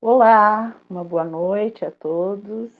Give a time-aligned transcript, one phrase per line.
[0.00, 2.70] Olá, uma boa noite a todos.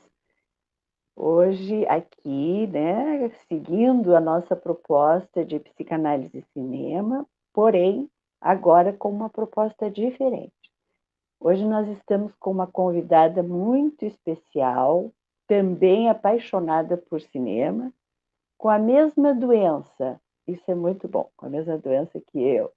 [1.16, 8.08] Hoje, aqui, né, seguindo a nossa proposta de psicanálise e cinema, porém,
[8.40, 10.52] agora com uma proposta diferente.
[11.40, 15.10] Hoje nós estamos com uma convidada muito especial,
[15.48, 17.92] também apaixonada por cinema,
[18.56, 22.70] com a mesma doença, isso é muito bom, com a mesma doença que eu,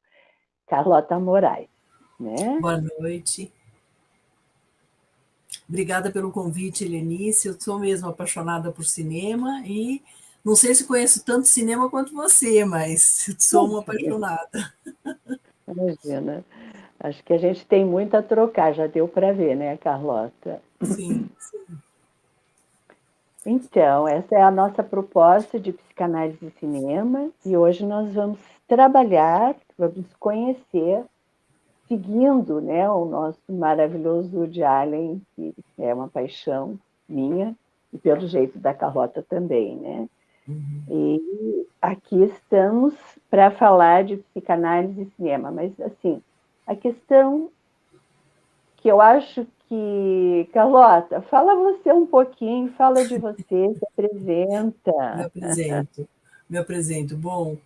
[0.65, 1.69] Carlota Moraes.
[2.19, 2.59] Né?
[2.59, 3.53] Boa noite.
[5.71, 7.47] Obrigada pelo convite, Helenice.
[7.47, 10.01] Eu sou mesmo apaixonada por cinema e
[10.43, 14.73] não sei se conheço tanto cinema quanto você, mas sou uma apaixonada.
[15.65, 16.43] Imagina.
[16.99, 20.61] Acho que a gente tem muito a trocar, já deu para ver, né, Carlota?
[20.83, 21.77] Sim, sim.
[23.45, 29.55] Então, essa é a nossa proposta de psicanálise e cinema, e hoje nós vamos trabalhar,
[29.77, 31.05] vamos conhecer
[31.91, 37.53] seguindo né, o nosso maravilhoso Woody Allen, que é uma paixão minha,
[37.91, 40.07] e pelo jeito da Carlota também, né?
[40.47, 40.83] Uhum.
[40.89, 42.93] E aqui estamos
[43.29, 46.21] para falar de psicanálise e cinema, mas assim,
[46.65, 47.49] a questão
[48.77, 53.43] que eu acho que, Carlota, fala você um pouquinho, fala de você,
[53.75, 54.93] se apresenta.
[55.19, 56.09] Me apresento,
[56.49, 57.17] me apresento.
[57.17, 57.57] Bom,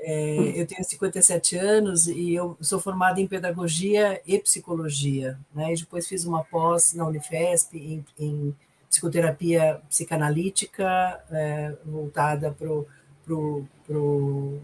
[0.00, 5.72] é, eu tenho 57 anos e eu sou formada em pedagogia e psicologia, né?
[5.72, 8.54] E depois fiz uma pós na Unifesp em, em
[8.88, 12.86] psicoterapia psicanalítica é, voltada para o
[13.28, 14.58] pro, pro,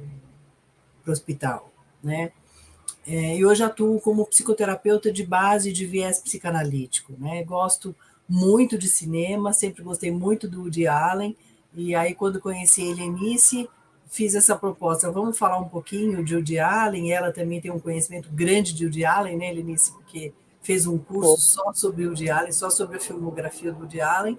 [1.03, 1.71] pro hospital,
[2.03, 2.33] né?
[3.07, 7.45] É, e hoje atuo como psicoterapeuta de base de viés psicanalítico, né?
[7.45, 7.95] Gosto
[8.27, 11.37] muito de cinema, sempre gostei muito do Woody Allen,
[11.75, 13.69] e aí quando conheci a Helenice,
[14.07, 15.11] fiz essa proposta.
[15.11, 17.13] Vamos falar um pouquinho de Woody Allen.
[17.13, 19.93] Ela também tem um conhecimento grande de Woody Allen, né, Lenice?
[19.93, 24.39] Porque fez um curso só sobre Woody Allen, só sobre a filmografia do Woody Allen.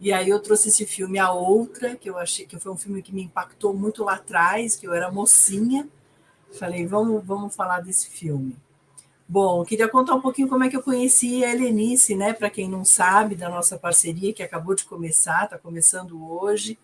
[0.00, 3.02] E aí eu trouxe esse filme A Outra, que eu achei que foi um filme
[3.02, 5.88] que me impactou muito lá atrás, que eu era mocinha.
[6.58, 8.56] Falei, vamos, vamos falar desse filme.
[9.26, 12.34] Bom, queria contar um pouquinho como é que eu conheci a Helenice, né?
[12.34, 16.78] Para quem não sabe, da nossa parceria que acabou de começar, está começando hoje.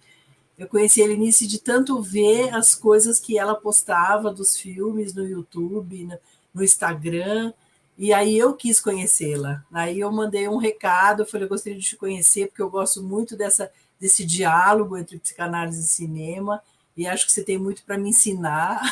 [0.61, 5.27] Eu conheci a Helenice de tanto ver as coisas que ela postava dos filmes no
[5.27, 6.07] YouTube,
[6.53, 7.55] no Instagram,
[7.97, 9.65] e aí eu quis conhecê-la.
[9.73, 13.03] Aí eu mandei um recado, eu falei, eu gostaria de te conhecer, porque eu gosto
[13.03, 16.63] muito dessa, desse diálogo entre psicanálise e cinema,
[16.95, 18.83] e acho que você tem muito para me ensinar.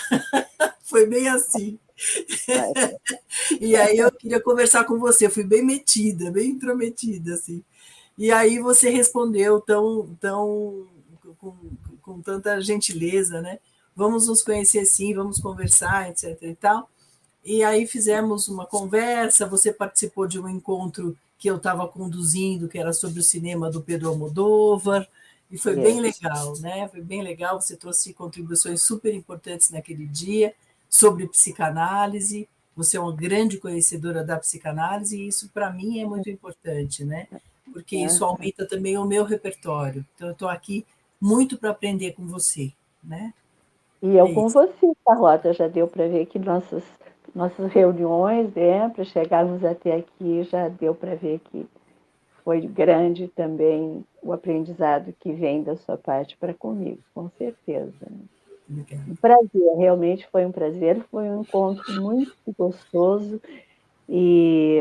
[0.80, 1.78] Foi bem assim.
[3.60, 7.62] e aí eu queria conversar com você, eu fui bem metida, bem intrometida, assim.
[8.16, 10.88] E aí você respondeu tão, tão
[11.41, 11.54] com,
[12.03, 13.59] com tanta gentileza, né?
[13.94, 16.37] Vamos nos conhecer sim, vamos conversar, etc.
[16.43, 16.88] e tal.
[17.44, 22.78] E aí fizemos uma conversa, você participou de um encontro que eu estava conduzindo, que
[22.78, 25.09] era sobre o cinema do Pedro Almodóvar,
[25.50, 26.88] e foi bem legal, né?
[26.88, 30.55] Foi bem legal, você trouxe contribuições super importantes naquele dia
[30.91, 32.47] sobre psicanálise.
[32.76, 37.26] Você é uma grande conhecedora da psicanálise e isso para mim é muito importante, né?
[37.72, 38.05] Porque é.
[38.05, 40.05] isso aumenta também o meu repertório.
[40.15, 40.84] Então eu estou aqui
[41.20, 43.32] muito para aprender com você, né?
[44.02, 46.84] E eu é com você, Carlota, já deu para ver que nossas,
[47.34, 51.66] nossas reuniões, né, para chegarmos até aqui, já deu para ver que
[52.44, 57.92] foi grande também o aprendizado que vem da sua parte para comigo, com certeza.
[58.70, 63.40] Um prazer, realmente foi um prazer, foi um encontro muito gostoso
[64.08, 64.80] e,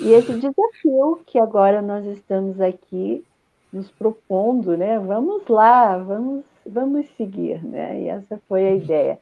[0.00, 3.24] e esse desafio que agora nós estamos aqui
[3.72, 4.98] nos propondo, né?
[4.98, 8.00] Vamos lá, vamos, vamos seguir, né?
[8.00, 8.76] E essa foi a uhum.
[8.76, 9.18] ideia.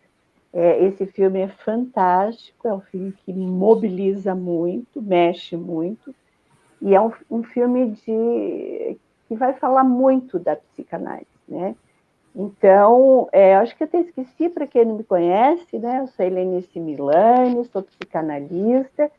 [0.53, 6.13] É, esse filme é fantástico, é um filme que mobiliza muito, mexe muito,
[6.83, 11.77] e é um, um filme de que vai falar muito da psicanálise, né?
[12.35, 16.01] Então, é, acho que até esqueci para quem não me conhece, né?
[16.01, 19.11] Eu sou Helenice Milani, sou psicanalista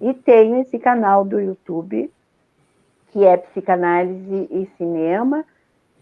[0.00, 2.10] e tenho esse canal do YouTube
[3.12, 5.44] que é psicanálise e cinema,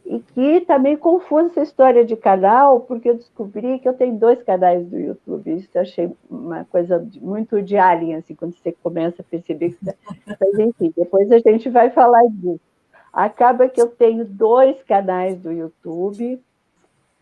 [0.05, 4.17] e que está meio confusa essa história de canal, porque eu descobri que eu tenho
[4.17, 5.53] dois canais do YouTube.
[5.53, 9.85] Isso eu achei uma coisa muito de alien, assim, quando você começa a perceber que...
[9.85, 9.95] Tá,
[10.41, 12.61] mas, enfim, depois a gente vai falar disso.
[13.13, 16.41] Acaba que eu tenho dois canais do YouTube,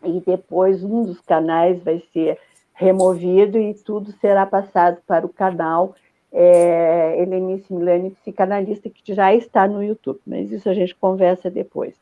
[0.03, 2.37] e depois um dos canais vai ser
[2.73, 5.95] removido e tudo será passado para o canal
[6.37, 11.95] é, Helenice Milani, psicanalista, que já está no YouTube, mas isso a gente conversa depois.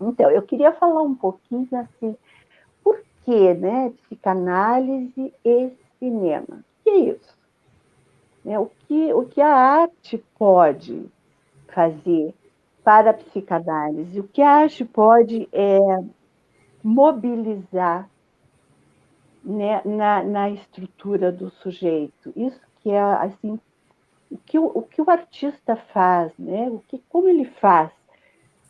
[0.00, 2.14] Então, eu queria falar um pouquinho assim,
[2.84, 6.62] por que, né, psicanálise e cinema?
[6.80, 7.36] O que é isso?
[8.46, 8.58] né?
[8.60, 11.04] o, que, o que a arte pode
[11.74, 12.32] fazer
[12.84, 15.78] para a psicanálise, o que a arte pode é
[16.82, 18.08] mobilizar
[19.42, 22.32] né, na, na estrutura do sujeito.
[22.36, 23.58] Isso que é assim
[24.30, 26.70] o que o, o que o artista faz, né?
[26.70, 27.90] O que como ele faz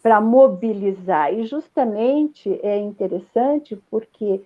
[0.02, 4.40] para mobilizar e justamente é interessante porque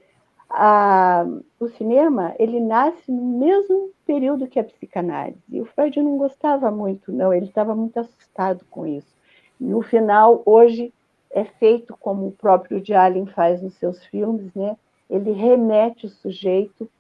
[0.49, 1.25] a,
[1.61, 6.69] o cinema ele nasce no mesmo período que a psicanálise e o Freud não gostava
[6.73, 9.15] muito, não, ele estava muito assustado com isso.
[9.61, 10.93] No final, hoje
[11.31, 14.77] é feito como o próprio de Allen faz nos seus filmes, né?
[15.09, 16.91] Ele remete o sujeito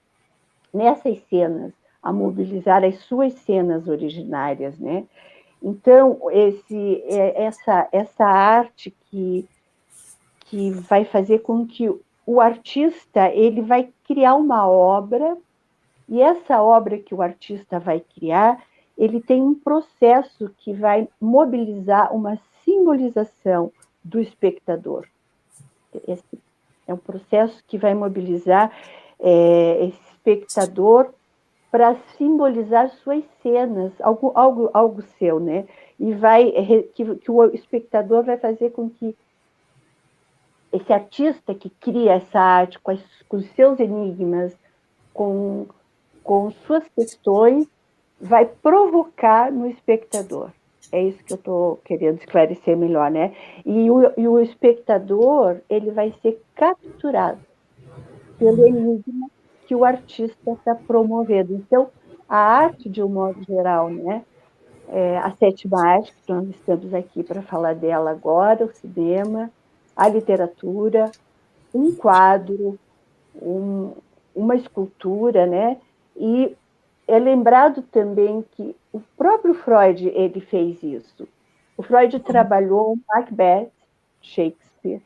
[0.72, 5.05] nessas cenas a mobilizar as suas cenas originárias, né?
[5.62, 9.47] Então esse, é, essa, essa arte que,
[10.41, 11.91] que vai fazer com que
[12.26, 15.37] o artista ele vai criar uma obra
[16.08, 18.62] e essa obra que o artista vai criar
[19.00, 23.73] ele tem um processo que vai mobilizar uma simbolização
[24.05, 25.06] do espectador.
[26.06, 26.38] Esse
[26.87, 28.70] é um processo que vai mobilizar
[29.19, 31.14] é, esse espectador
[31.70, 35.67] para simbolizar suas cenas, algo, algo, algo seu, né?
[35.99, 36.50] E vai
[36.94, 39.17] que, que o espectador vai fazer com que
[40.72, 44.56] esse artista que cria essa arte com, as, com seus enigmas,
[45.12, 45.67] com,
[46.22, 47.69] com suas questões,
[48.20, 50.50] vai provocar no espectador.
[50.93, 53.34] É isso que eu estou querendo esclarecer melhor, né?
[53.64, 57.40] E o, e o espectador ele vai ser capturado
[58.38, 59.28] pelo enigma
[59.70, 61.55] que o artista está promovendo.
[61.55, 61.93] Então,
[62.28, 64.25] a arte, de um modo geral, né?
[64.88, 69.49] É, a sétima arte, que nós estamos aqui para falar dela agora, o cinema,
[69.94, 71.12] a literatura,
[71.72, 72.76] um quadro,
[73.40, 73.93] um,
[74.34, 75.76] uma escultura, né?
[76.17, 76.56] E
[77.06, 81.28] é lembrado também que o próprio Freud ele fez isso.
[81.76, 83.70] O Freud trabalhou Macbeth,
[84.20, 85.00] Shakespeare,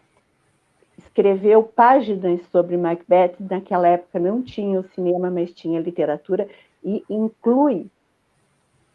[1.15, 3.37] escreveu páginas sobre Macbeth.
[3.39, 6.49] Naquela época não tinha o cinema, mas tinha literatura,
[6.83, 7.87] e inclui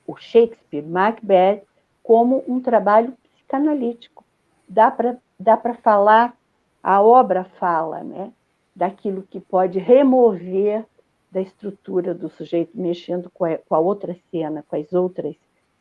[0.05, 1.63] o Shakespeare, Macbeth,
[2.03, 4.25] como um trabalho psicanalítico.
[4.67, 6.35] Dá para dá falar,
[6.83, 8.31] a obra fala, né?
[8.75, 10.85] daquilo que pode remover
[11.29, 15.35] da estrutura do sujeito, mexendo com a, com a outra cena, com as outras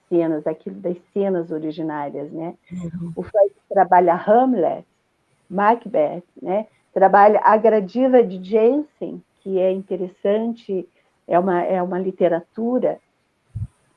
[0.08, 2.56] cenas, aquilo das cenas originárias, né?
[2.72, 3.12] Uhum.
[3.14, 4.84] O Freud trabalha Hamlet,
[5.48, 6.66] Macbeth, né?
[6.92, 10.88] Trabalha a Gradiva de Jensen, que é interessante,
[11.26, 12.98] é uma, é uma literatura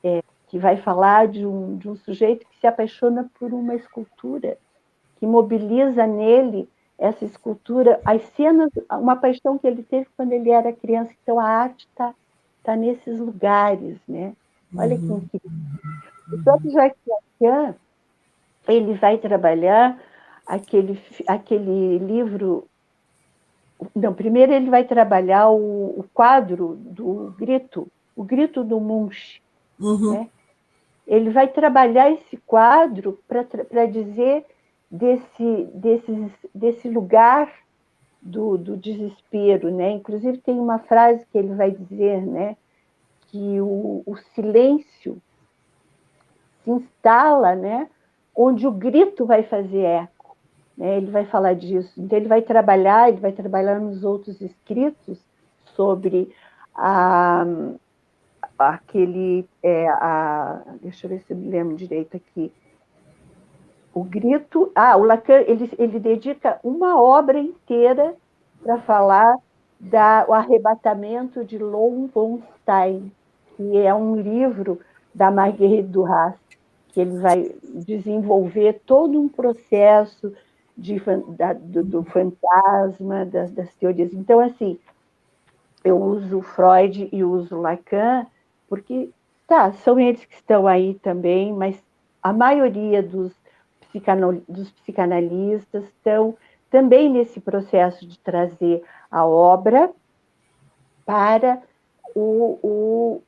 [0.04, 4.58] é, que vai falar de um, de um sujeito que se apaixona por uma escultura,
[5.18, 6.68] que mobiliza nele
[6.98, 11.12] essa escultura, as cenas, uma paixão que ele teve quando ele era criança.
[11.22, 12.14] Então a arte está
[12.62, 14.34] tá nesses lugares, né?
[14.76, 15.20] Olha uhum.
[15.20, 15.58] que incrível.
[16.32, 17.74] O próprio Jacques Lacan,
[18.68, 19.98] ele vai trabalhar
[20.46, 22.66] aquele, aquele livro.
[23.94, 29.42] Não, primeiro ele vai trabalhar o, o quadro do grito, o grito do Munch.
[29.80, 30.12] Uhum.
[30.12, 30.30] Né?
[31.06, 34.46] Ele vai trabalhar esse quadro para dizer
[34.90, 37.52] desse, desse, desse lugar
[38.20, 39.70] do, do desespero.
[39.74, 39.90] Né?
[39.90, 42.56] Inclusive, tem uma frase que ele vai dizer né,
[43.26, 45.20] que o, o silêncio
[46.62, 47.88] se instala né,
[48.36, 50.21] onde o grito vai fazer eco.
[50.76, 50.96] Né?
[50.96, 51.92] Ele vai falar disso.
[52.00, 55.18] Então, ele vai trabalhar, ele vai trabalhar nos outros escritos
[55.76, 56.34] sobre
[56.74, 57.44] a,
[58.58, 59.48] aquele.
[59.62, 62.52] É, a, deixa eu ver se eu me lembro direito aqui.
[63.94, 64.72] O grito.
[64.74, 68.14] Ah, o Lacan ele, ele dedica uma obra inteira
[68.62, 69.36] para falar
[69.78, 72.08] da, o arrebatamento de Lon
[73.56, 74.80] que é um livro
[75.14, 76.34] da Marguerite Duras,
[76.88, 77.54] que ele vai
[77.86, 80.32] desenvolver todo um processo
[80.76, 81.00] de,
[81.36, 84.12] da, do, do, fantasma, das, das, teorias.
[84.12, 84.78] Então, assim,
[85.84, 88.26] eu uso Freud e uso Lacan,
[88.68, 89.10] porque,
[89.46, 91.82] tá, são eles que estão aí também, mas
[92.22, 93.32] a maioria dos,
[94.48, 96.36] dos psicanalistas estão
[96.70, 99.90] também nesse processo de trazer a obra
[101.04, 101.62] para
[102.14, 103.22] o, o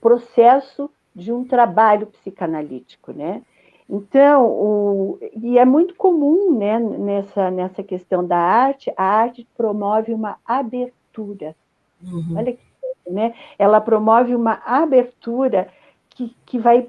[0.00, 3.42] processo de um trabalho psicanalítico, né?
[3.88, 10.12] Então, o, e é muito comum né, nessa, nessa questão da arte, a arte promove
[10.12, 11.56] uma abertura.
[12.02, 12.36] Uhum.
[12.36, 12.68] Olha que
[13.10, 13.34] né?
[13.58, 15.68] Ela promove uma abertura
[16.10, 16.88] que, que vai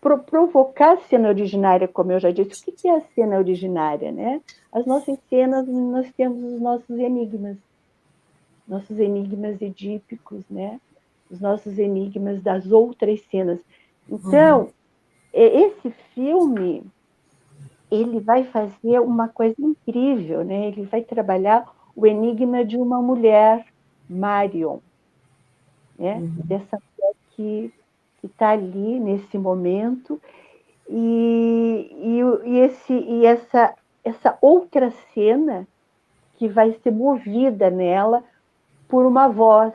[0.00, 2.62] pro, provocar a cena originária, como eu já disse.
[2.70, 4.12] O que, é a cena originária?
[4.12, 4.40] Né?
[4.72, 7.56] As nossas cenas, nós temos os nossos enigmas,
[8.66, 10.80] nossos enigmas edípicos, né?
[11.30, 13.58] os nossos enigmas das outras cenas.
[14.08, 14.70] Então, uhum.
[15.40, 16.84] Esse filme
[17.90, 20.68] ele vai fazer uma coisa incrível, né?
[20.68, 21.66] Ele vai trabalhar
[21.96, 23.66] o enigma de uma mulher,
[24.08, 24.78] Marion,
[25.98, 26.16] né?
[26.16, 26.34] Uhum.
[26.44, 27.72] Dessa mulher que
[28.22, 30.20] está ali nesse momento
[30.88, 35.66] e, e, e, esse, e essa, essa outra cena
[36.36, 38.22] que vai ser movida nela
[38.88, 39.72] por uma voz,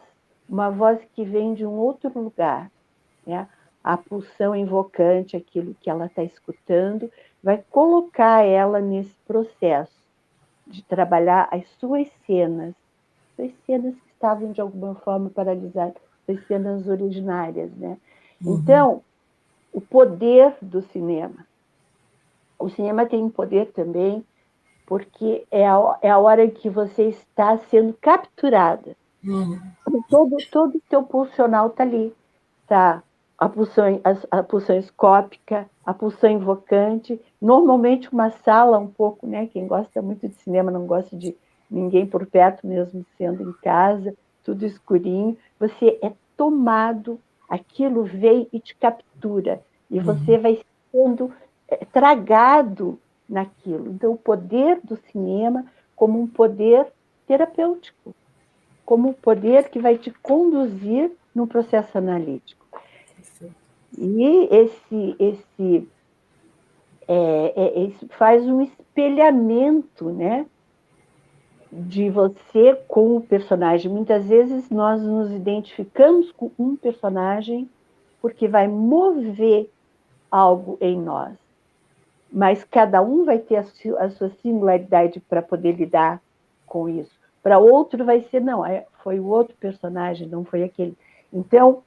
[0.48, 2.72] uma voz que vem de um outro lugar.
[3.26, 3.48] Né?
[3.84, 7.12] A pulsão invocante, aquilo que ela está escutando,
[7.44, 9.92] vai colocar ela nesse processo
[10.66, 12.74] de trabalhar as suas cenas,
[13.38, 17.72] as cenas que estavam de alguma forma paralisadas, as cenas originárias.
[17.76, 17.98] Né?
[18.44, 18.56] Uhum.
[18.56, 19.02] Então,
[19.74, 21.46] o poder do cinema.
[22.58, 24.24] O cinema tem um poder também
[24.86, 28.96] porque é a, é a hora em que você está sendo capturada.
[29.24, 29.60] Uhum.
[30.10, 32.14] Todo, todo o teu pulsional está ali.
[32.68, 33.02] Tá?
[33.38, 37.20] A pulsão, a, a pulsão escópica, a pulsão invocante.
[37.42, 39.48] Normalmente uma sala um pouco, né?
[39.48, 41.36] Quem gosta muito de cinema não gosta de
[41.70, 44.14] ninguém por perto, mesmo sendo em casa,
[44.44, 45.38] tudo escurinho.
[45.60, 50.04] Você é tomado aquilo vem e te captura, e uhum.
[50.04, 50.60] você vai
[50.92, 51.32] sendo
[51.68, 53.92] é, tragado naquilo.
[53.92, 56.88] Então, o poder do cinema como um poder
[57.28, 58.14] terapêutico,
[58.86, 62.63] como um poder que vai te conduzir no processo analítico.
[63.98, 65.90] E esse, esse,
[67.08, 70.46] é, é, faz um espelhamento, né?
[71.74, 73.92] de você com o personagem.
[73.92, 77.68] Muitas vezes nós nos identificamos com um personagem
[78.22, 79.70] porque vai mover
[80.30, 81.34] algo em nós.
[82.32, 83.66] Mas cada um vai ter a,
[84.00, 86.22] a sua singularidade para poder lidar
[86.66, 87.12] com isso.
[87.42, 90.96] Para outro vai ser, não, é, foi o outro personagem, não foi aquele.
[91.32, 91.84] Então,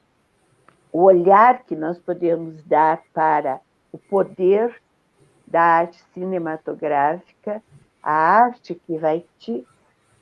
[0.97, 3.61] o olhar que nós podemos dar para
[3.93, 4.81] o poder
[5.47, 7.63] da arte cinematográfica,
[8.03, 9.63] a arte que vai te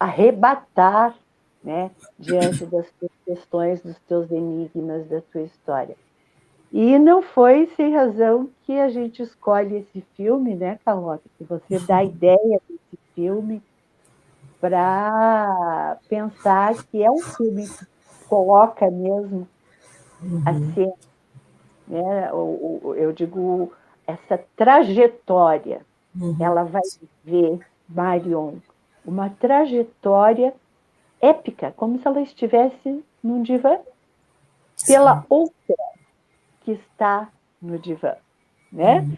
[0.00, 1.14] arrebatar
[1.62, 5.96] né, diante das tuas questões, dos teus enigmas, da tua história.
[6.72, 11.22] E não foi sem razão que a gente escolhe esse filme, né, Carlota?
[11.38, 13.62] Que você dá a ideia desse filme
[14.60, 17.86] para pensar que é um filme que
[18.28, 19.46] coloca mesmo
[20.22, 20.42] uhum.
[20.44, 20.94] a cena,
[21.88, 22.30] né?
[22.30, 23.72] eu digo,
[24.06, 25.80] essa trajetória.
[26.18, 26.36] Uhum.
[26.38, 26.82] Ela vai
[27.24, 28.54] ver Marion
[29.04, 30.54] uma trajetória
[31.20, 33.78] épica, como se ela estivesse num divã,
[34.86, 35.26] pela Sim.
[35.28, 35.76] outra
[36.62, 37.28] que está
[37.60, 38.14] no divã,
[38.72, 39.00] né?
[39.00, 39.16] Uhum.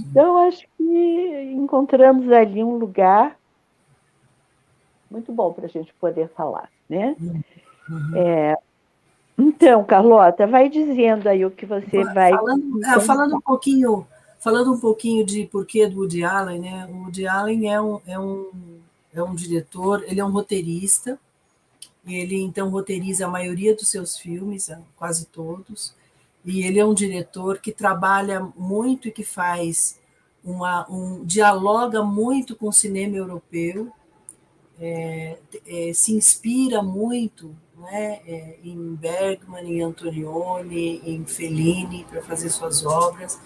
[0.00, 3.38] Então, acho que encontramos ali um lugar
[5.10, 7.16] muito bom para a gente poder falar, né?
[7.20, 8.16] Uhum.
[8.16, 8.58] É,
[9.38, 12.32] então, Carlota, vai dizendo aí o que você vai.
[12.32, 14.06] Falando, é, falando, um pouquinho,
[14.38, 16.88] falando um pouquinho de porquê do Woody Allen, né?
[16.90, 18.50] O Woody Allen é um, é um
[19.18, 21.18] é um diretor, ele é um roteirista,
[22.06, 25.94] ele então roteiriza a maioria dos seus filmes, é, quase todos,
[26.44, 29.98] e ele é um diretor que trabalha muito e que faz
[30.44, 33.90] uma, um dialoga muito com o cinema europeu,
[34.78, 42.48] é, é, se inspira muito né, é, em Bergman, em Antonioni, em Fellini para fazer
[42.48, 43.38] suas obras.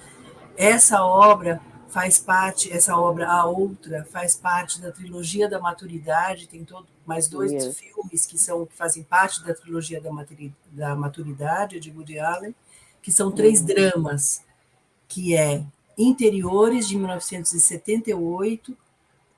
[0.56, 6.64] Essa obra faz parte, essa obra, a outra, faz parte da trilogia da maturidade, tem
[6.64, 10.10] todo, mais dois filmes que são que fazem parte da trilogia da,
[10.70, 12.54] da maturidade de Woody Allen,
[13.02, 13.66] que são três uhum.
[13.66, 14.44] dramas,
[15.08, 15.64] que é
[15.98, 18.74] Interiores de 1978,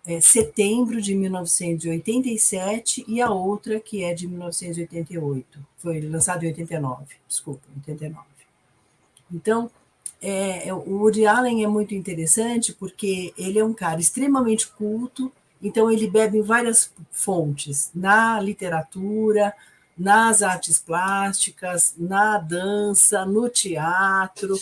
[0.07, 5.59] é, Setembro de 1987 e a outra que é de 1988.
[5.79, 8.27] Foi lançado em 89, desculpa, 89.
[9.33, 9.71] Então,
[10.21, 15.33] é, é, o Woody Allen é muito interessante porque ele é um cara extremamente culto,
[15.61, 19.55] então ele bebe em várias fontes, na literatura,
[19.97, 24.59] nas artes plásticas, na dança, no teatro,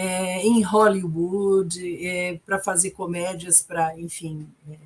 [0.00, 4.76] é, em Hollywood, é, para fazer comédias, para, enfim, é,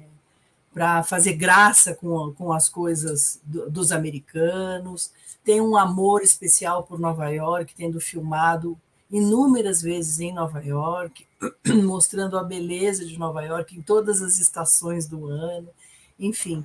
[0.73, 5.12] para fazer graça com, com as coisas do, dos americanos.
[5.45, 11.26] Tem um amor especial por Nova York, tendo filmado inúmeras vezes em Nova York,
[11.85, 15.69] mostrando a beleza de Nova York em todas as estações do ano,
[16.19, 16.64] enfim.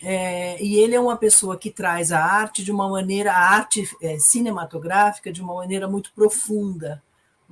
[0.00, 3.90] É, e ele é uma pessoa que traz a arte de uma maneira, a arte
[4.00, 7.02] é, cinematográfica de uma maneira muito profunda,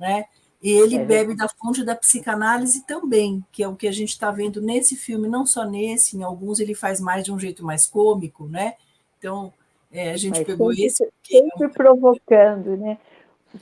[0.01, 0.25] né?
[0.61, 4.09] E ele é bebe da fonte da psicanálise também, que é o que a gente
[4.09, 7.63] está vendo nesse filme, não só nesse, em alguns ele faz mais de um jeito
[7.63, 8.73] mais cômico, né?
[9.17, 9.53] Então,
[9.93, 11.09] É, a gente Mas pegou sempre, esse.
[11.21, 12.97] Sempre provocando, né?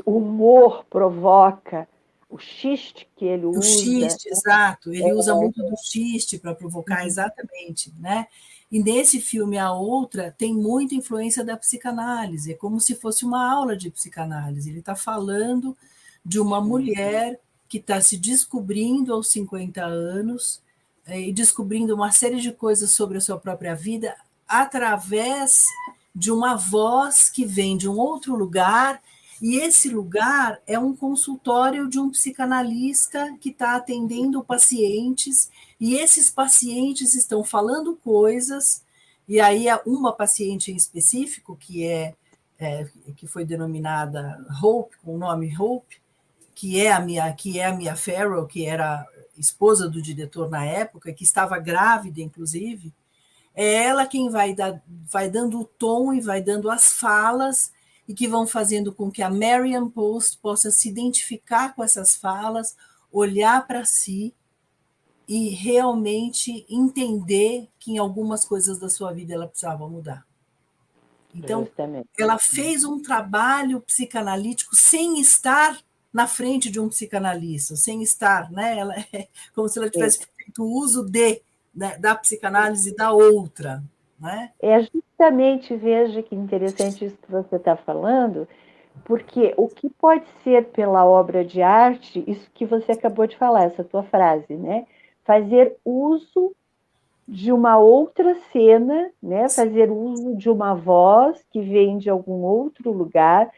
[0.06, 1.88] O humor provoca,
[2.30, 3.60] o xiste que ele usa.
[3.60, 4.94] O xiste, exato.
[4.94, 7.08] Ele é, usa muito do xiste para provocar, uhum.
[7.08, 8.28] exatamente, né?
[8.72, 13.52] E nesse filme, a outra tem muita influência da psicanálise, é como se fosse uma
[13.52, 14.70] aula de psicanálise.
[14.70, 15.76] Ele está falando
[16.30, 20.62] de uma mulher que está se descobrindo aos 50 anos
[21.08, 24.16] é, e descobrindo uma série de coisas sobre a sua própria vida
[24.48, 25.66] através
[26.14, 29.02] de uma voz que vem de um outro lugar.
[29.42, 36.30] E esse lugar é um consultório de um psicanalista que está atendendo pacientes, e esses
[36.30, 38.84] pacientes estão falando coisas,
[39.28, 42.14] e aí uma paciente em específico, que é,
[42.60, 45.99] é que foi denominada Hope, com o nome Hope,
[46.60, 50.66] que é a minha, que é a Mia Farrow, que era esposa do diretor na
[50.66, 52.94] época, que estava grávida, inclusive,
[53.56, 57.72] é ela quem vai, dar, vai dando o tom e vai dando as falas
[58.06, 62.76] e que vão fazendo com que a Marian Post possa se identificar com essas falas,
[63.10, 64.36] olhar para si
[65.30, 70.28] e realmente entender que em algumas coisas da sua vida ela precisava mudar.
[71.34, 72.10] Então, Justamente.
[72.20, 75.80] ela fez um trabalho psicanalítico sem estar
[76.14, 78.78] na frente de um psicanalista, sem estar, né?
[78.78, 81.42] Ela é como se ela tivesse feito uso de
[81.74, 83.84] né, da psicanálise da outra,
[84.20, 84.52] né?
[84.60, 88.48] É justamente, veja que interessante isso que você está falando,
[89.06, 93.64] porque o que pode ser pela obra de arte, isso que você acabou de falar,
[93.64, 94.86] essa tua frase, né?
[95.24, 96.54] Fazer uso
[97.28, 99.48] de uma outra cena, né?
[99.50, 103.52] Fazer uso de uma voz que vem de algum outro lugar,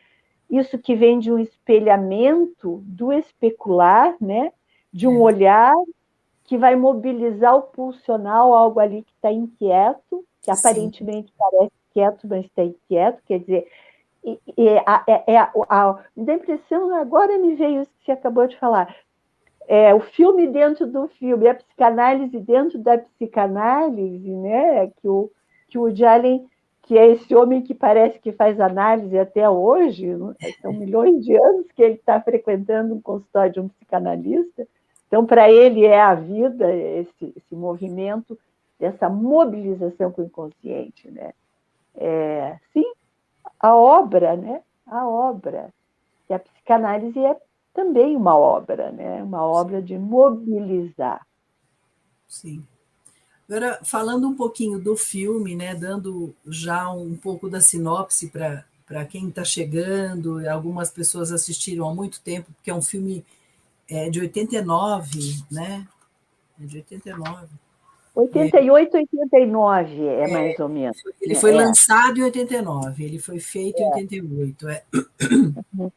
[0.51, 4.51] isso que vem de um espelhamento do especular, né?
[4.91, 5.19] De um é.
[5.19, 5.73] olhar
[6.43, 10.59] que vai mobilizar o pulsional, algo ali que está inquieto, que Sim.
[10.59, 13.67] aparentemente parece quieto, mas está inquieto, quer dizer,
[14.23, 18.11] e, e a, é, é a, a, a impressão, agora me veio isso que você
[18.11, 18.93] acabou de falar,
[19.67, 25.31] é, o filme dentro do filme, a psicanálise dentro da psicanálise, né, que o,
[25.69, 26.45] que o Jalen,
[26.91, 30.09] que é esse homem que parece que faz análise até hoje,
[30.61, 34.67] são milhões de anos que ele está frequentando um consultório de um psicanalista,
[35.07, 38.37] então, para ele é a vida, esse, esse movimento
[38.77, 41.31] dessa mobilização com o inconsciente, né?
[41.95, 42.83] É, sim,
[43.57, 44.61] a obra, né?
[44.85, 45.73] A obra.
[46.29, 47.37] E a psicanálise é
[47.73, 49.23] também uma obra, né?
[49.23, 51.25] Uma obra de mobilizar.
[52.27, 52.61] Sim.
[53.51, 55.75] Agora, falando um pouquinho do filme, né?
[55.75, 62.21] Dando já um pouco da sinopse para quem está chegando, algumas pessoas assistiram há muito
[62.21, 63.25] tempo, porque é um filme
[63.89, 65.85] é, de 89, né?
[66.61, 67.47] É de 89.
[68.15, 70.97] 88, 89 é, é mais ou menos.
[71.21, 71.55] Ele foi é.
[71.55, 73.83] lançado em 89, ele foi feito é.
[73.83, 74.69] em 88.
[74.69, 74.83] É.
[75.77, 75.91] Uhum.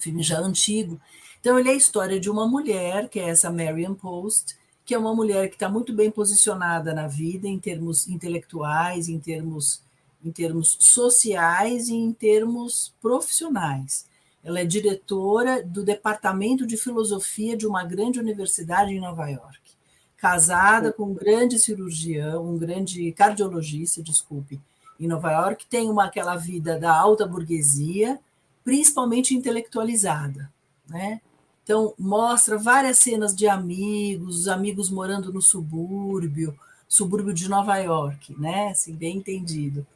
[0.00, 0.98] filme já antigo.
[1.38, 4.56] Então, ele é a história de uma mulher, que é essa Marian Post,
[4.88, 9.18] que é uma mulher que está muito bem posicionada na vida em termos intelectuais, em
[9.18, 9.82] termos,
[10.24, 14.06] em termos sociais e em termos profissionais.
[14.42, 19.60] Ela é diretora do Departamento de Filosofia de uma grande universidade em Nova York
[20.16, 24.58] casada com um grande cirurgião, um grande cardiologista, desculpe,
[24.98, 28.18] em Nova York, tem uma aquela vida da alta burguesia,
[28.64, 30.50] principalmente intelectualizada,
[30.88, 31.20] né?
[31.68, 38.34] Então mostra várias cenas de amigos, os amigos morando no subúrbio, subúrbio de Nova York,
[38.40, 38.68] né?
[38.68, 39.86] Assim, bem entendido.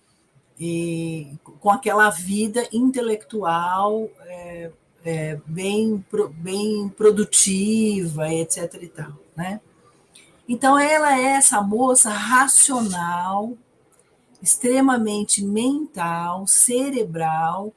[0.60, 4.70] E com aquela vida intelectual é,
[5.02, 6.04] é, bem,
[6.34, 8.74] bem produtiva, etc.
[8.82, 9.58] e tal, né?
[10.46, 13.56] Então, ela é essa moça racional,
[14.42, 17.72] extremamente mental, cerebral,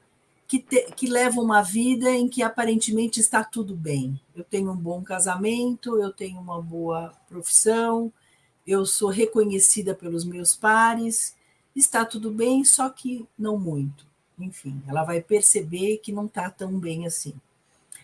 [0.55, 4.19] que, te, que leva uma vida em que aparentemente está tudo bem.
[4.35, 8.11] Eu tenho um bom casamento, eu tenho uma boa profissão,
[8.65, 11.35] eu sou reconhecida pelos meus pares,
[11.75, 14.05] está tudo bem, só que não muito.
[14.39, 17.33] Enfim, ela vai perceber que não está tão bem assim.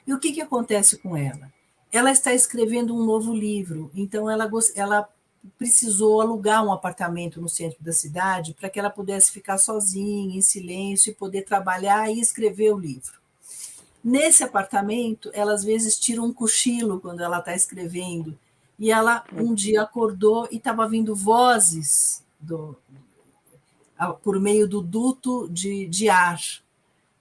[0.05, 1.51] E o que, que acontece com ela?
[1.91, 5.09] ela está escrevendo um novo livro, então ela, ela
[5.57, 10.41] precisou alugar um apartamento no centro da cidade para que ela pudesse ficar sozinha, em
[10.41, 13.19] silêncio, e poder trabalhar e escrever o livro.
[14.03, 18.37] Nesse apartamento, ela às vezes tira um cochilo quando ela está escrevendo,
[18.79, 22.75] e ela um dia acordou e estava vindo vozes do,
[24.23, 26.39] por meio do duto de, de ar.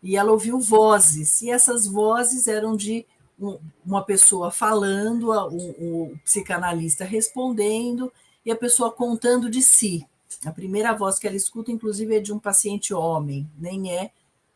[0.02, 3.04] E ela ouviu vozes, e essas vozes eram de
[3.85, 8.12] uma pessoa falando, o, o psicanalista respondendo
[8.44, 10.07] e a pessoa contando de si.
[10.44, 14.11] A primeira voz que ela escuta, inclusive, é de um paciente homem, nem é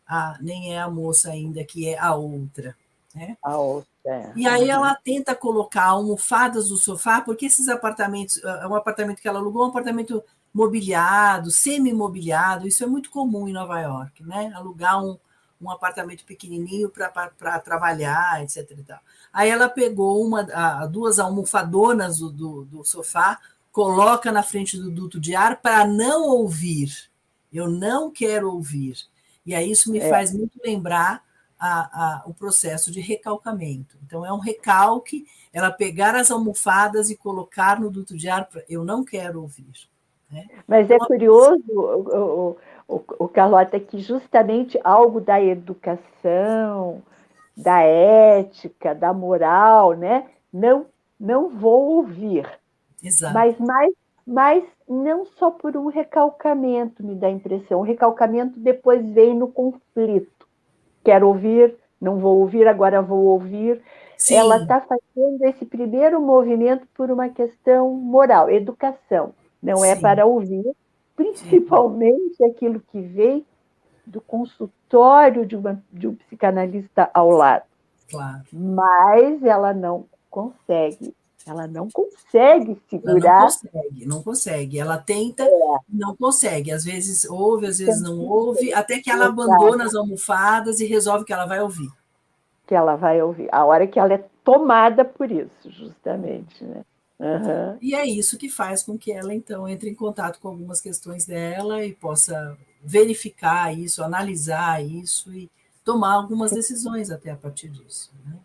[0.06, 2.76] a, nem é a moça ainda, que é a outra.
[3.14, 3.36] Né?
[3.42, 3.88] A outra.
[4.06, 4.32] É.
[4.36, 9.28] E aí ela tenta colocar almofadas no sofá, porque esses apartamentos, é um apartamento que
[9.28, 14.52] ela alugou, é um apartamento mobiliado, semi-mobiliado, isso é muito comum em Nova York, né?
[14.54, 15.18] Alugar um,
[15.64, 18.76] um apartamento pequenininho para trabalhar, etc.
[19.32, 23.40] Aí ela pegou uma, a, duas almofadonas do, do, do sofá,
[23.72, 27.10] coloca na frente do duto de ar para não ouvir.
[27.52, 28.96] Eu não quero ouvir.
[29.46, 30.08] E aí isso me é.
[30.08, 31.22] faz muito lembrar
[31.58, 33.96] a, a, o processo de recalcamento.
[34.04, 38.84] Então, é um recalque, ela pegar as almofadas e colocar no duto de ar, eu
[38.84, 39.88] não quero ouvir.
[40.30, 40.46] Né?
[40.66, 42.56] Mas é curioso,
[42.88, 47.02] o, o, Carlota, que justamente algo da educação,
[47.56, 50.26] da ética, da moral, né?
[50.52, 50.86] Não,
[51.18, 52.48] não vou ouvir.
[53.02, 53.34] Exato.
[53.34, 53.94] Mas mais,
[54.26, 57.80] mais não só por um recalcamento, me dá a impressão.
[57.80, 60.46] O recalcamento depois vem no conflito.
[61.02, 63.80] Quero ouvir, não vou ouvir, agora vou ouvir.
[64.16, 64.36] Sim.
[64.36, 69.34] Ela está fazendo esse primeiro movimento por uma questão moral, educação.
[69.62, 69.98] Não é Sim.
[69.98, 70.74] é para ouvir,
[71.16, 73.44] principalmente aquilo que vem
[74.06, 77.64] do consultório de, uma, de um psicanalista ao lado.
[78.10, 78.42] Claro.
[78.52, 81.14] Mas ela não consegue
[81.46, 83.28] ela não consegue segurar.
[83.28, 84.78] Ela não consegue, não consegue.
[84.78, 85.78] Ela tenta, é.
[85.88, 86.72] não consegue.
[86.72, 91.24] Às vezes ouve, às vezes não ouve, até que ela abandona as almofadas e resolve
[91.24, 91.90] que ela vai ouvir.
[92.66, 93.48] Que ela vai ouvir.
[93.52, 96.82] A hora que ela é tomada por isso, justamente, né?
[97.18, 97.78] Uhum.
[97.80, 101.24] E é isso que faz com que ela, então, entre em contato com algumas questões
[101.24, 105.50] dela e possa verificar isso, analisar isso e
[105.84, 108.12] tomar algumas decisões até a partir disso.
[108.24, 108.36] Né?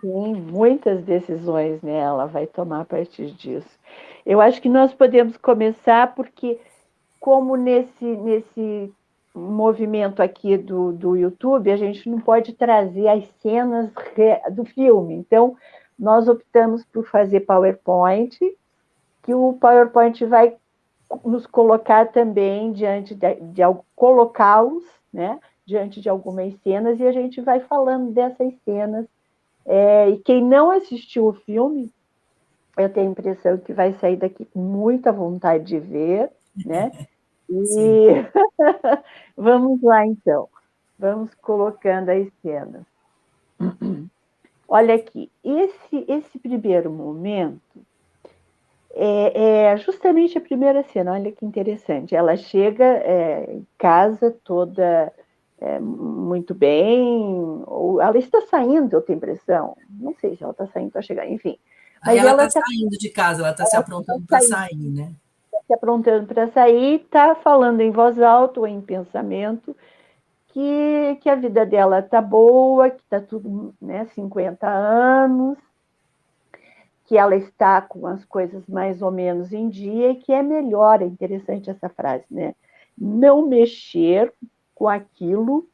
[0.00, 3.68] Sim, muitas decisões né, ela vai tomar a partir disso.
[4.24, 6.58] Eu acho que nós podemos começar porque,
[7.20, 8.92] como nesse, nesse
[9.34, 13.90] movimento aqui do, do YouTube, a gente não pode trazer as cenas
[14.52, 15.14] do filme.
[15.14, 15.56] Então,
[15.98, 18.38] nós optamos por fazer PowerPoint,
[19.22, 20.56] que o PowerPoint vai
[21.24, 23.62] nos colocar também diante de, de
[23.94, 29.06] colocá-los, né, diante de algumas cenas e a gente vai falando dessas cenas
[29.64, 31.90] é, e quem não assistiu o filme,
[32.76, 36.30] eu tenho a impressão que vai sair daqui com muita vontade de ver,
[36.66, 36.90] né?
[37.48, 38.08] E
[39.36, 40.48] vamos lá então,
[40.98, 42.84] vamos colocando as cenas.
[44.74, 47.60] Olha aqui, esse, esse primeiro momento
[48.92, 52.16] é, é, justamente a primeira cena, olha que interessante.
[52.16, 55.12] Ela chega é, em casa toda
[55.60, 59.76] é, muito bem, ou ela está saindo, eu tenho impressão.
[59.88, 61.56] Não sei se ela está saindo para chegar, enfim.
[62.04, 65.12] Mas ela está tá, saindo de casa, ela está se aprontando tá para sair, né?
[65.52, 69.76] Está se aprontando para sair, está falando em voz alta ou em pensamento
[70.54, 75.58] que, que a vida dela está boa, que está tudo, né, 50 anos,
[77.06, 81.02] que ela está com as coisas mais ou menos em dia e que é melhor,
[81.02, 82.54] é interessante essa frase, né?
[82.96, 84.32] Não mexer
[84.76, 85.68] com aquilo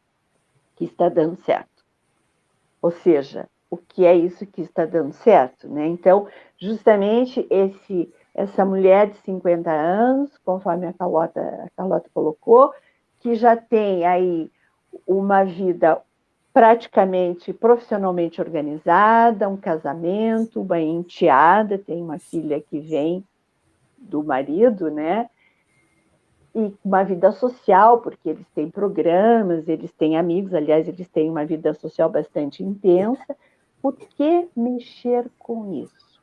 [0.74, 1.84] que está dando certo.
[2.80, 5.86] Ou seja, o que é isso que está dando certo, né?
[5.88, 6.26] Então,
[6.58, 12.72] justamente esse essa mulher de 50 anos, conforme a Carlota, a Carlota colocou,
[13.18, 14.50] que já tem aí
[15.07, 16.00] uma vida
[16.53, 23.24] praticamente profissionalmente organizada, um casamento, uma enteada, tem uma filha que vem
[23.98, 25.29] do marido, né?
[26.55, 31.44] e uma vida social, porque eles têm programas, eles têm amigos, aliás, eles têm uma
[31.44, 33.37] vida social bastante intensa.
[33.81, 36.20] Por que mexer com isso?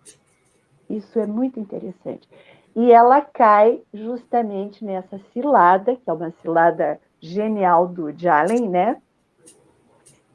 [0.90, 2.28] Isso é muito interessante.
[2.76, 9.02] E ela cai justamente nessa cilada, que é uma cilada genial do Jalen, né?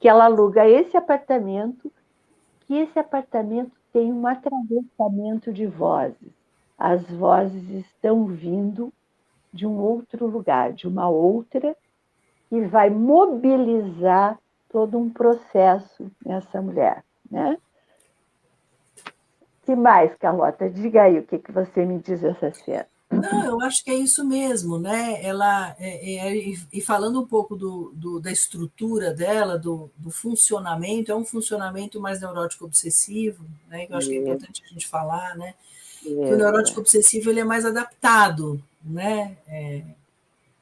[0.00, 1.92] Que ela aluga esse apartamento,
[2.66, 6.32] que esse apartamento tem um atravessamento de vozes.
[6.78, 8.92] As vozes estão vindo
[9.52, 11.76] de um outro lugar, de uma outra,
[12.48, 17.56] que vai mobilizar todo um processo nessa mulher, né?
[19.64, 20.68] que mais, Carlota?
[20.68, 22.86] Diga aí o que, que você me diz dessa cena.
[23.12, 25.22] Não, eu acho que é isso mesmo, né?
[25.22, 31.12] Ela é, é, e falando um pouco do, do, da estrutura dela, do, do, funcionamento,
[31.12, 33.86] é um funcionamento mais neurótico obsessivo, né?
[33.86, 35.54] Que eu acho que é importante a gente falar, né?
[36.04, 36.08] É.
[36.08, 39.82] Que o neurótico obsessivo ele é mais adaptado né, é,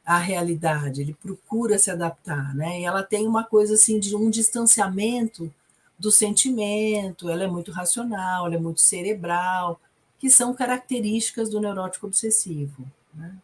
[0.05, 2.81] à realidade, ele procura se adaptar, né?
[2.81, 5.53] E ela tem uma coisa assim de um distanciamento
[5.99, 9.81] do sentimento, ela é muito racional, ela é muito cerebral,
[10.21, 12.85] que são características do neurótico obsessivo.
[13.15, 13.35] Né?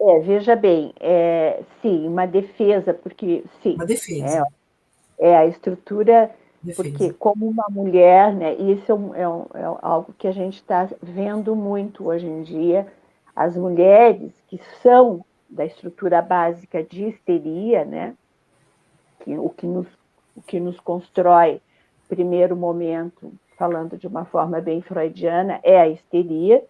[0.00, 3.74] É, veja bem, é, sim, uma defesa, porque sim.
[3.74, 4.44] Uma defesa.
[5.18, 6.82] É, é a estrutura, defesa.
[6.82, 10.54] porque como uma mulher, né, isso é, um, é, um, é algo que a gente
[10.54, 12.90] está vendo muito hoje em dia,
[13.36, 18.14] as mulheres que são da estrutura básica de histeria, né,
[19.20, 19.86] que, o, que nos,
[20.34, 21.60] o que nos constrói,
[22.08, 26.64] primeiro momento, falando de uma forma bem freudiana, é a histeria,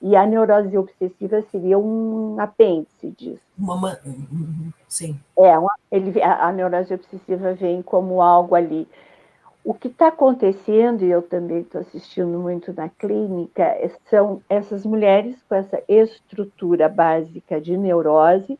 [0.00, 3.42] e a neurose obsessiva seria um apêndice disso.
[3.58, 4.00] Uma,
[4.88, 5.20] sim.
[5.38, 8.88] É, uma, ele, a, a neurose obsessiva vem como algo ali.
[9.62, 13.76] O que está acontecendo, e eu também estou assistindo muito na clínica,
[14.08, 18.58] são essas mulheres com essa estrutura básica de neurose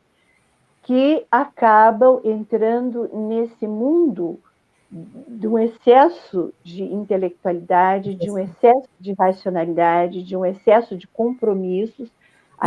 [0.83, 4.38] que acabam entrando nesse mundo
[4.90, 12.11] de um excesso de intelectualidade, de um excesso de racionalidade, de um excesso de compromissos.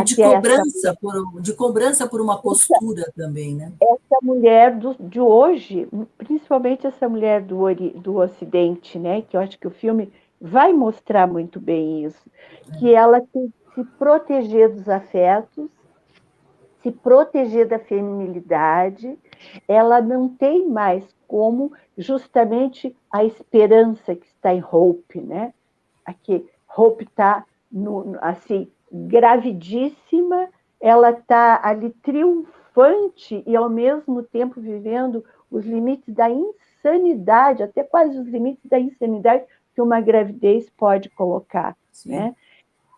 [0.04, 0.96] De cobrança, essa...
[1.00, 3.72] por, de cobrança por uma postura essa, também, né?
[3.80, 5.86] Essa mulher do, de hoje,
[6.18, 9.22] principalmente essa mulher do, do Ocidente, né?
[9.22, 12.28] Que eu acho que o filme vai mostrar muito bem isso,
[12.72, 12.78] é.
[12.78, 15.68] que ela tem que se proteger dos afetos,
[16.82, 19.16] se proteger da feminilidade,
[19.66, 25.52] ela não tem mais como justamente a esperança que está em Hope, né?
[26.04, 27.44] Aqui, Hope está
[28.20, 30.48] assim gravidíssima,
[30.80, 38.18] ela está ali triunfante e ao mesmo tempo vivendo os limites da insanidade, até quase
[38.18, 42.10] os limites da insanidade que uma gravidez pode colocar, Sim.
[42.10, 42.36] né?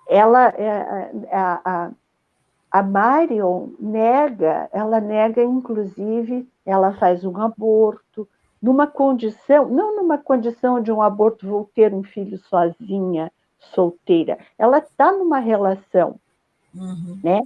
[0.08, 1.90] Ela, é, é, a, a,
[2.76, 8.28] a Marion nega, ela nega inclusive, ela faz um aborto,
[8.60, 14.38] numa condição, não numa condição de um aborto, vou ter um filho sozinha, solteira.
[14.58, 16.20] Ela está numa relação,
[16.74, 17.18] uhum.
[17.24, 17.40] né?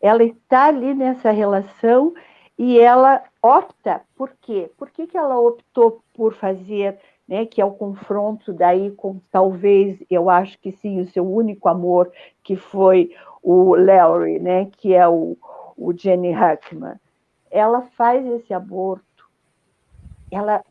[0.00, 2.14] Ela está ali nessa relação
[2.56, 4.70] e ela opta, por quê?
[4.78, 6.96] Por que, que ela optou por fazer,
[7.26, 11.68] né, que é o confronto daí com, talvez, eu acho que sim, o seu único
[11.68, 12.12] amor,
[12.44, 13.10] que foi
[13.46, 15.36] o Larry, né, que é o,
[15.76, 16.96] o Jenny Hackman.
[17.50, 19.06] Ela faz esse aborto
[20.30, 20.64] ela,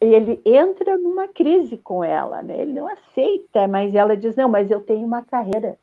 [0.00, 2.60] ele entra numa crise com ela, né?
[2.60, 5.78] ele não aceita, mas ela diz: Não, mas eu tenho uma carreira,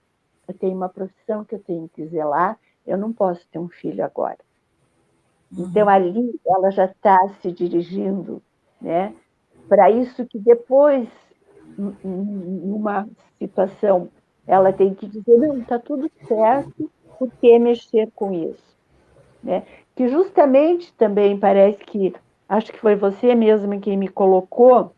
[0.48, 4.04] eu tenho uma profissão que eu tenho que zelar, eu não posso ter um filho
[4.04, 4.38] agora.
[5.52, 5.66] Uhum.
[5.66, 8.42] Então, ali ela já está se dirigindo
[8.82, 9.14] né,
[9.68, 11.08] para isso que depois,
[12.04, 13.08] numa
[13.38, 14.10] situação,
[14.48, 18.78] ela tem que dizer: Não, está tudo certo, por que mexer com isso?
[19.44, 19.64] Né?
[19.96, 22.14] Que justamente também parece que
[22.48, 24.94] acho que foi você mesma quem me colocou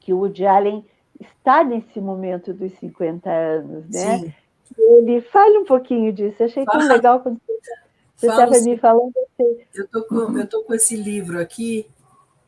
[0.00, 0.84] que o Woody Allen
[1.20, 4.18] está nesse momento dos 50 anos, né?
[4.18, 4.32] Sim.
[4.76, 6.42] Ele fale um pouquinho disso.
[6.42, 7.40] Achei tão legal quando
[8.14, 9.12] você estava me falando.
[9.16, 9.58] Assim.
[9.74, 11.86] Eu tô com, eu tô com esse livro aqui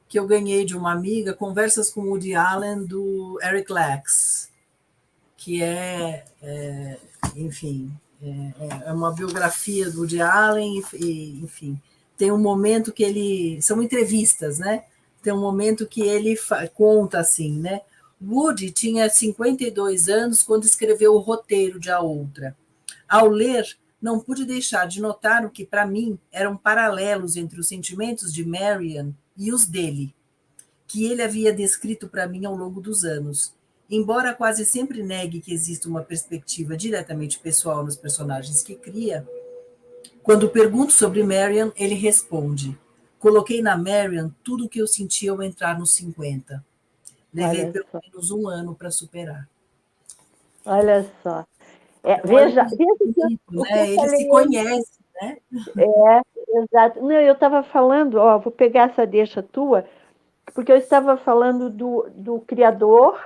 [0.09, 4.46] que eu ganhei de uma amiga, Conversas com Woody Allen do Eric Lax,
[5.47, 6.99] que é, é
[7.37, 11.81] enfim, é, é, uma biografia do Woody Allen e, enfim,
[12.17, 13.63] tem um momento que ele.
[13.63, 14.83] São entrevistas, né?
[15.23, 16.37] Tem um momento que ele
[16.75, 17.83] conta assim, né?
[18.21, 22.57] Woody tinha 52 anos quando escreveu o roteiro de A Outra.
[23.09, 27.69] Ao ler, não pude deixar de notar o que, para mim, eram paralelos entre os
[27.69, 30.13] sentimentos de Marian e os dele,
[30.89, 33.55] que ele havia descrito para mim ao longo dos anos.
[33.91, 39.27] Embora quase sempre negue que exista uma perspectiva diretamente pessoal nos personagens que cria,
[40.23, 42.77] quando pergunto sobre Marian, ele responde:
[43.19, 46.65] Coloquei na Marian tudo o que eu sentia ao entrar nos 50.
[47.33, 49.49] Levei pelo menos um ano para superar.
[50.65, 51.45] Olha só.
[52.03, 53.91] É, veja, veja né?
[53.91, 55.39] ele se conhece, né?
[55.77, 57.01] É, exato.
[57.01, 59.85] Não, eu estava falando, ó, vou pegar essa deixa tua,
[60.55, 63.21] porque eu estava falando do, do criador,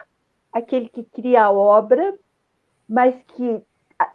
[0.52, 2.14] aquele que cria a obra,
[2.88, 3.62] mas que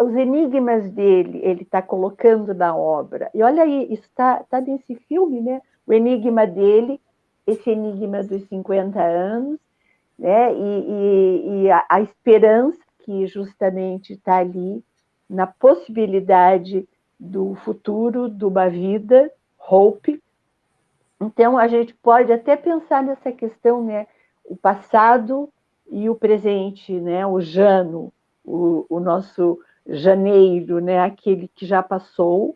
[0.02, 3.30] os enigmas dele, ele está colocando na obra.
[3.34, 5.62] E olha aí, está tá nesse filme, né?
[5.86, 7.00] O enigma dele,
[7.46, 9.60] esse enigma dos 50 anos,
[10.18, 10.54] né?
[10.54, 14.84] E, e, e a, a, esperança que justamente está ali
[15.30, 16.88] na possibilidade
[17.20, 19.32] do futuro, de uma vida,
[19.70, 20.22] hope.
[21.22, 24.08] Então, a gente pode até pensar nessa questão, né?
[24.44, 25.50] O passado
[25.90, 27.26] e o presente, né?
[27.26, 28.12] O Jano,
[28.44, 32.56] o, o nosso janeiro, né, aquele que já passou,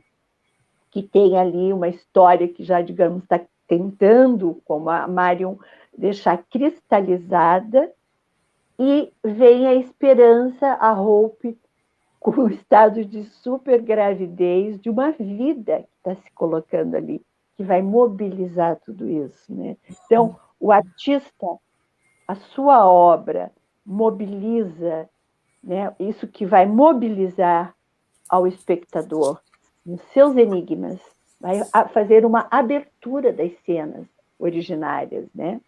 [0.90, 5.56] que tem ali uma história que já, digamos, está tentando, como a Marion,
[5.96, 7.92] deixar cristalizada,
[8.80, 11.58] e vem a esperança, a Hope,
[12.20, 17.22] com o estado de supergravidez de uma vida que está se colocando ali,
[17.56, 19.54] que vai mobilizar tudo isso.
[19.54, 19.78] Né?
[20.06, 21.48] Então, o artista,
[22.30, 23.52] a sua obra,
[23.84, 25.10] mobiliza
[25.64, 27.74] né, isso que vai mobilizar
[28.30, 29.42] ao espectador
[29.84, 31.00] nos seus enigmas,
[31.42, 34.06] vai fazer uma abertura das cenas
[34.38, 35.60] originárias, né?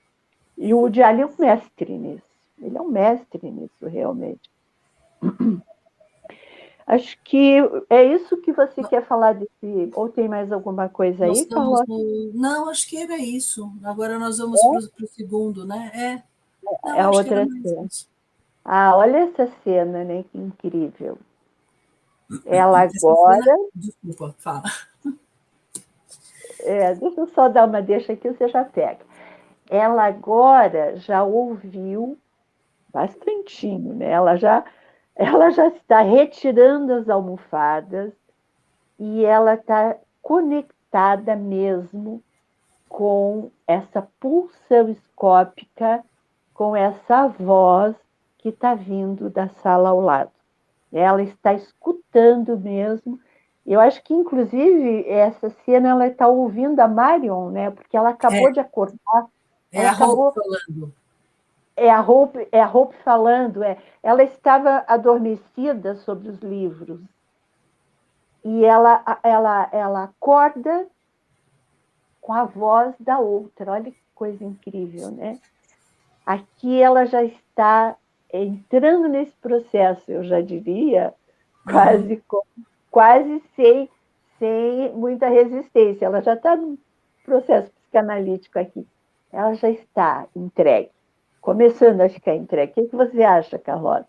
[0.55, 2.23] E o Woody Allen é um mestre nisso.
[2.61, 4.47] Ele é um mestre nisso, realmente.
[6.85, 7.57] Acho que
[7.89, 9.89] é isso que você quer falar desse.
[9.95, 11.85] Ou tem mais alguma coisa aí, Carlota?
[11.87, 12.31] No...
[12.33, 13.71] Não, acho que era isso.
[13.83, 14.89] Agora nós vamos é?
[14.89, 15.91] para o segundo, né?
[15.93, 16.30] É.
[16.95, 17.87] É outra cena.
[18.63, 20.23] Ah, olha essa cena, né?
[20.31, 21.17] Que incrível.
[22.45, 23.43] Ela agora.
[23.43, 23.57] Cena...
[23.75, 24.63] Desculpa, fala.
[26.63, 28.99] É, deixa eu só dar uma deixa aqui, você já pega.
[29.69, 32.17] Ela agora já ouviu
[32.93, 34.11] bastantinho, né?
[34.11, 34.63] Ela já,
[35.15, 38.13] ela já está retirando as almofadas
[38.99, 42.21] e ela está conectada mesmo
[42.87, 46.03] com essa pulsão escópica,
[46.61, 47.95] com essa voz
[48.37, 50.29] que está vindo da sala ao lado.
[50.93, 53.19] Ela está escutando mesmo.
[53.65, 57.71] Eu acho que, inclusive, essa cena ela está ouvindo a Marion, né?
[57.71, 58.51] Porque ela acabou é.
[58.51, 59.25] de acordar.
[59.71, 60.27] É a acabou...
[60.27, 60.93] Hope falando.
[61.75, 63.63] É a Hope, é a Hope falando.
[63.63, 63.79] É.
[64.03, 67.01] Ela estava adormecida sobre os livros.
[68.45, 70.85] E ela, ela, ela acorda
[72.21, 73.71] com a voz da outra.
[73.71, 75.39] Olha que coisa incrível, né?
[76.31, 77.97] Aqui ela já está
[78.31, 81.13] entrando nesse processo, eu já diria,
[81.65, 82.41] quase, com,
[82.89, 83.89] quase sem,
[84.39, 86.05] sem muita resistência.
[86.05, 86.77] Ela já está no
[87.25, 88.87] processo psicanalítico aqui.
[89.29, 90.89] Ela já está entregue,
[91.41, 92.71] começando a ficar entregue.
[92.77, 94.07] O que você acha, Carlota?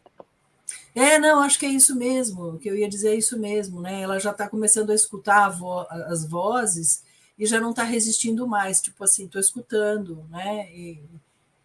[0.94, 4.00] É, não, acho que é isso mesmo, que eu ia dizer é isso mesmo, né?
[4.00, 7.02] Ela já está começando a escutar a vo as vozes
[7.36, 10.70] e já não está resistindo mais, tipo assim, estou escutando, né?
[10.72, 11.02] E,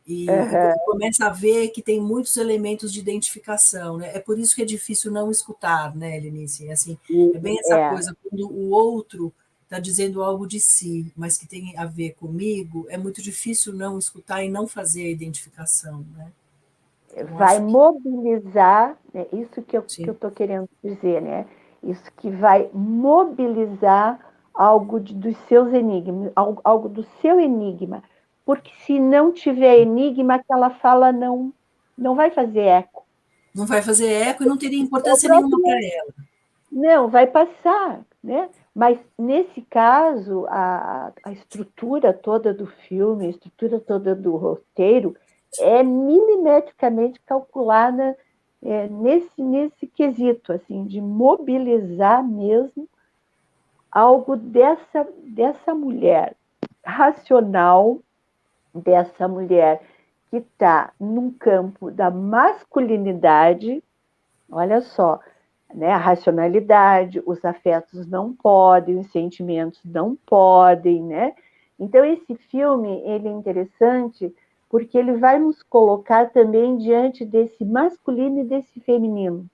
[0.08, 0.74] e uhum.
[0.86, 4.12] começa a ver que tem muitos elementos de identificação, né?
[4.16, 6.72] É por isso que é difícil não escutar, né, Lenice?
[6.72, 6.98] Assim,
[7.36, 7.90] é bem essa é.
[7.90, 12.86] coisa, quando o outro está dizendo algo de si, mas que tem a ver comigo,
[12.90, 16.32] é muito difícil não escutar e não fazer a identificação, né?
[17.24, 19.26] vai mobilizar, né?
[19.34, 21.46] isso que eu estou querendo dizer, né?
[21.84, 24.20] Isso que vai mobilizar
[24.54, 28.04] algo de, dos seus enigmas, algo, algo do seu enigma,
[28.48, 31.54] porque se não tiver enigma, aquela fala não,
[31.98, 33.06] não vai fazer eco.
[33.54, 36.14] Não vai fazer eco e não teria importância nenhuma para ela.
[36.72, 38.48] Não, vai passar, né?
[38.74, 45.14] Mas nesse caso, a, a estrutura toda do filme, a estrutura toda do roteiro
[45.60, 48.18] é milimetricamente calculada
[48.64, 52.88] é, nesse, nesse quesito, assim, de mobilizar mesmo
[53.92, 56.34] algo dessa, dessa mulher
[56.86, 58.00] racional,
[58.80, 59.82] dessa mulher
[60.30, 63.84] que está num campo da masculinidade,
[64.52, 65.20] olha só,
[65.74, 71.34] né, a racionalidade, os afetos não podem, os sentimentos não podem, né?
[71.80, 74.34] Então esse filme ele é interessante
[74.70, 79.46] porque ele vai nos colocar também diante desse masculino e desse feminino.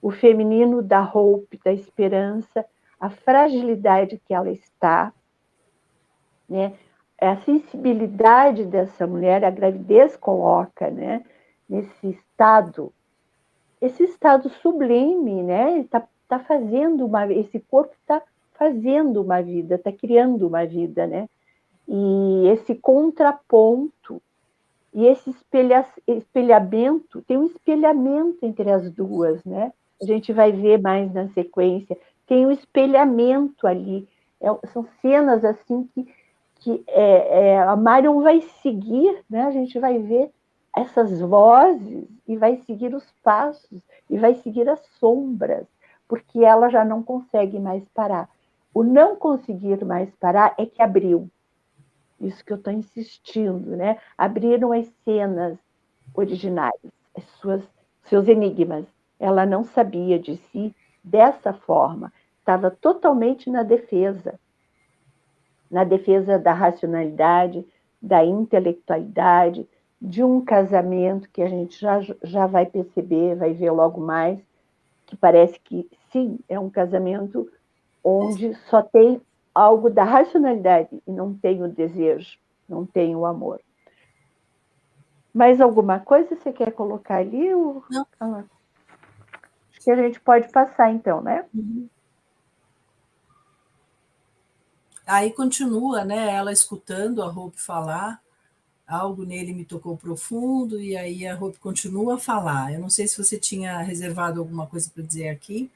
[0.00, 2.64] O feminino da hope, da esperança,
[2.98, 5.12] a fragilidade que ela está,
[6.48, 6.74] né?
[7.20, 11.22] É a sensibilidade dessa mulher, a gravidez coloca, né,
[11.68, 12.92] nesse estado,
[13.80, 18.22] esse estado sublime, né, está tá fazendo uma, esse corpo está
[18.54, 21.28] fazendo uma vida, está criando uma vida, né,
[21.86, 24.22] e esse contraponto
[24.94, 30.80] e esse espelha, espelhamento, tem um espelhamento entre as duas, né, a gente vai ver
[30.80, 34.08] mais na sequência, tem um espelhamento ali,
[34.40, 36.08] é, são cenas assim que
[36.60, 39.44] que é, é, a Marion vai seguir, né?
[39.44, 40.30] a gente vai ver
[40.76, 45.66] essas vozes e vai seguir os passos e vai seguir as sombras,
[46.06, 48.28] porque ela já não consegue mais parar.
[48.72, 51.28] O não conseguir mais parar é que abriu.
[52.20, 53.98] Isso que eu estou insistindo, né?
[54.16, 55.58] Abriram as cenas
[56.14, 56.80] originais,
[57.16, 57.62] as suas,
[58.04, 58.84] seus enigmas.
[59.18, 64.38] Ela não sabia de si dessa forma, estava totalmente na defesa
[65.70, 67.66] na defesa da racionalidade,
[68.00, 69.68] da intelectualidade,
[70.00, 74.38] de um casamento que a gente já, já vai perceber, vai ver logo mais,
[75.06, 77.50] que parece que sim, é um casamento
[78.02, 79.20] onde só tem
[79.54, 83.60] algo da racionalidade e não tem o desejo, não tem o amor.
[85.34, 87.54] Mais alguma coisa você quer colocar ali?
[87.54, 87.84] Ou...
[87.90, 88.06] Não.
[88.18, 88.44] Ah,
[89.82, 91.44] que a gente pode passar, então, né?
[91.54, 91.88] Uhum.
[95.10, 96.32] Aí continua, né?
[96.32, 98.22] Ela escutando a Hope falar,
[98.86, 102.72] algo nele me tocou profundo, e aí a Hope continua a falar.
[102.72, 105.68] Eu não sei se você tinha reservado alguma coisa para dizer aqui.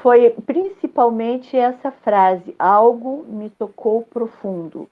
[0.00, 4.88] Foi principalmente essa frase: algo me tocou profundo.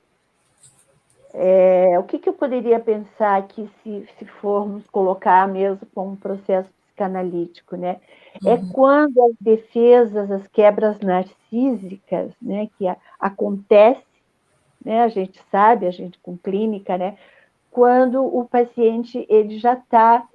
[1.32, 6.16] É, o que, que, eu poderia pensar aqui se, se formos colocar mesmo como um
[6.16, 6.68] processo
[6.98, 8.00] psicanalítico, né?
[8.44, 8.54] É uhum.
[8.54, 14.02] É quando as defesas, as quebras narcísicas, né, que a, acontece,
[14.84, 17.16] né, a gente sabe, a gente com clínica, né,
[17.70, 20.26] quando o paciente ele já está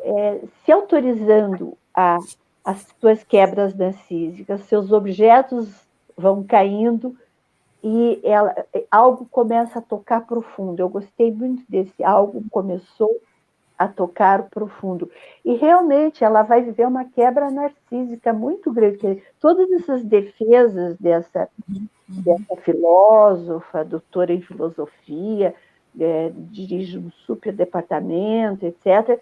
[0.00, 2.18] é, se autorizando a
[2.64, 5.68] as suas quebras narcísicas, seus objetos
[6.16, 7.16] vão caindo
[7.82, 8.54] e ela,
[8.88, 10.78] algo começa a tocar profundo.
[10.78, 13.10] Eu gostei muito desse algo começou
[13.78, 15.10] a tocar profundo.
[15.44, 19.22] E realmente ela vai viver uma quebra narcísica muito grande.
[19.40, 21.86] Todas essas defesas dessa, uhum.
[22.08, 25.54] dessa filósofa, doutora em filosofia,
[25.98, 29.20] é, dirige um super departamento, etc.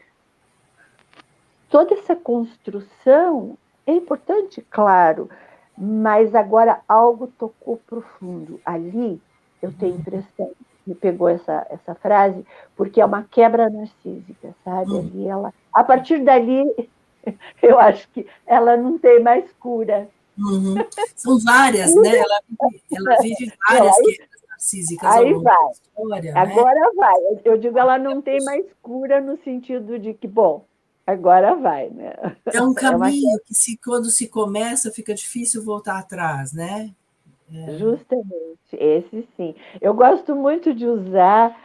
[1.69, 5.29] Toda essa construção é importante, claro,
[5.77, 8.61] mas agora algo tocou profundo.
[8.65, 9.21] Ali
[9.63, 10.51] eu tenho impressão,
[10.91, 12.45] me pegou essa, essa frase,
[12.77, 14.93] porque é uma quebra narcísica, sabe?
[14.93, 14.99] Hum.
[14.99, 16.65] Ali ela, a partir dali,
[17.63, 20.09] eu acho que ela não tem mais cura.
[20.37, 20.75] Uhum.
[21.15, 22.19] São várias, né?
[22.19, 25.71] Ela vive, ela vive várias aí, quebras narcísicas aí vai.
[25.71, 26.41] História, né?
[26.41, 26.91] Agora né?
[26.97, 27.17] vai.
[27.45, 30.65] Eu digo, ela não tem mais cura no sentido de que, bom,
[31.07, 32.15] agora vai, né?
[32.47, 33.41] É um caminho é uma...
[33.47, 36.93] que se quando se começa fica difícil voltar atrás, né?
[37.53, 37.79] É.
[37.79, 39.55] Justamente, esse sim.
[39.81, 41.57] Eu gosto muito de usar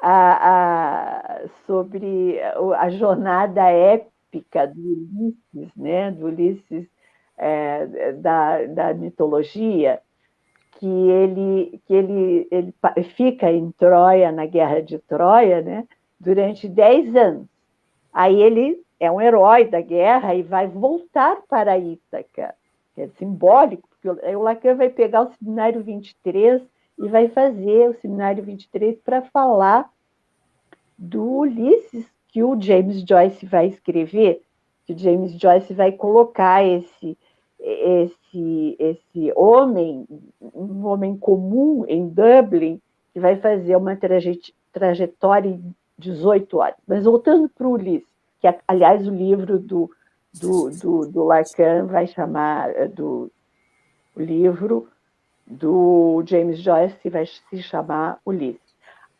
[0.00, 2.40] a, a, sobre
[2.78, 6.10] a jornada épica do Ulisses, né?
[6.12, 6.88] Do Ulisses
[7.36, 10.00] é, da, da mitologia,
[10.78, 12.74] que ele, que ele, ele
[13.16, 15.86] fica em Troia, na guerra de Troia, né?
[16.20, 17.46] Durante dez anos.
[18.12, 22.54] Aí ele é um herói da guerra e vai voltar para Ítaca,
[22.94, 26.62] que é simbólico, o Lacan vai pegar o seminário 23
[26.98, 29.90] e vai fazer o seminário 23 para falar
[30.96, 34.42] do Ulisses que o James Joyce vai escrever,
[34.86, 37.16] que o James Joyce vai colocar esse
[37.58, 40.06] esse esse homem,
[40.40, 42.80] um homem comum em Dublin,
[43.12, 43.96] que vai fazer uma
[44.72, 46.76] trajetória em 18 horas.
[46.86, 48.08] Mas voltando para o Ulisses,
[48.40, 49.90] que aliás o livro do,
[50.34, 53.30] do, do, do Lacan vai chamar do
[54.14, 54.88] o livro
[55.46, 58.60] do James Joyce vai se chamar Ulisses.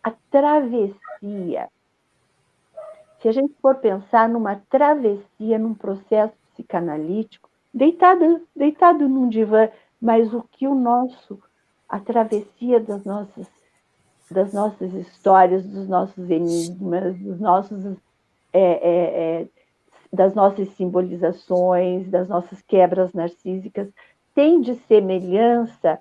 [0.03, 1.69] A travessia.
[3.21, 9.69] Se a gente for pensar numa travessia, num processo psicanalítico, deitado, deitado num divã,
[10.01, 11.43] mas o que o nosso,
[11.89, 13.49] a travessia das nossas,
[14.31, 17.97] das nossas histórias, dos nossos enigmas, dos nossos
[18.53, 19.49] é, é, é,
[20.13, 23.89] das nossas simbolizações, das nossas quebras narcísicas,
[24.35, 26.01] tem de semelhança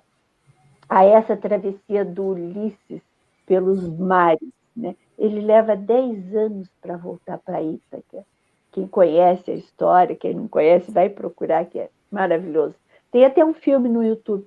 [0.88, 3.02] a essa travessia do Ulisses
[3.46, 4.50] pelos mares.
[4.76, 4.96] Né?
[5.18, 8.26] Ele leva 10 anos para voltar para Ítaca.
[8.72, 12.74] Quem conhece a história, quem não conhece, vai procurar, que é maravilhoso.
[13.10, 14.46] Tem até um filme no YouTube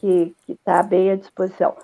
[0.00, 1.76] que está bem à disposição.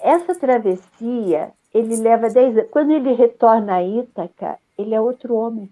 [0.00, 2.70] Essa travessia ele leva 10 anos.
[2.70, 5.68] Quando ele retorna a Ítaca, ele é outro homem.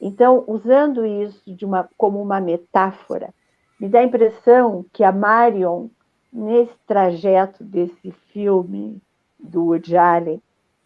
[0.00, 3.34] Então, usando isso uma, como uma metáfora,
[3.80, 5.88] me dá a impressão que a Marion,
[6.32, 9.00] nesse trajeto desse filme
[9.38, 10.42] do Woody Allen,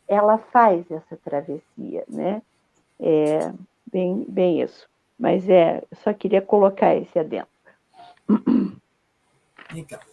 [0.07, 2.43] ela faz essa travessia, né?
[3.01, 3.53] É
[3.91, 4.89] bem, bem isso.
[5.19, 7.49] Mas é, só queria colocar esse adentro.
[9.73, 10.12] Legal.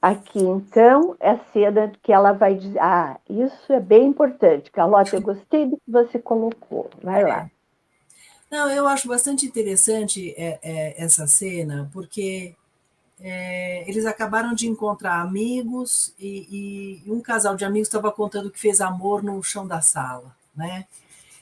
[0.00, 5.16] Aqui, então, é a cena que ela vai dizer: Ah, isso é bem importante, Carlota,
[5.16, 6.88] eu gostei do que você colocou.
[7.02, 7.50] Vai lá.
[8.50, 12.54] Não, eu acho bastante interessante é, é, essa cena, porque
[13.20, 18.58] é, eles acabaram de encontrar amigos e, e um casal de amigos estava contando que
[18.58, 20.86] fez amor no chão da sala, né?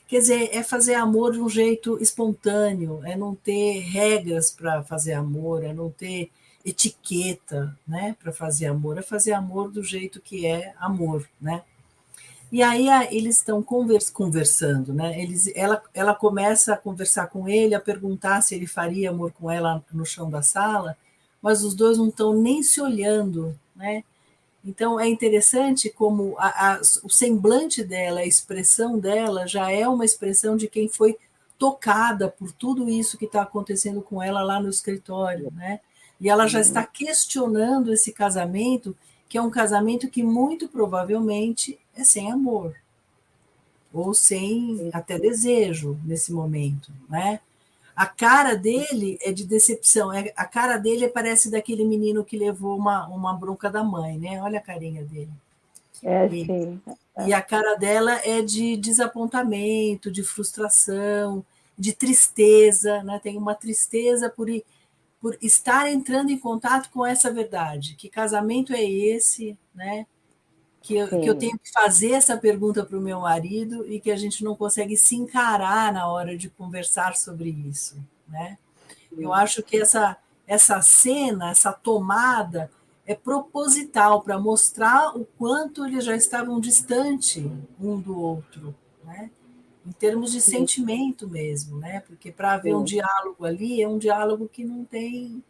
[0.07, 5.13] Quer dizer, é fazer amor de um jeito espontâneo, é não ter regras para fazer
[5.13, 6.31] amor, é não ter
[6.67, 11.63] etiqueta, né, para fazer amor, é fazer amor do jeito que é amor, né?
[12.51, 15.21] E aí eles estão convers, conversando, né?
[15.21, 19.51] Eles, ela, ela começa a conversar com ele, a perguntar se ele faria amor com
[19.51, 20.97] ela no chão da sala,
[21.41, 24.03] mas os dois não estão nem se olhando, né?
[24.63, 30.05] Então é interessante como a, a, o semblante dela, a expressão dela já é uma
[30.05, 31.17] expressão de quem foi
[31.57, 35.79] tocada por tudo isso que está acontecendo com ela lá no escritório, né?
[36.19, 38.95] E ela já está questionando esse casamento,
[39.29, 42.75] que é um casamento que muito provavelmente é sem amor,
[43.93, 47.39] ou sem até desejo nesse momento, né?
[47.95, 52.77] A cara dele é de decepção, é, a cara dele parece daquele menino que levou
[52.77, 54.41] uma, uma bronca da mãe, né?
[54.41, 55.31] Olha a carinha dele.
[56.03, 56.81] É, e, sim.
[57.25, 61.43] E a cara dela é de desapontamento, de frustração,
[61.75, 63.19] de tristeza, né?
[63.21, 64.47] Tem uma tristeza por,
[65.19, 67.95] por estar entrando em contato com essa verdade.
[67.95, 70.05] Que casamento é esse, né?
[70.87, 74.09] que eu, que eu tenho que fazer essa pergunta para o meu marido e que
[74.09, 78.57] a gente não consegue se encarar na hora de conversar sobre isso, né?
[79.11, 82.71] Eu acho que essa essa cena, essa tomada
[83.05, 87.43] é proposital para mostrar o quanto eles já estavam distantes
[87.77, 89.29] um do outro, né?
[89.87, 92.01] Em termos de sentimento mesmo, né?
[92.01, 95.41] Porque para haver um diálogo ali é um diálogo que não tem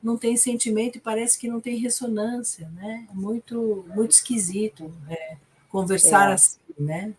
[0.00, 3.08] não tem sentimento e parece que não tem ressonância, né?
[3.10, 5.38] É muito, muito esquisito né?
[5.68, 6.34] conversar é.
[6.34, 7.12] assim, né?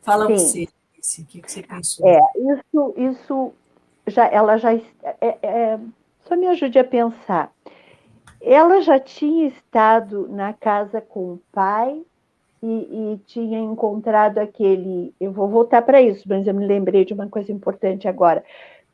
[0.00, 0.66] Fala Sim.
[1.02, 2.08] você, o que você pensou?
[2.08, 3.52] É, isso, isso
[4.06, 4.84] já, ela já, é,
[5.20, 5.80] é,
[6.24, 7.52] só me ajude a pensar.
[8.40, 12.02] Ela já tinha estado na casa com o pai
[12.62, 12.66] e,
[13.12, 15.14] e tinha encontrado aquele.
[15.20, 18.44] Eu vou voltar para isso, mas eu me lembrei de uma coisa importante agora.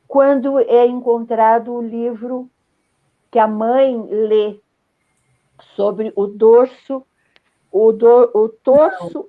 [0.07, 2.49] Quando é encontrado o livro
[3.31, 4.59] que a mãe lê
[5.75, 7.03] sobre o dorso,
[7.71, 9.27] o, do, o torso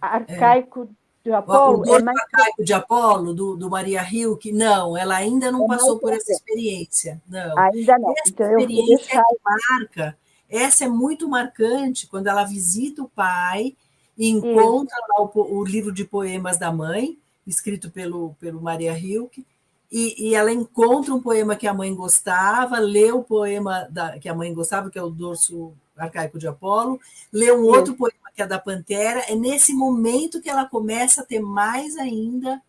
[0.00, 1.28] arcaico é.
[1.28, 1.80] de Apolo.
[1.80, 2.18] O dorso é mais...
[2.18, 6.12] arcaico de Apolo, do, do Maria Rio, que não, ela ainda não é passou por
[6.12, 7.22] essa experiência.
[7.28, 7.56] Não.
[7.58, 8.10] Ainda não.
[8.12, 9.20] Essa então, experiência deixar...
[9.20, 10.18] é marca.
[10.50, 13.76] Essa é muito marcante quando ela visita o pai
[14.18, 19.46] e encontra lá o, o, livro de poemas da mãe, escrito pelo, pelo Maria Hilke,
[19.90, 24.28] e, e, ela encontra um poema que a mãe gostava, lê o poema da, que
[24.28, 27.00] a mãe gostava, que é o Dorso Arcaico de Apolo,
[27.32, 29.20] lê um outro poema que é da Pantera.
[29.28, 32.62] É nesse momento que ela começa a ter mais ainda.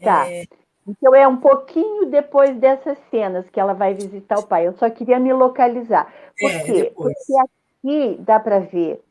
[0.00, 0.30] Tá.
[0.30, 0.46] É...
[0.86, 4.66] Então é um pouquinho depois dessas cenas que ela vai visitar o pai.
[4.66, 6.12] Eu só queria me localizar.
[6.38, 6.92] Por é, quê?
[6.94, 9.02] Porque aqui dá para ver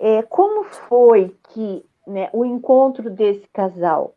[0.00, 4.14] é, como foi que né, o encontro desse casal.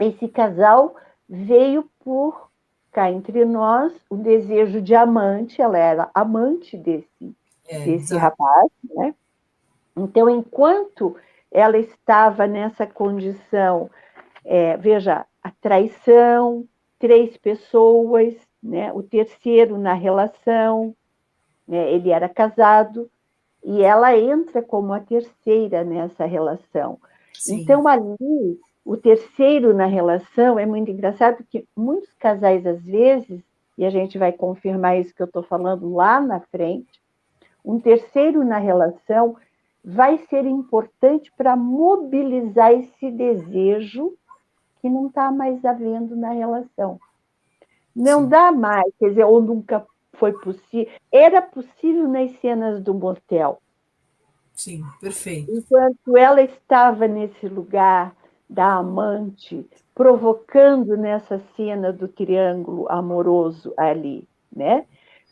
[0.00, 0.94] Esse casal
[1.28, 2.48] veio por
[2.90, 7.36] cá entre nós o desejo de amante, ela era amante desse,
[7.68, 9.14] é, desse rapaz, né?
[9.96, 11.16] Então, enquanto
[11.50, 13.90] ela estava nessa condição,
[14.44, 16.66] é, veja, a traição,
[16.98, 18.92] três pessoas, né?
[18.92, 20.94] o terceiro na relação,
[21.66, 21.90] né?
[21.92, 23.10] ele era casado,
[23.64, 26.98] e ela entra como a terceira nessa relação.
[27.32, 27.60] Sim.
[27.60, 33.42] Então, ali o terceiro na relação é muito engraçado, porque muitos casais, às vezes,
[33.76, 37.00] e a gente vai confirmar isso que eu estou falando lá na frente,
[37.64, 39.36] um terceiro na relação
[39.84, 44.17] vai ser importante para mobilizar esse desejo
[44.80, 47.00] que não está mais havendo na relação.
[47.94, 48.28] Não Sim.
[48.28, 50.92] dá mais, quer dizer, ou nunca foi possível.
[51.10, 53.60] Era possível nas cenas do motel.
[54.52, 55.52] Sim, perfeito.
[55.52, 58.14] Enquanto ela estava nesse lugar
[58.48, 59.64] da amante,
[59.94, 64.86] provocando nessa cena do triângulo amoroso ali, né?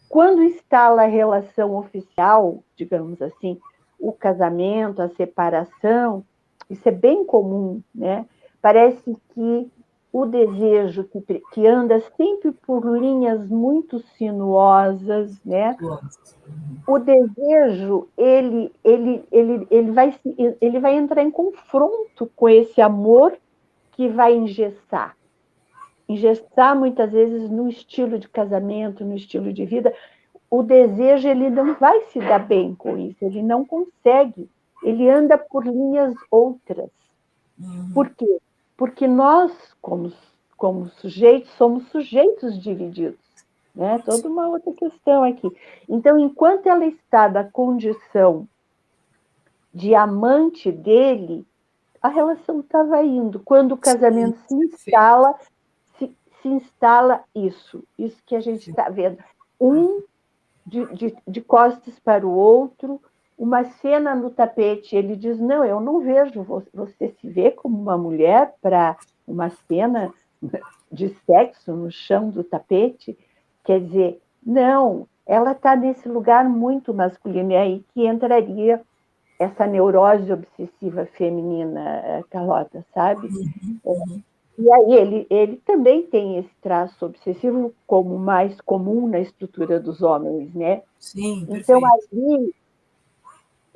[0.09, 3.59] Quando instala a relação oficial, digamos assim,
[3.99, 6.24] o casamento, a separação,
[6.70, 8.26] isso é bem comum, né?
[8.61, 9.70] Parece que
[10.12, 11.20] o desejo que,
[11.52, 15.76] que anda sempre por linhas muito sinuosas, né?
[16.86, 20.14] O desejo ele, ele, ele, ele, vai,
[20.59, 23.36] ele vai entrar em confronto com esse amor
[23.92, 25.14] que vai engessar.
[26.09, 29.92] Engessar muitas vezes no estilo de casamento, no estilo de vida.
[30.48, 34.48] O desejo ele não vai se dar bem com isso, ele não consegue.
[34.82, 36.88] Ele anda por linhas outras.
[37.59, 37.90] Uhum.
[37.92, 38.38] Por quê?
[38.77, 40.12] Porque nós, como,
[40.57, 43.18] como sujeitos, somos sujeitos divididos.
[43.74, 43.99] Né?
[44.05, 45.51] Toda uma outra questão aqui.
[45.89, 48.49] Então, enquanto ela está da condição
[49.72, 51.47] de amante dele,
[52.01, 53.41] a relação estava indo.
[53.41, 55.35] Quando o casamento Sim, se instala,
[55.99, 59.18] se, se, instala isso, isso que a gente está vendo.
[59.61, 60.03] Um
[60.64, 63.01] de, de, de costas para o outro,
[63.39, 67.99] uma cena no tapete, ele diz: Não, eu não vejo você se vê como uma
[67.99, 70.12] mulher para uma cena
[70.91, 73.16] de sexo no chão do tapete.
[73.64, 78.80] Quer dizer, não, ela está nesse lugar muito masculino, e aí que entraria
[79.39, 83.28] essa neurose obsessiva feminina, eh, Carlota, sabe?
[83.84, 84.22] Uhum.
[84.59, 90.01] E aí ele, ele também tem esse traço obsessivo como mais comum na estrutura dos
[90.01, 90.80] homens, né?
[90.99, 92.55] Sim, Então ali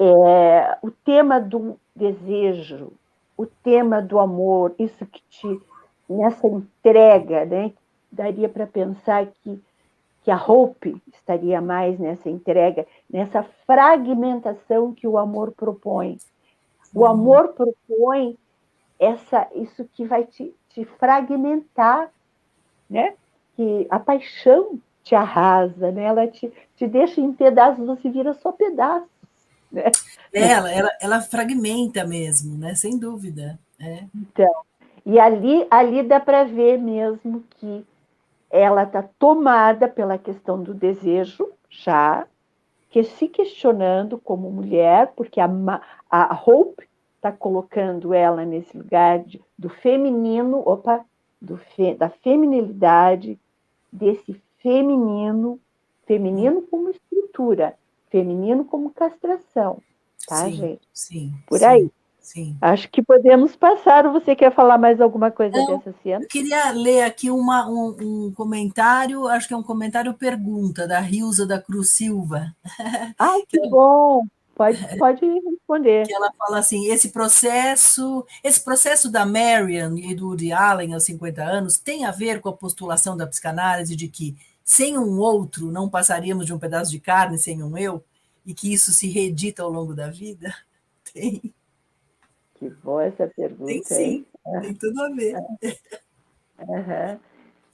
[0.01, 2.91] é, o tema do desejo,
[3.37, 5.61] o tema do amor, isso que te
[6.09, 7.73] nessa entrega, né?
[8.11, 9.63] Daria para pensar que
[10.23, 16.19] que a Hope estaria mais nessa entrega, nessa fragmentação que o amor propõe.
[16.95, 18.37] O amor propõe
[18.99, 22.11] essa isso que vai te, te fragmentar,
[22.89, 23.15] né?
[23.57, 26.05] Que a paixão te arrasa, né?
[26.05, 29.10] Ela te, te deixa em pedaços, você vira só pedaços.
[29.71, 29.91] Né?
[30.33, 32.75] Ela, ela, ela fragmenta mesmo, né?
[32.75, 33.59] Sem dúvida.
[33.79, 34.05] É.
[34.14, 34.53] Então,
[35.05, 37.85] e ali, ali dá para ver mesmo que
[38.51, 42.27] ela está tomada pela questão do desejo, já,
[42.91, 45.49] que se questionando como mulher, porque a,
[46.11, 51.05] a Hope está colocando ela nesse lugar de, do feminino, opa,
[51.41, 53.39] do fe, da feminilidade,
[53.93, 55.61] desse feminino,
[56.07, 57.75] feminino como estrutura,
[58.11, 59.81] feminino como castração,
[60.27, 60.89] tá, sim, gente?
[60.93, 61.35] Sim.
[61.47, 61.65] Por sim.
[61.65, 61.91] aí.
[62.21, 62.57] Sim.
[62.61, 64.07] Acho que podemos passar.
[64.13, 66.23] Você quer falar mais alguma coisa Não, dessa cena?
[66.23, 71.01] Eu queria ler aqui uma, um, um, comentário, acho que é um comentário pergunta, da
[71.01, 72.55] Rilza da Cruz Silva.
[73.19, 74.27] Ai, que bom!
[74.55, 76.07] Pode, pode responder.
[76.07, 81.05] Que ela fala assim: esse processo, esse processo da Marian e do Woody Allen aos
[81.05, 84.37] 50 anos tem a ver com a postulação da psicanálise de que
[84.71, 88.05] sem um outro não passaríamos de um pedaço de carne sem um eu,
[88.47, 90.55] e que isso se reedita ao longo da vida?
[91.12, 91.53] Tem.
[92.55, 93.66] Que boa essa pergunta.
[93.66, 94.25] Tem sim,
[94.61, 95.35] tem tudo a ver.
[96.61, 97.18] Uhum.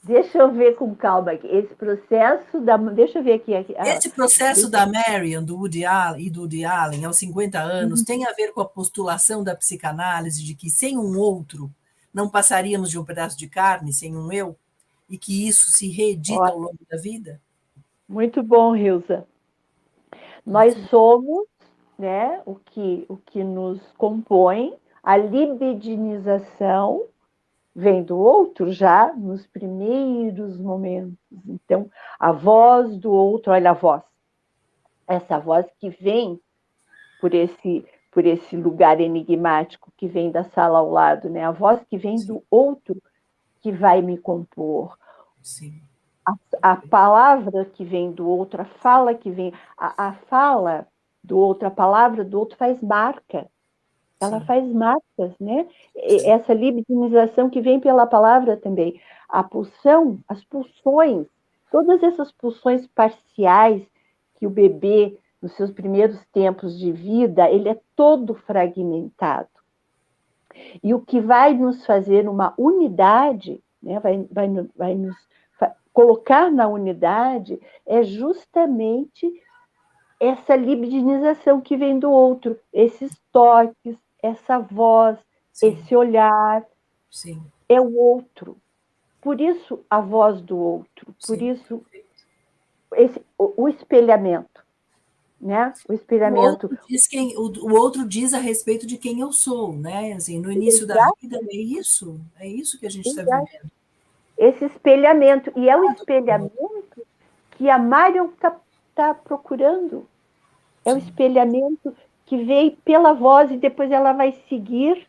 [0.05, 1.47] Deixa eu ver com calma aqui.
[1.49, 2.79] Esse processo da.
[2.79, 3.55] Deixa eu ver aqui.
[3.55, 3.75] aqui.
[3.77, 7.99] Ah, Esse processo da Marion do Woody Allen, e do Woody Allen aos 50 anos
[8.01, 8.07] uhum.
[8.07, 11.71] tem a ver com a postulação da psicanálise de que sem um outro
[12.15, 14.57] não passaríamos de um pedaço de carne, sem um eu,
[15.09, 16.53] e que isso se reedita Ótimo.
[16.53, 17.41] ao longo da vida?
[18.09, 19.27] Muito bom, Rilza.
[20.45, 21.47] Nós somos
[21.99, 27.05] né, o, que, o que nos compõe, a libidinização
[27.75, 31.19] vem do outro já nos primeiros momentos.
[31.47, 34.03] Então, a voz do outro, olha a voz,
[35.07, 36.41] essa voz que vem
[37.21, 37.85] por esse
[38.17, 41.45] por esse lugar enigmático que vem da sala ao lado, né?
[41.45, 42.97] A voz que vem do outro
[43.67, 44.97] que vai me compor.
[45.43, 45.83] Sim.
[46.25, 50.87] A, a, palavra que vem do outro, a fala que vem, a, a fala
[51.23, 53.51] do outro, a palavra do outro faz marca.
[54.21, 54.47] Ela Sim.
[54.47, 55.67] faz marcas, né?
[55.95, 56.31] Sim.
[56.31, 59.01] Essa libidinização que vem pela palavra também.
[59.29, 61.27] A pulsão, as pulsões,
[61.73, 63.83] todas essas pulsões parciais
[64.37, 69.56] que o bebê, nos seus primeiros tempos de vida, ele é todo fragmentado.
[70.83, 75.17] E o que vai nos fazer uma unidade, né, vai, vai, vai nos
[75.93, 79.43] colocar na unidade, é justamente
[80.21, 85.19] essa libidinização que vem do outro, esses toques, essa voz,
[85.53, 85.69] Sim.
[85.69, 86.63] esse olhar.
[87.11, 87.43] Sim.
[87.67, 88.59] É o outro.
[89.23, 91.51] Por isso a voz do outro, por Sim.
[91.51, 91.83] isso
[92.95, 94.66] esse, o, o, espelhamento.
[95.41, 95.73] Né?
[95.89, 96.67] O espelhamento.
[96.67, 100.15] O outro, diz quem, o, o outro diz a respeito de quem eu sou, né?
[100.15, 100.99] Assim, no início Exato.
[100.99, 103.71] da vida é isso, é isso que a gente está vivendo.
[104.39, 107.07] Esse espelhamento, e é o espelhamento
[107.53, 108.57] que a Marion está
[108.97, 110.09] está procurando.
[110.83, 115.07] É o espelhamento que veio pela voz e depois ela vai seguir.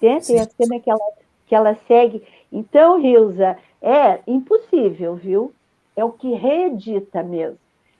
[0.00, 0.18] Né?
[0.20, 1.12] Tem a cena que ela,
[1.46, 2.22] que ela segue.
[2.50, 5.52] Então, Rilza, é impossível, viu?
[5.94, 7.58] É o que reedita mesmo.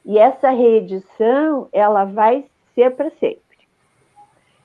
[0.09, 3.43] E essa reedição, ela vai ser para sempre.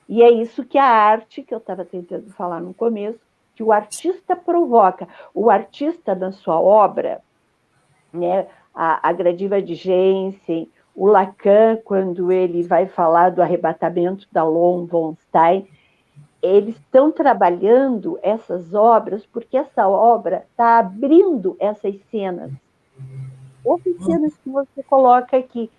[0.08, 3.20] E é isso que a arte, que eu estava tentando falar no começo,
[3.54, 5.06] que o artista provoca.
[5.34, 7.20] O artista, na sua obra,
[8.10, 10.66] né, a, a gradiva de Jensen,
[10.96, 15.68] o Lacan, quando ele vai falar do arrebatamento da Lon von Stein,
[16.40, 22.50] eles estão trabalhando essas obras porque essa obra está abrindo essas cenas.
[24.04, 25.70] Cenas que você coloca aqui,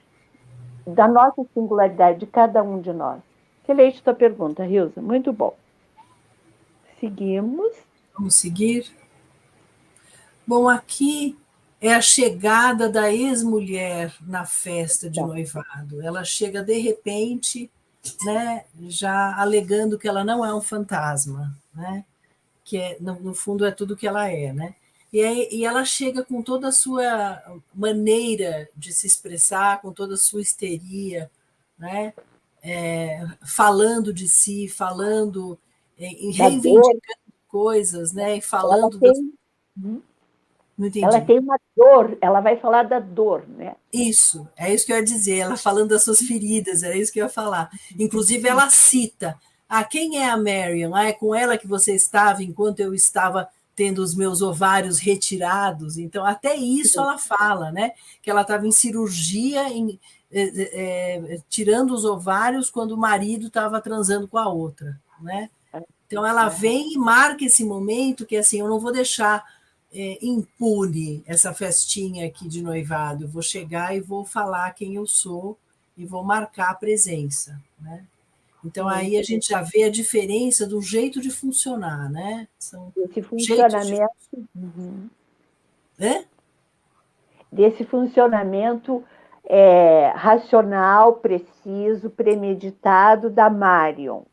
[0.87, 3.21] da nossa singularidade, de cada um de nós.
[3.63, 5.01] Excelente tua pergunta, Rilza.
[5.01, 5.55] Muito bom.
[6.99, 7.73] Seguimos.
[8.13, 8.91] Vamos seguir.
[10.47, 11.37] Bom, aqui
[11.81, 16.01] é a chegada da ex-mulher na festa de noivado.
[16.01, 17.69] Ela chega de repente,
[18.23, 22.05] né, já alegando que ela não é um fantasma, né?
[22.63, 24.75] Que é, no, no fundo é tudo que ela é, né?
[25.15, 27.41] E, aí, e ela chega com toda a sua
[27.73, 31.31] maneira de se expressar, com toda a sua histeria,
[31.79, 32.13] né?
[32.61, 35.57] É, falando de si, falando,
[35.97, 36.99] é, reivindicando
[37.47, 38.35] coisas, né?
[38.35, 38.99] E falando.
[39.01, 39.33] Ela tem,
[39.77, 40.01] das...
[40.77, 41.05] Não entendi.
[41.05, 43.77] Ela tem uma dor, ela vai falar da dor, né?
[43.93, 45.37] Isso, é isso que eu ia dizer.
[45.37, 47.69] Ela falando das suas feridas, era isso que eu ia falar.
[47.97, 49.39] Inclusive, ela cita:
[49.69, 50.93] Ah, quem é a Marion?
[50.93, 55.97] Ah, é com ela que você estava enquanto eu estava tendo os meus ovários retirados.
[55.97, 57.91] Então, até isso ela fala, né?
[58.21, 59.99] Que ela estava em cirurgia, em,
[60.31, 65.49] é, é, tirando os ovários quando o marido estava transando com a outra, né?
[66.07, 69.43] Então, ela vem e marca esse momento que, assim, eu não vou deixar
[69.91, 73.23] é, impune essa festinha aqui de noivado.
[73.23, 75.57] Eu vou chegar e vou falar quem eu sou
[75.97, 78.05] e vou marcar a presença, né?
[78.65, 82.47] Então aí a gente já vê a diferença do jeito de funcionar, né?
[82.57, 84.09] São Esse funcionamento.
[84.33, 84.45] De...
[84.55, 85.09] Uhum.
[85.99, 86.25] É?
[87.51, 89.03] Desse funcionamento
[89.45, 94.23] é, racional, preciso, premeditado da Marion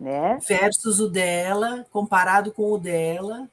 [0.00, 0.38] né?
[0.48, 3.46] Versus o dela, comparado com o dela.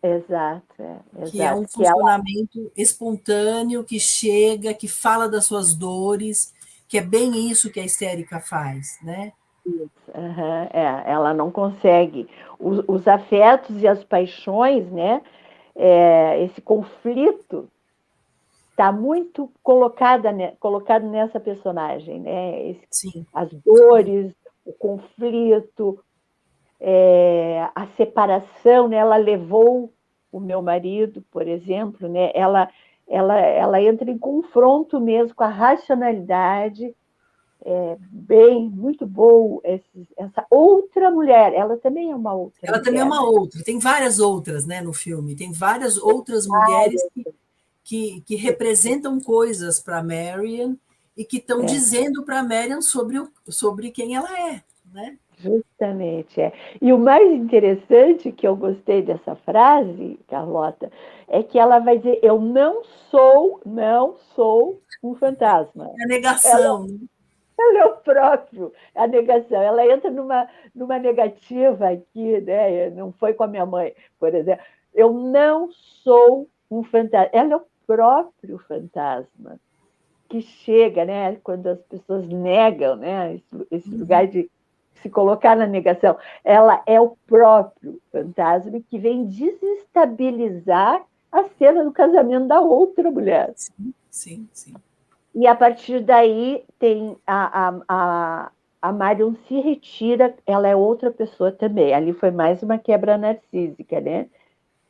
[0.00, 1.30] Exato, é, exato.
[1.32, 2.70] Que é um funcionamento ela...
[2.76, 6.54] espontâneo, que chega, que fala das suas dores,
[6.90, 9.32] que é bem isso que a histérica faz, né?
[9.64, 12.28] Isso, uhum, é, ela não consegue.
[12.58, 15.22] Os, os, afetos e as paixões, né?
[15.76, 17.70] É, esse conflito
[18.70, 22.70] está muito colocada, né, colocado nessa personagem, né?
[22.70, 23.26] Esse, Sim.
[23.32, 24.34] As dores,
[24.64, 26.02] o conflito,
[26.80, 28.96] é, a separação, né?
[28.96, 29.92] ela levou
[30.32, 32.32] o meu marido, por exemplo, né?
[32.34, 32.68] ela,
[33.10, 36.94] ela, ela entra em confronto mesmo com a racionalidade,
[37.62, 42.60] é, bem, muito boa, esse, essa outra mulher, ela também é uma outra.
[42.62, 42.84] Ela mulher.
[42.84, 47.24] também é uma outra, tem várias outras né, no filme, tem várias outras mulheres que,
[47.82, 50.76] que, que representam coisas para Marion
[51.16, 51.66] e que estão é.
[51.66, 54.62] dizendo para a Marian sobre, o, sobre quem ela é.
[54.92, 55.18] Né?
[55.42, 56.52] Justamente, é.
[56.80, 60.90] E o mais interessante que eu gostei dessa frase, Carlota,
[61.28, 65.90] é que ela vai dizer: Eu não sou, não sou um fantasma.
[65.98, 66.86] É a negação.
[67.58, 69.62] Ela, ela é o próprio, a negação.
[69.62, 72.90] Ela entra numa, numa negativa aqui, né?
[72.90, 74.64] Não foi com a minha mãe, por exemplo.
[74.94, 75.70] Eu não
[76.04, 77.30] sou um fantasma.
[77.32, 79.58] Ela é o próprio fantasma
[80.30, 83.98] que chega, né, quando as pessoas negam, né, esse, esse uhum.
[83.98, 84.48] lugar de
[85.02, 91.92] se colocar na negação, ela é o próprio fantasma que vem desestabilizar a cena do
[91.92, 93.52] casamento da outra mulher.
[93.54, 94.74] Sim, sim, sim.
[95.34, 98.50] E a partir daí tem a, a, a,
[98.82, 101.94] a Marion se retira, ela é outra pessoa também.
[101.94, 104.26] Ali foi mais uma quebra narcísica, né?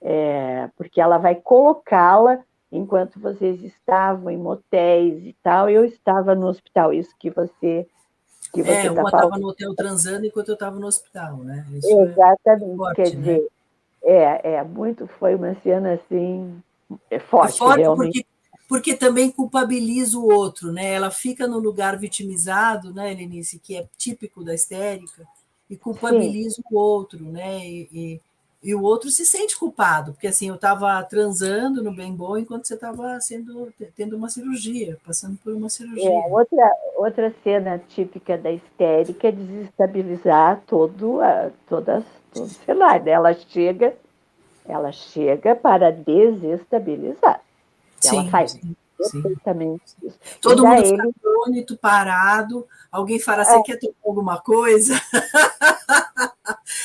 [0.00, 2.42] É, porque ela vai colocá-la
[2.72, 6.92] enquanto vocês estavam em motéis e tal, eu estava no hospital.
[6.92, 7.86] Isso que você
[8.52, 11.66] que você é, uma estava no hotel transando enquanto eu estava no hospital, né?
[11.72, 13.16] Isso é Exatamente, é forte, quer né?
[13.16, 13.48] dizer,
[14.02, 16.62] é, é, muito, foi uma cena assim,
[17.10, 18.12] é forte, é forte realmente.
[18.12, 18.26] Porque,
[18.68, 20.92] porque também culpabiliza o outro, né?
[20.92, 25.26] Ela fica no lugar vitimizado, né, Lenice, que é típico da histérica,
[25.68, 26.62] e culpabiliza Sim.
[26.70, 27.58] o outro, né?
[27.66, 28.20] E, e,
[28.62, 32.66] e o outro se sente culpado, porque assim, eu estava transando no bem bom enquanto
[32.66, 36.10] você estava sendo tendo uma cirurgia, passando por uma cirurgia.
[36.10, 42.04] É, outra, outra cena típica da histérica é desestabilizar todo a, todas,
[42.34, 43.08] todo o cenário.
[43.08, 43.94] Ela chega,
[44.68, 47.40] ela chega para desestabilizar.
[47.98, 50.06] Sim, ela faz sim, perfeitamente sim.
[50.06, 50.18] isso.
[50.38, 50.90] Todo mundo ele...
[50.90, 53.62] fica atônito, parado, alguém fala, você é.
[53.62, 55.00] quer tomar alguma coisa?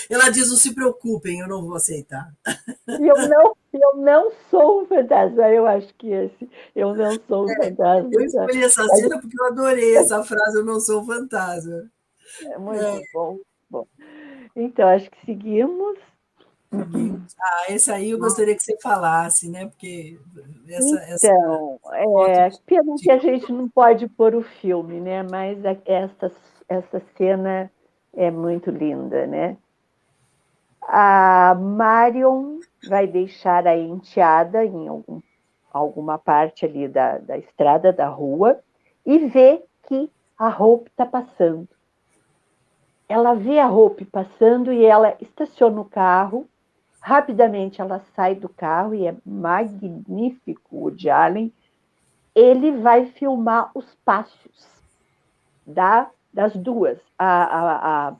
[0.09, 2.31] Ela diz: não se preocupem, eu não vou aceitar.
[2.87, 6.49] Eu não, eu não sou um fantasma, eu acho que esse.
[6.75, 8.09] Eu não sou um é, fantasma.
[8.11, 11.89] Eu escolhi essa cena porque eu adorei essa frase: eu não sou um fantasma.
[12.43, 13.01] É muito é.
[13.13, 13.39] bom,
[13.69, 13.87] bom.
[14.55, 15.97] Então, acho que seguimos.
[16.71, 19.67] Ah, esse aí eu gostaria que você falasse, né?
[19.67, 20.19] Porque
[20.67, 21.27] essa.
[21.27, 25.23] Então, essa é, pena que a gente não pode pôr o filme, né?
[25.23, 26.31] Mas essa,
[26.67, 27.71] essa cena
[28.13, 29.57] é muito linda, né?
[30.87, 35.19] A Marion vai deixar a enteada em algum,
[35.73, 38.59] alguma parte ali da, da estrada, da rua,
[39.05, 41.67] e vê que a Hope está passando.
[43.09, 46.47] Ela vê a Hope passando e ela estaciona o carro.
[47.01, 51.53] Rapidamente ela sai do carro e é magnífico o de Allen.
[52.33, 54.67] Ele vai filmar os passos
[55.65, 58.15] da, das duas, a, a, a,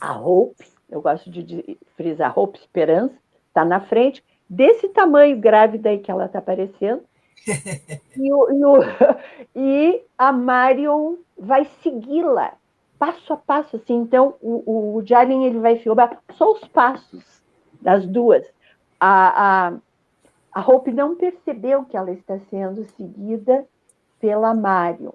[0.00, 3.14] a Hope eu gosto de, frisar Hope Esperança,
[3.48, 7.02] está na frente, desse tamanho grávida aí que ela está aparecendo.
[8.16, 8.78] e, o, e, o,
[9.54, 12.54] e, a Marion vai segui-la
[12.98, 13.94] passo a passo, assim.
[13.94, 17.42] Então, o, o Jalen ele vai filmar só os passos
[17.80, 18.46] das duas.
[19.00, 19.72] A, a,
[20.52, 23.64] a Hope não percebeu que ela está sendo seguida
[24.20, 25.12] pela Marion.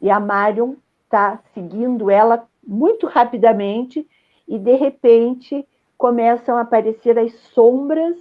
[0.00, 0.74] E a Marion
[1.04, 4.08] está seguindo ela muito rapidamente
[4.46, 5.66] e, de repente,
[5.96, 8.16] começam a aparecer as sombras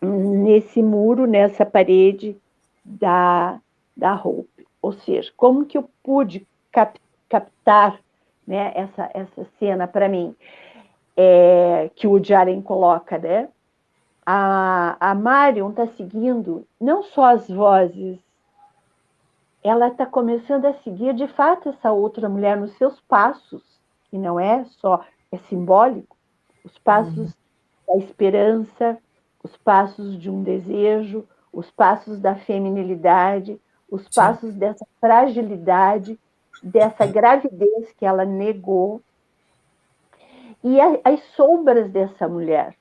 [0.00, 2.36] nesse muro, nessa parede
[2.84, 3.58] da,
[3.96, 4.66] da Hope.
[4.82, 7.98] Ou seja, como que eu pude cap, captar
[8.46, 10.34] né, essa, essa cena para mim?
[11.16, 13.48] É, que o Jaren coloca, né?
[14.26, 18.18] A, a Marion está seguindo não só as vozes,
[19.62, 23.62] ela está começando a seguir de fato essa outra mulher nos seus passos,
[24.10, 25.02] que não é só,
[25.34, 26.16] é simbólico,
[26.64, 27.32] os passos uhum.
[27.86, 28.98] da esperança,
[29.42, 33.60] os passos de um desejo, os passos da feminilidade,
[33.90, 34.10] os Sim.
[34.14, 36.18] passos dessa fragilidade,
[36.62, 39.00] dessa gravidez que ela negou,
[40.62, 42.74] e a, as sombras dessa mulher.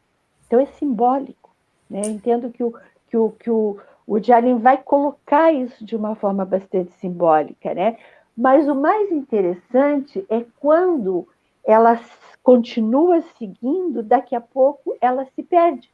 [0.48, 1.52] Então é simbólico.
[1.90, 2.02] Né?
[2.06, 2.74] Entendo que o,
[3.10, 3.78] que o, que o,
[4.08, 7.98] o Jalen vai colocar isso de uma forma bastante simbólica, né?
[8.36, 11.28] Mas o mais interessante é quando
[11.64, 12.00] ela
[12.44, 15.90] continua seguindo, daqui a pouco ela se perde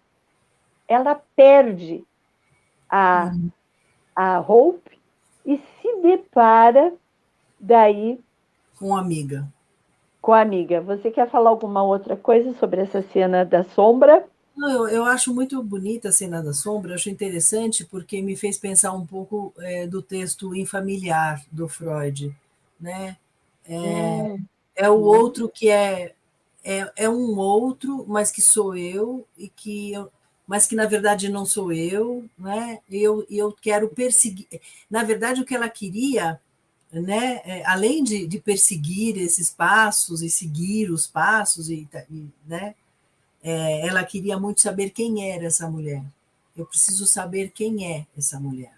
[0.89, 2.04] ela perde
[2.89, 3.32] a,
[4.16, 5.00] a Hope
[5.45, 6.91] e se depara
[7.60, 8.20] daí
[8.76, 9.47] com a amiga.
[10.20, 10.82] Com a amiga.
[10.82, 14.26] Você quer falar alguma outra coisa sobre essa cena da sombra?
[14.58, 18.58] Não, eu, eu acho muito bonita a cena da sombra, acho interessante porque me fez
[18.58, 22.36] pensar um pouco é, do texto infamiliar do Freud,
[22.80, 23.16] né?
[23.66, 24.43] É, hum.
[24.76, 26.14] é o outro que é,
[26.64, 30.12] é, é um outro, mas que sou eu e que eu,
[30.45, 32.80] mas que na verdade não sou eu, né?
[32.89, 34.47] Eu, eu quero perseguir.
[34.89, 36.41] Na verdade, o que ela queria,
[36.91, 37.41] né?
[37.45, 42.74] É, além de, de perseguir esses passos e seguir os passos, e, e né?
[43.43, 46.03] É, ela queria muito saber quem era essa mulher.
[46.57, 48.74] Eu preciso saber quem é essa mulher.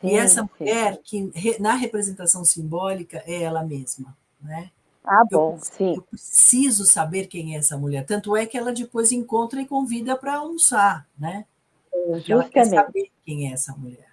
[0.00, 4.70] Sim, e essa mulher, que na representação simbólica, é ela mesma, né?
[5.04, 5.94] Ah, bom, eu, sim.
[5.96, 8.04] Eu preciso saber quem é essa mulher.
[8.06, 11.44] Tanto é que ela depois encontra e convida para almoçar, né?
[11.92, 12.32] Justamente.
[12.32, 14.12] Ela quer saber quem é essa mulher.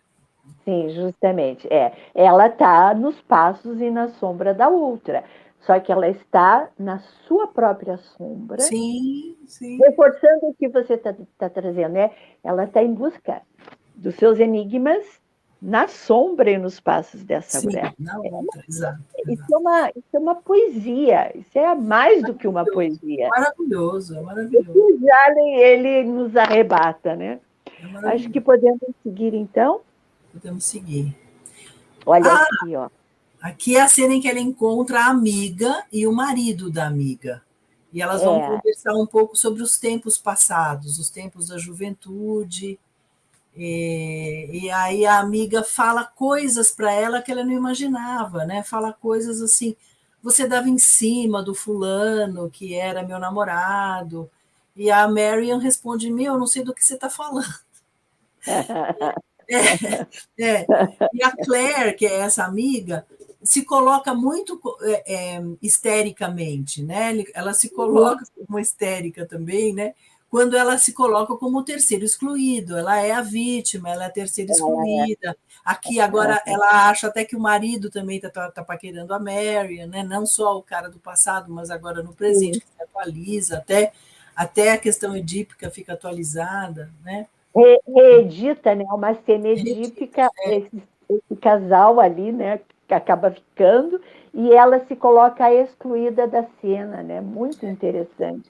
[0.65, 1.67] Sim, justamente.
[1.71, 5.23] É, ela está nos passos e na sombra da outra.
[5.61, 8.61] Só que ela está na sua própria sombra.
[8.61, 9.77] Sim, sim.
[9.77, 12.11] Reforçando o que você está tá trazendo, né?
[12.43, 13.41] Ela está em busca
[13.95, 15.05] dos seus enigmas
[15.61, 17.93] na sombra e nos passos dessa Sim, mulher.
[18.31, 19.31] Outra, exato, exato.
[19.31, 23.27] Isso, é uma, isso é uma poesia, isso é mais do que uma poesia.
[23.29, 24.71] Maravilhoso, é maravilhoso.
[24.71, 27.39] O Jalen, ele nos arrebata, né?
[28.03, 29.81] É Acho que podemos seguir, então?
[30.31, 31.15] Podemos seguir.
[32.05, 32.89] Olha ah, aqui, ó.
[33.41, 37.41] Aqui é a cena em que ela encontra a amiga e o marido da amiga.
[37.91, 38.47] E elas vão é.
[38.47, 42.79] conversar um pouco sobre os tempos passados, os tempos da juventude,
[43.61, 48.63] e, e, aí a amiga fala coisas para ela que ela não imaginava, né?
[48.63, 49.75] Fala coisas assim,
[50.23, 54.29] você dava em cima do fulano que era meu namorado.
[54.75, 57.53] E a Marion responde: Meu, eu não sei do que você está falando.
[59.49, 60.05] é,
[60.39, 60.65] é.
[61.13, 63.05] E a Claire, que é essa amiga,
[63.43, 67.11] se coloca muito é, é, histericamente, né?
[67.33, 69.93] Ela se coloca como histérica também, né?
[70.29, 74.11] Quando ela se coloca como o terceiro excluído, ela é a vítima, ela é a
[74.11, 75.35] terceira excluída.
[75.65, 79.87] Aqui agora ela acha até que o marido também está tá, tá paquerando a Marion,
[79.87, 80.03] né?
[80.03, 83.91] não só o cara do passado, mas agora no presente, que se atualiza, até,
[84.35, 86.91] até a questão edípica fica atualizada.
[87.03, 87.25] Né?
[87.87, 88.85] Reedita, né?
[88.91, 90.57] Uma cena edípica, é.
[90.57, 92.59] esse, esse casal ali, né?
[92.87, 94.01] que acaba ficando,
[94.33, 97.21] e ela se coloca excluída da cena, né?
[97.21, 98.49] Muito interessante.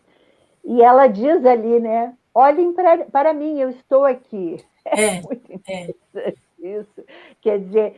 [0.64, 2.14] E ela diz ali, né?
[2.34, 4.64] Olhem pra, para mim, eu estou aqui.
[4.92, 6.80] É, é muito interessante é.
[6.80, 7.04] isso.
[7.42, 7.96] Quer dizer,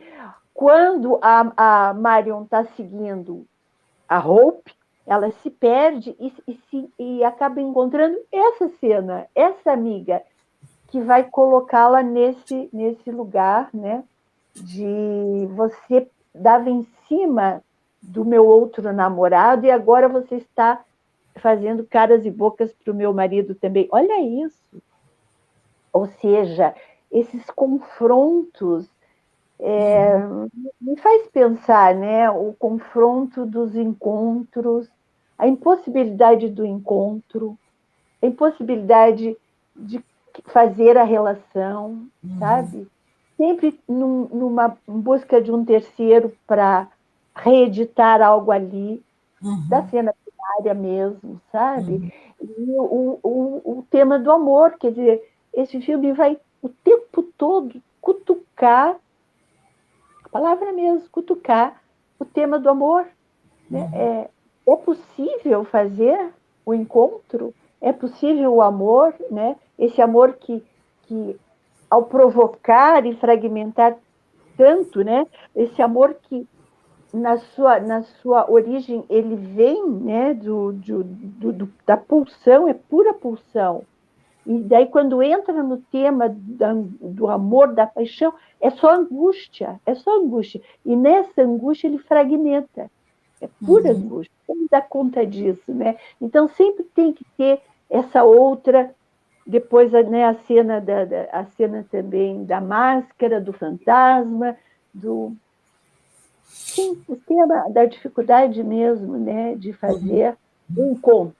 [0.52, 3.46] quando a, a Marion está seguindo
[4.06, 4.74] a Hope,
[5.06, 10.22] ela se perde e, e, se, e acaba encontrando essa cena, essa amiga,
[10.88, 14.04] que vai colocá-la nesse, nesse lugar, né?
[14.54, 17.62] De você dava em cima
[18.02, 20.84] do meu outro namorado e agora você está
[21.36, 23.88] fazendo caras e bocas para o meu marido também.
[23.90, 24.62] Olha isso.
[25.92, 26.74] Ou seja,
[27.10, 28.88] esses confrontos
[29.60, 30.18] é,
[30.80, 32.30] me faz pensar, né?
[32.30, 34.88] O confronto dos encontros,
[35.38, 37.56] a impossibilidade do encontro,
[38.20, 39.36] a impossibilidade
[39.76, 40.02] de
[40.46, 42.38] fazer a relação, uhum.
[42.38, 42.88] sabe?
[43.36, 46.88] Sempre num, numa busca de um terceiro para
[47.34, 49.02] reeditar algo ali,
[49.42, 49.68] uhum.
[49.68, 51.92] da cena primária mesmo, sabe?
[51.92, 52.10] Uhum.
[52.40, 57.80] E o, o, o tema do amor, quer dizer, esse filme vai o tempo todo
[58.00, 58.96] cutucar,
[60.24, 61.80] a palavra mesmo, cutucar
[62.18, 63.06] o tema do amor.
[63.70, 63.80] Né?
[63.80, 63.98] Uhum.
[63.98, 64.30] É,
[64.68, 66.32] é possível fazer
[66.64, 69.56] o encontro, é possível o amor, né?
[69.78, 70.62] esse amor que,
[71.02, 71.38] que,
[71.90, 73.96] ao provocar e fragmentar
[74.56, 75.26] tanto, né?
[75.54, 76.46] esse amor que,
[77.12, 80.34] na sua, na sua origem, ele vem né?
[80.34, 81.04] do, do,
[81.52, 83.84] do da pulsão, é pura pulsão.
[84.44, 89.94] E daí, quando entra no tema da, do amor, da paixão, é só angústia, é
[89.94, 90.60] só angústia.
[90.84, 92.90] E nessa angústia ele fragmenta.
[93.40, 93.96] É pura uhum.
[93.96, 94.34] angústia.
[94.46, 95.96] Como dá conta disso, né?
[96.20, 98.92] Então sempre tem que ter essa outra.
[99.46, 104.56] Depois né, a cena da, da a cena também da máscara, do fantasma,
[104.94, 105.36] do
[106.52, 110.36] sim, o tema da dificuldade mesmo, né, de fazer
[110.70, 110.88] uhum.
[110.88, 111.36] um encontro.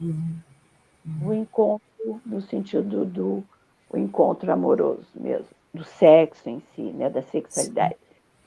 [0.00, 0.38] Uhum.
[1.22, 3.44] O encontro no sentido do
[3.92, 7.96] o encontro amoroso mesmo, do sexo em si, né, da sexualidade.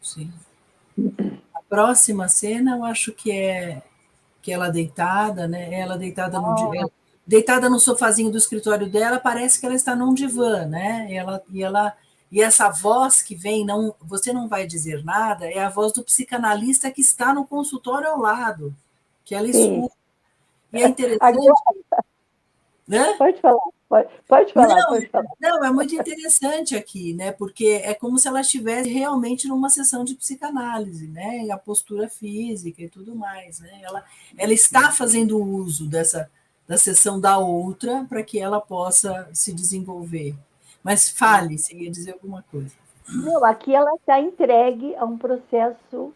[0.02, 0.32] Sim.
[0.96, 1.14] Sim.
[1.54, 3.82] A próxima cena, eu acho que é
[4.42, 5.74] que ela deitada, né?
[5.74, 6.92] Ela deitada no oh.
[7.26, 11.08] deitada no sofazinho do escritório dela, parece que ela está num divã, né?
[11.10, 11.96] E ela e ela
[12.34, 16.04] e essa voz que vem, não, você não vai dizer nada, é a voz do
[16.04, 18.76] psicanalista que está no consultório ao lado,
[19.24, 19.96] que ela escuta.
[20.74, 21.22] E é interessante.
[21.22, 21.54] Agora,
[22.88, 23.14] né?
[23.20, 25.30] Pode falar, pode, pode falar, não, pode falar.
[25.40, 27.32] Não, é muito interessante aqui, né?
[27.32, 31.48] Porque é como se ela estivesse realmente numa sessão de psicanálise, né?
[31.52, 33.80] A postura física e tudo mais, né?
[33.84, 34.04] Ela,
[34.36, 36.28] ela está fazendo uso dessa
[36.68, 40.36] da sessão da outra para que ela possa se desenvolver.
[40.84, 42.76] Mas fale, você ia dizer alguma coisa.
[43.08, 46.14] Não, aqui ela está entregue a um processo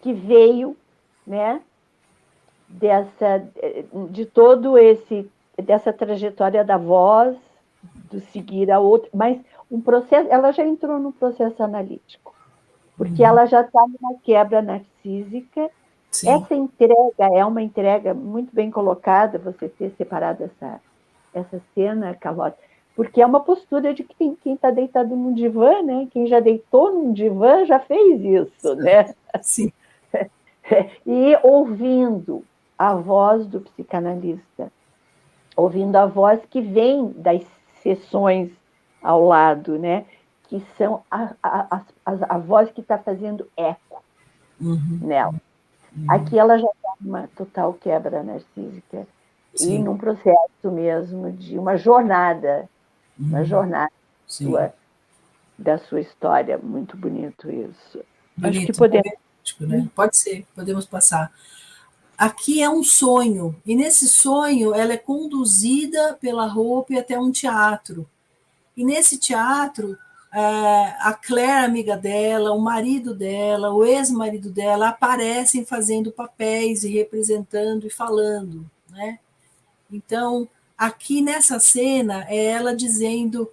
[0.00, 0.76] que veio,
[1.26, 1.60] né?
[2.68, 3.46] Dessa,
[4.10, 5.30] de todo esse
[5.62, 7.36] dessa trajetória da voz,
[8.10, 9.40] do seguir a outra, mas
[9.70, 12.34] um processo, ela já entrou no processo analítico,
[12.96, 13.28] porque uhum.
[13.28, 15.70] ela já está numa quebra narcísica.
[16.10, 16.30] Sim.
[16.30, 20.80] Essa entrega é uma entrega muito bem colocada, você ter separado essa,
[21.32, 22.56] essa cena, Carlota,
[22.94, 26.08] porque é uma postura de quem está deitado num divã, né?
[26.10, 29.14] Quem já deitou num divã já fez isso, né?
[29.40, 29.72] Sim.
[31.06, 32.42] E ouvindo
[32.78, 34.72] a voz do psicanalista,
[35.54, 37.44] ouvindo a voz que vem das
[37.82, 38.50] sessões
[39.02, 40.06] ao lado, né?
[40.54, 44.02] que são a, a, a, a voz que está fazendo eco
[44.60, 45.00] uhum.
[45.02, 45.34] nela.
[45.96, 46.06] Uhum.
[46.08, 49.06] Aqui ela já está numa total quebra narcísica
[49.54, 49.74] Sim.
[49.74, 52.68] e num processo mesmo de uma jornada,
[53.18, 53.28] uhum.
[53.28, 53.92] uma jornada
[54.26, 54.72] sua,
[55.58, 56.58] da sua história.
[56.58, 58.04] Muito bonito isso.
[58.36, 59.12] Bonito, Acho que podemos.
[59.60, 59.88] Né?
[59.94, 61.30] Pode ser, podemos passar
[62.16, 68.08] aqui é um sonho, e nesse sonho ela é conduzida pela roupa até um teatro.
[68.76, 69.96] E nesse teatro,
[70.32, 70.38] é,
[71.00, 77.86] a Claire, amiga dela, o marido dela, o ex-marido dela aparecem fazendo papéis e representando
[77.86, 79.18] e falando, né?
[79.92, 83.50] Então, aqui nessa cena é ela dizendo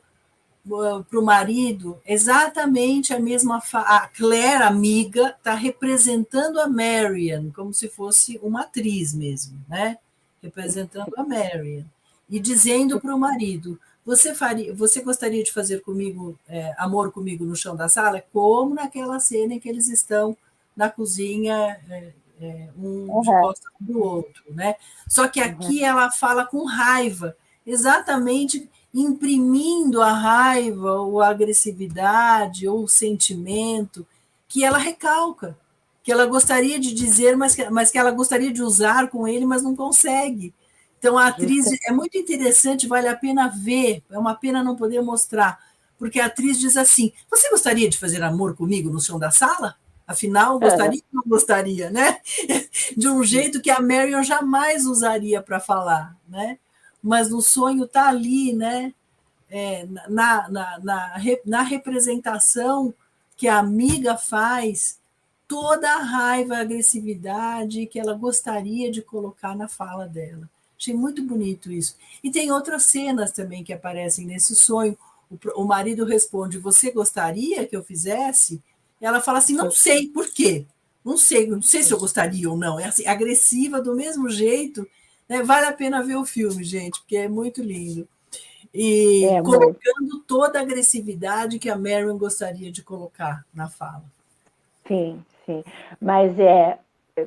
[1.09, 7.89] para o marido exatamente a mesma a Claire amiga está representando a Marian como se
[7.89, 9.97] fosse uma atriz mesmo né?
[10.41, 11.86] Representando a Marian
[12.30, 17.45] e dizendo para o marido você faria você gostaria de fazer comigo é, amor comigo
[17.45, 18.24] no chão da sala?
[18.34, 20.36] Como naquela cena em que eles estão
[20.76, 22.11] na cozinha é,
[22.41, 23.21] é, um uhum.
[23.21, 24.75] de costas do outro né
[25.07, 25.85] só que aqui uhum.
[25.85, 27.35] ela fala com raiva
[27.65, 34.05] exatamente imprimindo a raiva ou a agressividade ou o sentimento
[34.47, 35.57] que ela recalca,
[36.03, 39.45] que ela gostaria de dizer, mas que, mas que ela gostaria de usar com ele,
[39.45, 40.53] mas não consegue.
[40.99, 45.01] Então a atriz é muito interessante, vale a pena ver, é uma pena não poder
[45.01, 45.57] mostrar,
[45.97, 49.75] porque a atriz diz assim: Você gostaria de fazer amor comigo no chão da sala?
[50.12, 52.20] Afinal, gostaria ou não gostaria, né?
[52.95, 56.57] De um jeito que a Marion jamais usaria para falar, né?
[57.01, 58.93] mas no sonho está ali, né?
[59.49, 62.93] É, na, na, na, na representação
[63.36, 64.97] que a amiga faz,
[65.45, 70.49] toda a raiva, a agressividade que ela gostaria de colocar na fala dela.
[70.80, 71.97] Achei muito bonito isso.
[72.24, 74.97] E tem outras cenas também que aparecem nesse sonho.
[75.30, 78.62] O, o marido responde: Você gostaria que eu fizesse?
[79.02, 80.66] Ela fala assim: Não sei, por quê?
[81.04, 82.80] Não sei, não sei se eu gostaria ou não.
[82.80, 84.88] É assim, agressiva do mesmo jeito
[85.32, 85.41] né?
[85.43, 88.06] Vale a pena ver o filme, gente, porque é muito lindo.
[88.74, 94.04] e é, colocando toda a agressividade que a Marion gostaria de colocar na fala.
[94.86, 95.64] Sim, sim.
[96.02, 96.78] Mas é,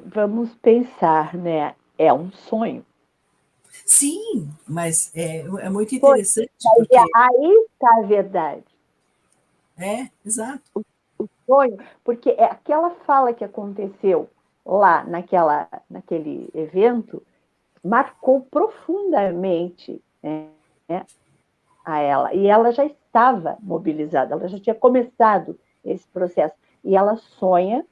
[0.04, 1.74] vamos pensar, né?
[1.96, 2.84] É um sonho.
[3.86, 6.50] Sim, mas é, é muito interessante.
[6.76, 6.96] Porque...
[6.96, 8.64] Aí está a verdade.
[9.78, 10.62] É, exato.
[10.74, 10.82] O,
[11.24, 14.28] o, sonho, porque é aquela fala que aconteceu
[14.64, 17.22] lá naquela, naquele evento
[17.82, 20.48] marcou profundamente né,
[21.84, 22.32] a ela.
[22.32, 26.54] E ela já estava mobilizada, ela já tinha começado esse processo.
[26.82, 27.84] E ela sonha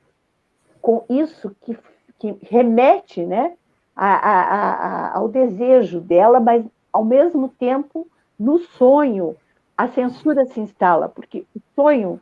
[0.80, 1.78] com isso que,
[2.18, 3.54] que remete né,
[3.94, 8.06] a, a, a, ao desejo dela, mas ao mesmo tempo,
[8.38, 9.36] no sonho,
[9.76, 12.20] a censura se instala, porque o sonho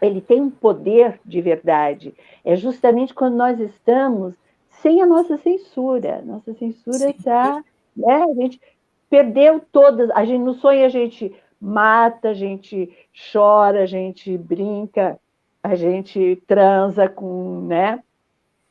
[0.00, 2.14] ele tem um poder de verdade.
[2.44, 4.34] É justamente quando nós estamos
[4.68, 6.22] sem a nossa censura.
[6.22, 7.64] Nossa censura está.
[7.96, 8.60] Né, a gente
[9.08, 10.10] perdeu todas.
[10.10, 12.94] A gente, no sonho a gente mata, a gente
[13.32, 15.18] chora, a gente brinca,
[15.62, 18.02] a gente transa com, né?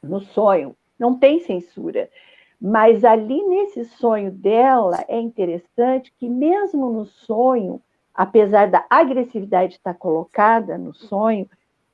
[0.02, 0.76] No sonho.
[0.98, 2.10] Não tem censura.
[2.62, 7.82] Mas ali nesse sonho dela é interessante que mesmo no sonho,
[8.16, 11.49] apesar da agressividade estar colocada no sonho,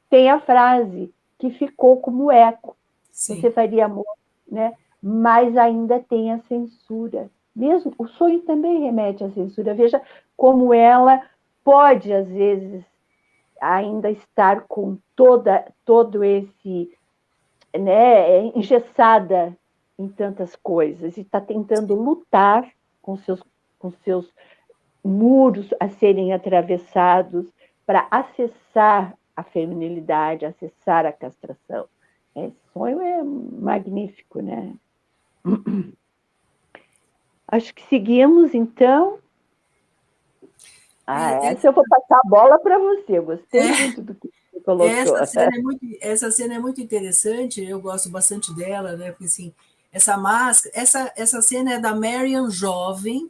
[0.10, 2.78] tem a frase que ficou como eco.
[3.12, 3.42] Sim.
[3.42, 4.06] Você faria amor,
[4.50, 4.74] né?
[5.02, 7.30] Mas ainda tem a censura.
[7.56, 9.74] Mesmo o sonho também remete à censura.
[9.74, 10.02] Veja
[10.38, 11.22] como ela
[11.64, 12.84] pode às vezes
[13.60, 16.92] ainda estar com toda todo esse
[17.78, 19.56] né, engessada
[19.98, 22.68] em tantas coisas e está tentando lutar
[23.02, 23.42] com seus
[23.78, 24.32] com seus
[25.04, 27.48] muros a serem atravessados
[27.86, 31.88] para acessar a feminilidade, acessar a castração.
[32.36, 34.76] Esse sonho é magnífico, né?
[37.48, 39.20] Acho que seguimos, então.
[41.06, 43.20] Ah, é, essa eu vou passar a bola para você.
[43.20, 44.88] Gostei é, muito do que você colocou.
[44.88, 49.12] Essa cena, é muito, essa cena é muito interessante, eu gosto bastante dela, né?
[49.12, 49.54] Porque assim,
[49.92, 53.30] essa máscara, essa, essa cena é da Marian jovem,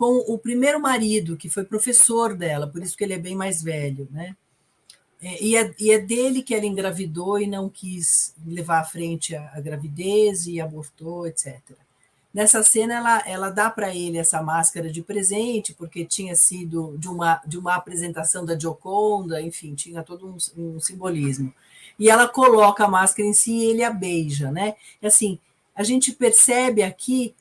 [0.00, 3.62] com o primeiro marido, que foi professor dela, por isso que ele é bem mais
[3.62, 4.34] velho, né?
[5.20, 9.36] É, e, é, e é dele que ela engravidou e não quis levar à frente
[9.36, 11.60] a, a gravidez e abortou, etc.
[12.32, 17.06] Nessa cena, ela, ela dá para ele essa máscara de presente, porque tinha sido de
[17.06, 21.52] uma, de uma apresentação da Gioconda, enfim, tinha todo um, um simbolismo.
[21.98, 24.76] E ela coloca a máscara em si e ele a beija, né?
[25.02, 25.38] Assim,
[25.76, 27.34] a gente percebe aqui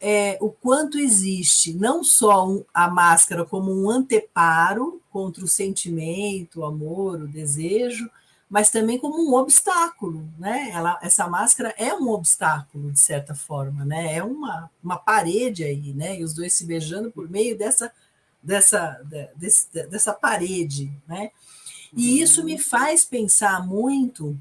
[0.00, 6.60] é, o quanto existe não só um, a máscara como um anteparo contra o sentimento,
[6.60, 8.10] o amor, o desejo,
[8.48, 10.70] mas também como um obstáculo, né?
[10.72, 14.14] Ela, essa máscara é um obstáculo de certa forma, né?
[14.14, 16.20] É uma, uma parede aí, né?
[16.20, 17.90] E os dois se beijando por meio dessa
[18.42, 19.02] dessa
[19.34, 21.30] desse, dessa parede, né?
[21.96, 24.38] E isso me faz pensar muito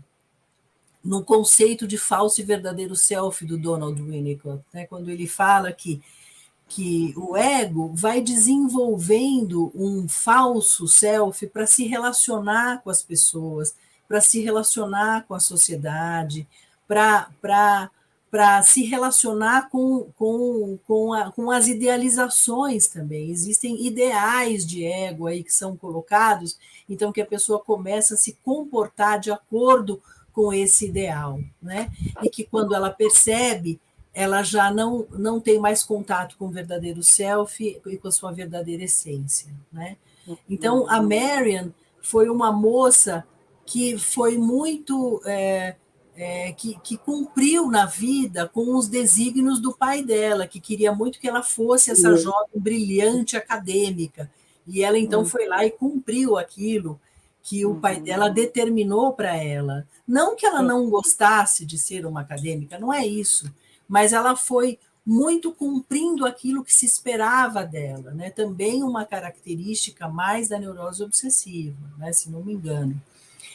[1.05, 4.87] no conceito de falso e verdadeiro self do Donald Winnicott, né?
[4.87, 6.01] quando ele fala que,
[6.67, 13.75] que o ego vai desenvolvendo um falso self para se relacionar com as pessoas,
[14.07, 16.47] para se relacionar com a sociedade,
[16.87, 17.91] para
[18.63, 23.29] se relacionar com, com, com, a, com as idealizações também.
[23.29, 26.57] Existem ideais de ego aí que são colocados,
[26.89, 30.01] então que a pessoa começa a se comportar de acordo
[30.35, 31.89] com esse ideal, né?
[32.21, 33.79] E que quando ela percebe,
[34.13, 38.33] ela já não, não tem mais contato com o verdadeiro self e com a sua
[38.33, 39.95] verdadeira essência, né?
[40.49, 41.71] Então, a Marian
[42.01, 43.25] foi uma moça
[43.65, 45.21] que foi muito.
[45.25, 45.75] É,
[46.17, 51.19] é, que, que, cumpriu na vida com os desígnios do pai dela, que queria muito
[51.19, 54.31] que ela fosse essa jovem brilhante acadêmica.
[54.65, 55.25] E ela então uhum.
[55.25, 56.99] foi lá e cumpriu aquilo
[57.45, 58.03] que o pai uhum.
[58.03, 59.87] dela determinou para ela.
[60.07, 63.53] Não que ela não gostasse de ser uma acadêmica, não é isso,
[63.87, 68.31] mas ela foi muito cumprindo aquilo que se esperava dela, né?
[68.31, 72.11] Também uma característica mais da neurose obsessiva, né?
[72.11, 72.99] Se não me engano.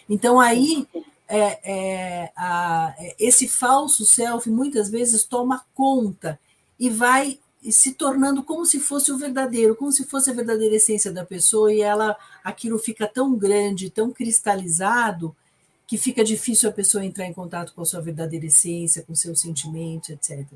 [0.09, 0.87] Então aí
[1.27, 6.39] é, é, a, esse falso self muitas vezes toma conta
[6.79, 11.13] e vai se tornando como se fosse o verdadeiro, como se fosse a verdadeira essência
[11.13, 15.37] da pessoa, e ela aquilo fica tão grande, tão cristalizado,
[15.87, 19.41] que fica difícil a pessoa entrar em contato com a sua verdadeira essência, com seus
[19.41, 20.47] sentimentos, etc.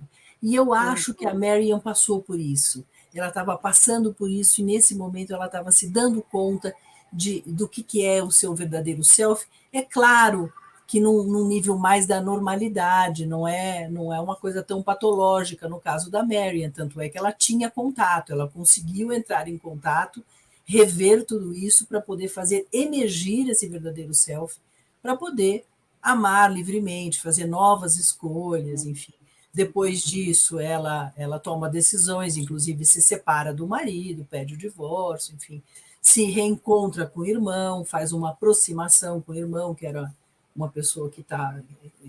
[0.40, 2.84] E eu acho que a Marian passou por isso.
[3.12, 6.74] Ela estava passando por isso, e nesse momento ela estava se dando conta
[7.12, 9.46] de, do que, que é o seu verdadeiro self.
[9.72, 10.52] É claro
[10.86, 15.68] que num, num, nível mais da normalidade, não é, não é uma coisa tão patológica
[15.68, 20.22] no caso da Marian, tanto é que ela tinha contato, ela conseguiu entrar em contato,
[20.64, 24.56] rever tudo isso para poder fazer emergir esse verdadeiro self,
[25.02, 25.64] para poder
[26.02, 29.12] amar livremente, fazer novas escolhas, enfim.
[29.52, 35.62] Depois disso, ela, ela toma decisões, inclusive se separa do marido, pede o divórcio, enfim,
[36.02, 40.12] se reencontra com o irmão, faz uma aproximação com o irmão, que era
[40.54, 41.60] uma pessoa que tá,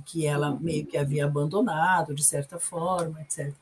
[0.05, 3.53] que ela meio que havia abandonado, de certa forma, etc.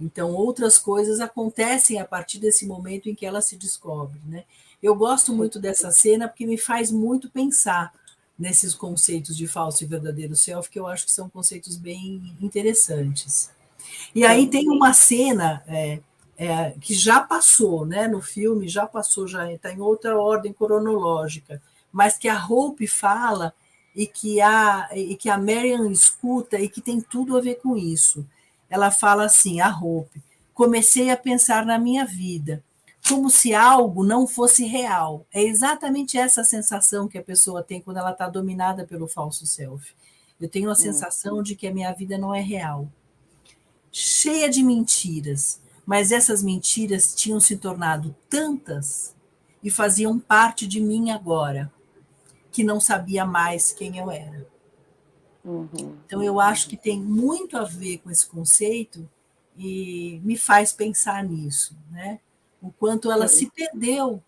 [0.00, 4.20] Então, outras coisas acontecem a partir desse momento em que ela se descobre.
[4.26, 4.44] Né?
[4.82, 7.92] Eu gosto muito dessa cena porque me faz muito pensar
[8.38, 13.50] nesses conceitos de falso e verdadeiro self, que eu acho que são conceitos bem interessantes.
[14.14, 16.00] E aí tem uma cena é,
[16.36, 21.62] é, que já passou, né, no filme, já passou, já está em outra ordem cronológica,
[21.92, 23.54] mas que a Hope fala
[23.94, 27.76] e que a, e que a Marian escuta e que tem tudo a ver com
[27.76, 28.26] isso.
[28.68, 30.22] Ela fala assim, a Hope,
[30.54, 32.62] comecei a pensar na minha vida,
[33.06, 35.26] como se algo não fosse real.
[35.32, 39.94] É exatamente essa sensação que a pessoa tem quando ela está dominada pelo falso self.
[40.40, 40.76] Eu tenho a hum.
[40.76, 42.88] sensação de que a minha vida não é real.
[43.90, 49.14] Cheia de mentiras, mas essas mentiras tinham se tornado tantas
[49.62, 51.70] e faziam parte de mim agora,
[52.52, 54.46] que não sabia mais quem eu era.
[55.44, 55.96] Uhum.
[56.06, 59.08] Então, eu acho que tem muito a ver com esse conceito
[59.58, 62.20] e me faz pensar nisso, né?
[62.62, 64.22] o quanto ela se perdeu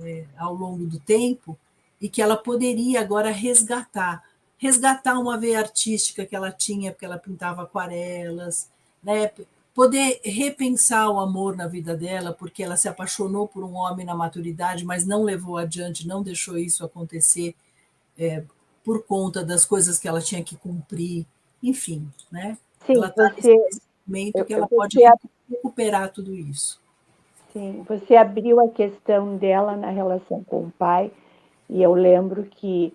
[0.00, 1.56] é, ao longo do tempo
[2.00, 4.24] e que ela poderia agora resgatar
[4.56, 8.68] resgatar uma veia artística que ela tinha, porque ela pintava aquarelas,
[9.00, 9.30] né?
[9.78, 14.12] Poder repensar o amor na vida dela, porque ela se apaixonou por um homem na
[14.12, 17.54] maturidade, mas não levou adiante, não deixou isso acontecer
[18.18, 18.42] é,
[18.84, 21.24] por conta das coisas que ela tinha que cumprir,
[21.62, 22.58] enfim, né?
[22.84, 24.98] Sim, ela está nesse momento que ela pode
[25.48, 26.82] recuperar tudo isso.
[27.52, 31.12] Sim, você abriu a questão dela na relação com o pai,
[31.70, 32.92] e eu lembro que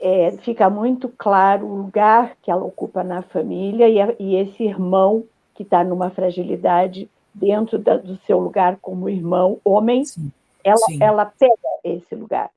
[0.00, 4.62] é, fica muito claro o lugar que ela ocupa na família e, a, e esse
[4.62, 5.26] irmão
[5.62, 10.30] que está numa fragilidade dentro da, do seu lugar como irmão homem, sim,
[10.64, 10.98] ela, sim.
[11.00, 12.50] ela pega esse lugar.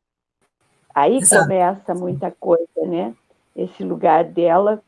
[0.94, 1.44] Aí Exato.
[1.44, 3.14] começa muita coisa, né?
[3.56, 4.82] Esse lugar dela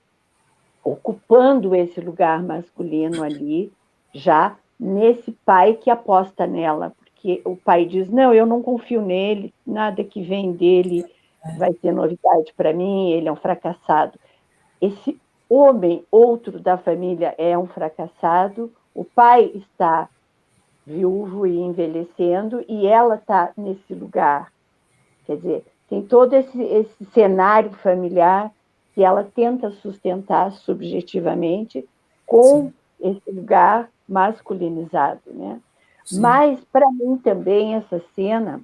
[0.83, 3.71] ocupando esse lugar masculino ali,
[4.13, 9.53] já nesse pai que aposta nela, porque o pai diz: Não, eu não confio nele,
[9.65, 11.05] nada que vem dele
[11.57, 14.19] vai ser novidade para mim, ele é um fracassado.
[14.81, 20.09] Esse homem, outro da família, é um fracassado, o pai está
[20.85, 24.51] viúvo e envelhecendo, e ela está nesse lugar.
[25.25, 28.51] Quer dizer, tem todo esse, esse cenário familiar
[28.93, 31.87] que ela tenta sustentar subjetivamente
[32.25, 33.11] com Sim.
[33.11, 35.59] esse lugar masculinizado, né?
[36.03, 36.21] Sim.
[36.21, 38.61] Mas para mim também essa cena,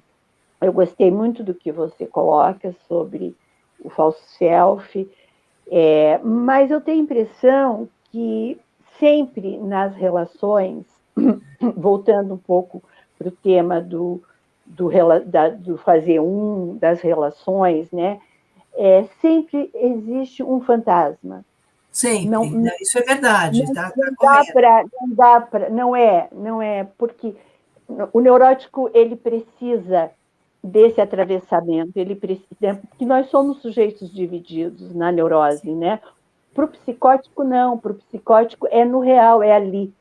[0.60, 3.36] eu gostei muito do que você coloca sobre
[3.78, 5.08] o falso self,
[5.70, 8.58] é, mas eu tenho a impressão que
[8.98, 10.84] sempre nas relações,
[11.76, 12.82] voltando um pouco
[13.18, 14.22] para o tema do,
[14.64, 14.90] do,
[15.26, 18.20] da, do, fazer um, das relações, né?
[18.76, 21.44] É, sempre existe um fantasma.
[21.90, 22.44] Sim, não,
[22.80, 23.64] isso é verdade.
[23.64, 27.34] Não, tá, tá não dá para, não dá para, não é, não é, porque
[28.12, 30.10] o neurótico ele precisa
[30.64, 36.00] desse atravessamento, ele precisa, porque nós somos sujeitos divididos na neurose, né?
[36.54, 39.92] Para o psicótico não, para o psicótico é no real, é ali,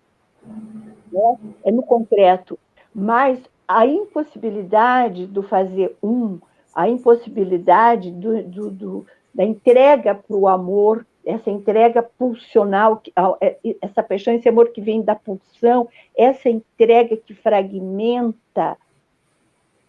[1.12, 1.38] né?
[1.66, 2.58] é no concreto.
[2.96, 6.40] Mas a impossibilidade do fazer um,
[6.74, 13.02] a impossibilidade do, do, do da entrega para o amor essa entrega pulsional,
[13.40, 15.88] é, essa paixão, esse amor que vem da pulsão,
[16.18, 18.78] essa entrega que fragmenta,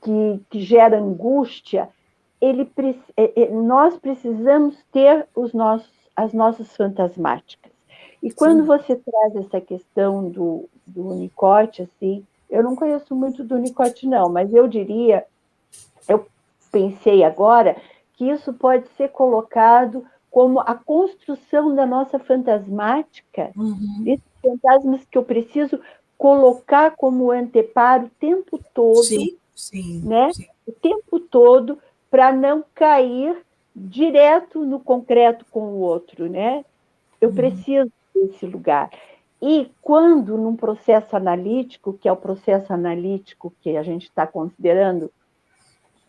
[0.04, 1.88] que, que gera angústia,
[2.40, 2.70] ele,
[3.16, 7.72] é, é, nós precisamos ter os nossos, as nossas fantasmáticas.
[8.22, 8.66] E quando Sim.
[8.66, 14.28] você traz essa questão do, do unicote, assim, eu não conheço muito do unicote, não,
[14.28, 15.24] mas eu diria,
[16.06, 16.26] eu
[16.70, 17.76] pensei agora
[18.12, 24.04] que isso pode ser colocado como a construção da nossa fantasmática, uhum.
[24.06, 25.80] esses fantasmas que eu preciso
[26.18, 30.32] colocar como anteparo o tempo todo, sim, sim, né?
[30.32, 30.46] Sim.
[30.66, 31.78] O tempo todo
[32.10, 33.36] para não cair
[33.74, 36.64] direto no concreto com o outro, né?
[37.20, 37.34] Eu uhum.
[37.34, 38.90] preciso desse lugar.
[39.42, 45.10] E quando num processo analítico, que é o processo analítico que a gente está considerando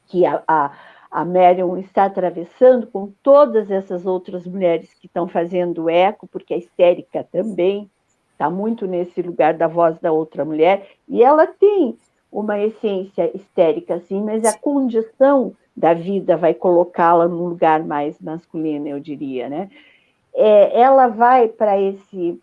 [0.07, 0.71] que a, a
[1.15, 6.57] a Marion está atravessando com todas essas outras mulheres que estão fazendo eco, porque a
[6.57, 7.89] histérica também
[8.33, 11.97] está muito nesse lugar da voz da outra mulher, e ela tem
[12.35, 18.89] uma essência histérica, sim, mas a condição da vida vai colocá-la num lugar mais masculino,
[18.89, 19.69] eu diria, né?
[20.33, 22.37] É, ela vai para esse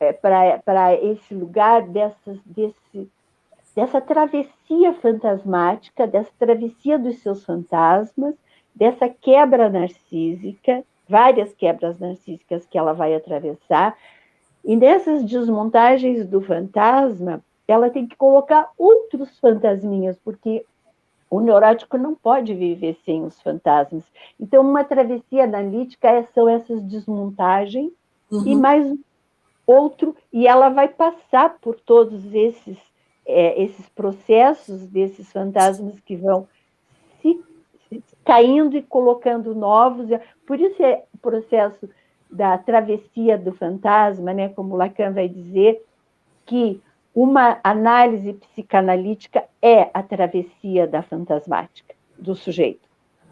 [0.00, 3.08] é, para esse lugar dessas, desse,
[3.76, 8.34] dessa travessia fantasmática, dessa travessia dos seus fantasmas,
[8.74, 13.96] dessa quebra narcísica, várias quebras narcísicas que ela vai atravessar,
[14.64, 17.40] e nessas desmontagens do fantasma,
[17.70, 20.64] ela tem que colocar outros fantasminhas, porque
[21.30, 24.02] o neurótico não pode viver sem os fantasmas.
[24.38, 27.92] Então, uma travessia analítica é, são essas desmontagens
[28.30, 28.46] uhum.
[28.46, 28.92] e mais
[29.64, 32.76] outro, e ela vai passar por todos esses,
[33.24, 36.48] é, esses processos desses fantasmas que vão
[37.22, 37.40] se,
[37.88, 40.08] se, caindo e colocando novos.
[40.44, 41.88] Por isso é o processo
[42.28, 45.84] da travessia do fantasma, né, como Lacan vai dizer,
[46.46, 46.80] que
[47.14, 52.88] uma análise psicanalítica é a travessia da fantasmática do sujeito.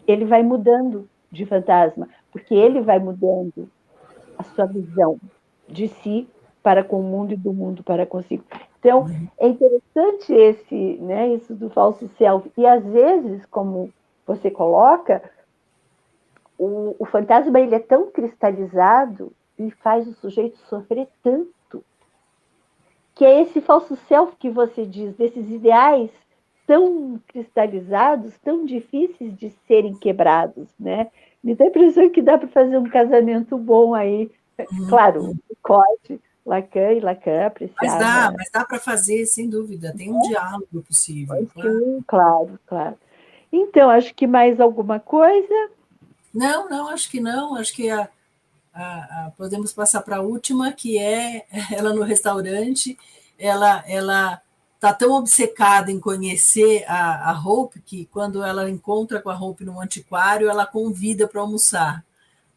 [0.07, 3.69] Ele vai mudando de fantasma, porque ele vai mudando
[4.37, 5.19] a sua visão
[5.67, 6.27] de si
[6.61, 8.43] para com o mundo e do mundo para consigo.
[8.79, 9.07] Então,
[9.37, 12.51] é interessante esse, né, isso do falso self.
[12.57, 13.93] E às vezes, como
[14.25, 15.21] você coloca,
[16.57, 21.58] o, o fantasma ele é tão cristalizado e faz o sujeito sofrer tanto
[23.19, 26.09] que é esse falso self que você diz, desses ideais
[26.65, 31.11] tão cristalizados, tão difíceis de serem quebrados, né?
[31.43, 34.31] Me dá a impressão que dá para fazer um casamento bom aí.
[34.57, 34.87] Uhum.
[34.87, 37.75] Claro, corte, Lacan e Lacan apreciar.
[37.81, 39.93] Mas dá, mas dá para fazer, sem dúvida.
[39.97, 40.27] Tem um é?
[40.29, 41.35] diálogo possível.
[41.61, 42.95] Sim, claro, claro.
[43.51, 45.71] Então, acho que mais alguma coisa?
[46.33, 47.55] Não, não, acho que não.
[47.55, 48.07] Acho que a,
[48.79, 52.97] a, a, podemos passar para a última, que é ela no restaurante.
[53.37, 54.41] Ela ela
[54.75, 59.65] está tão obcecada em conhecer a, a Hope que quando ela encontra com a Hope
[59.65, 62.05] no antiquário, ela convida para almoçar.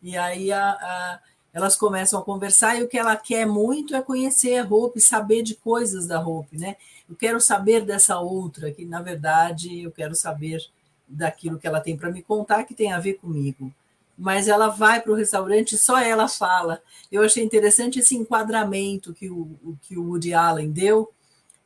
[0.01, 1.21] E aí a, a,
[1.53, 5.43] elas começam a conversar e o que ela quer muito é conhecer a Hope, saber
[5.43, 6.77] de coisas da Hope, né?
[7.11, 10.61] Eu quero saber dessa outra, que na verdade eu quero saber
[11.09, 13.73] daquilo que ela tem para me contar que tem a ver comigo
[14.23, 16.81] mas ela vai para o restaurante e só ela fala.
[17.11, 21.11] Eu achei interessante esse enquadramento que o, que o Woody Allen deu,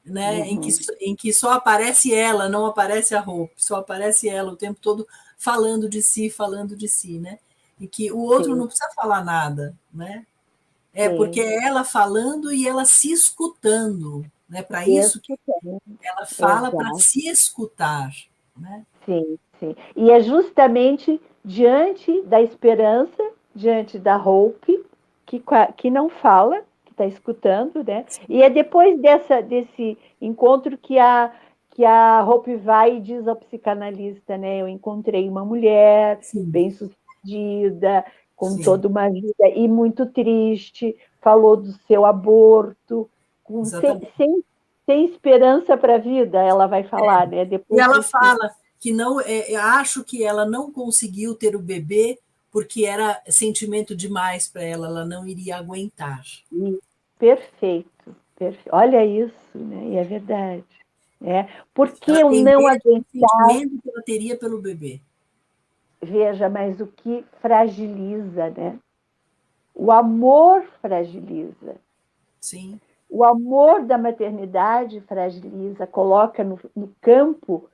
[0.02, 0.44] né, uhum.
[0.46, 0.70] em, que,
[1.02, 5.06] em que só aparece ela, não aparece a roupa, só aparece ela o tempo todo
[5.36, 7.38] falando de si, falando de si, né?
[7.78, 8.58] E que o outro Sim.
[8.58, 10.24] não precisa falar nada, né?
[10.94, 11.16] É Sim.
[11.18, 14.62] porque é ela falando e ela se escutando, né?
[14.62, 15.38] Para isso que
[16.02, 18.10] ela fala para se escutar,
[18.56, 18.82] né?
[19.04, 19.76] Sim, sim.
[19.94, 23.22] E é justamente diante da esperança,
[23.54, 24.84] diante da Hope,
[25.24, 25.40] que,
[25.76, 28.04] que não fala, que está escutando, né?
[28.28, 31.32] E é depois dessa, desse encontro que a,
[31.70, 34.60] que a Hope vai e diz ao psicanalista, né?
[34.60, 38.04] Eu encontrei uma mulher bem-sucedida,
[38.34, 38.62] com Sim.
[38.62, 43.08] toda uma vida, e muito triste, falou do seu aborto,
[43.44, 44.44] com, sem, sem,
[44.84, 47.36] sem, esperança para a vida, ela vai falar, é.
[47.36, 47.44] né?
[47.44, 52.18] Depois e ela fala que não é, acho que ela não conseguiu ter o bebê
[52.50, 56.22] porque era sentimento demais para ela, ela não iria aguentar.
[57.18, 58.70] Perfeito, perfeito.
[58.72, 59.88] Olha isso, né?
[59.90, 60.64] E é verdade.
[61.22, 63.02] É, porque eu não aguentar.
[63.14, 65.00] O sentimento que ela teria pelo bebê.
[66.00, 68.78] Veja, mas o que fragiliza, né?
[69.74, 71.76] O amor fragiliza.
[72.40, 72.80] Sim.
[73.08, 77.68] O amor da maternidade fragiliza, coloca no, no campo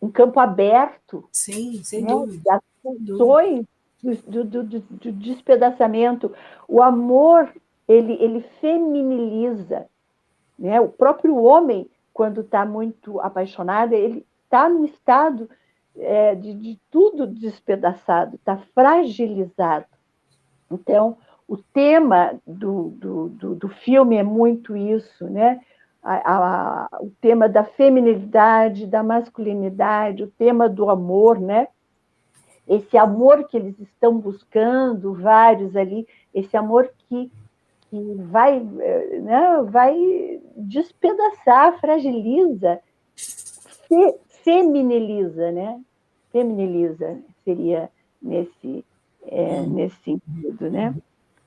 [0.00, 1.28] um campo aberto.
[1.32, 2.08] Sim, sem né?
[2.08, 2.54] dúvida.
[2.54, 3.66] As funções
[4.02, 6.32] do, do, do, do, despedaçamento.
[6.66, 7.52] O amor,
[7.86, 9.86] ele, ele feminiliza.
[10.58, 10.80] Né?
[10.80, 15.48] O próprio homem, quando está muito apaixonado, ele está num estado
[15.96, 19.86] é, de, de tudo despedaçado, está fragilizado.
[20.70, 21.16] Então,
[21.48, 25.60] o tema do, do, do, do filme é muito isso, né?
[26.02, 31.68] A, a, o tema da feminilidade, da masculinidade, o tema do amor, né?
[32.66, 37.30] Esse amor que eles estão buscando, vários ali, esse amor que,
[37.90, 42.80] que vai, né, vai despedaçar, fragiliza,
[43.16, 44.14] fe,
[44.44, 45.80] feminiliza, né?
[46.30, 47.90] Feminiliza seria
[48.22, 48.84] nesse,
[49.26, 50.94] é, nesse sentido, né?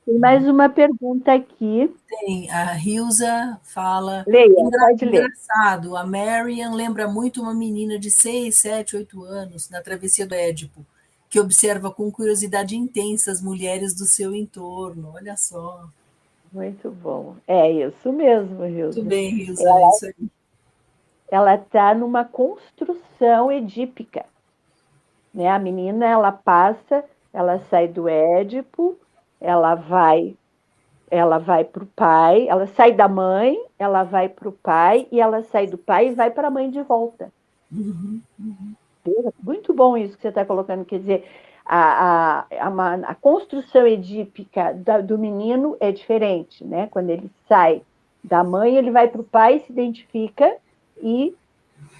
[0.05, 1.93] Tem mais uma pergunta aqui.
[2.09, 4.25] Tem, a Hilza fala.
[4.27, 5.23] Leia, pode ler.
[5.23, 10.35] Engraçado, a Marian lembra muito uma menina de 6, 7, 8 anos, na travessia do
[10.35, 10.85] Édipo,
[11.29, 15.13] que observa com curiosidade intensa as mulheres do seu entorno.
[15.15, 15.85] Olha só.
[16.51, 17.35] Muito bom.
[17.47, 18.99] É isso mesmo, Hilza.
[18.99, 19.63] Muito bem, Hilza.
[19.63, 20.27] Ela, é isso aí.
[21.31, 24.25] Ela está numa construção edípica.
[25.33, 25.47] Né?
[25.47, 28.97] A menina, ela passa, ela sai do Édipo,
[29.43, 30.35] ela vai
[31.11, 35.21] ela vai para o pai, ela sai da mãe, ela vai para o pai, e
[35.21, 37.31] ela sai do pai e vai para a mãe de volta.
[37.71, 38.73] Uhum, uhum.
[39.43, 41.29] Muito bom isso que você está colocando, quer dizer,
[41.63, 46.87] a, a, a, a construção edípica da, do menino é diferente, né?
[46.87, 47.83] Quando ele sai
[48.23, 50.55] da mãe, ele vai para o pai, se identifica
[50.99, 51.35] e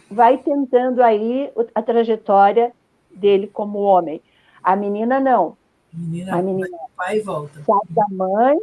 [0.10, 2.74] vai tentando aí a trajetória
[3.12, 4.22] dele como homem.
[4.64, 5.56] A menina não.
[5.94, 7.62] Menina, a menina pai volta.
[7.64, 8.60] Sai da mãe,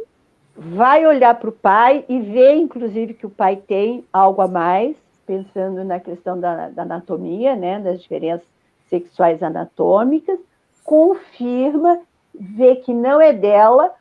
[0.55, 4.95] vai olhar para o pai e vê, inclusive, que o pai tem algo a mais,
[5.25, 8.45] pensando na questão da, da anatomia, né, das diferenças
[8.89, 10.37] sexuais anatômicas,
[10.83, 12.01] confirma,
[12.33, 13.93] vê que não é dela,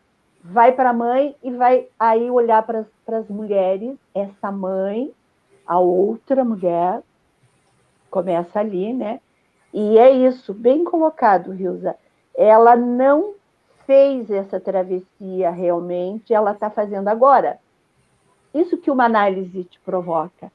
[0.42, 5.12] vai para a mãe e vai aí olhar para as mulheres, essa mãe,
[5.64, 7.00] a outra mulher,
[8.10, 9.20] começa ali, né?
[9.72, 11.94] E é isso, bem colocado, Rilza.
[12.36, 13.34] Ela não
[13.86, 17.58] fez essa travessia realmente, ela está fazendo agora.
[18.54, 20.50] Isso que uma análise te provoca.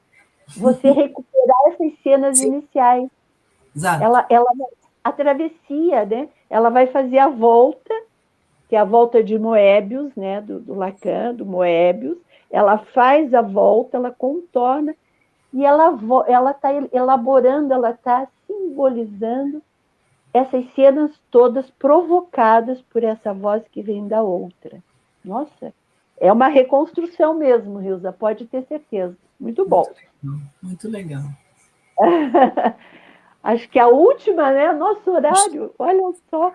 [0.56, 2.48] Você recuperar essas cenas Sim.
[2.48, 3.10] iniciais.
[3.74, 4.02] Exato.
[4.02, 4.50] Ela, ela,
[5.04, 6.28] a travessia, né?
[6.48, 7.94] Ela vai fazer a volta,
[8.68, 10.40] que é a volta de Moebius, né?
[10.40, 12.16] Do, do Lacan, do Moebius.
[12.50, 14.94] Ela faz a volta, ela contorna
[15.52, 19.62] e ela ela está elaborando, ela está simbolizando
[20.36, 24.82] essas cenas todas provocadas por essa voz que vem da outra.
[25.24, 25.72] Nossa,
[26.18, 29.16] é uma reconstrução mesmo, Rilza, pode ter certeza.
[29.38, 29.84] Muito bom.
[30.62, 31.24] Muito legal.
[33.42, 34.72] Acho que a última, né?
[34.72, 36.48] Nosso horário, olha só.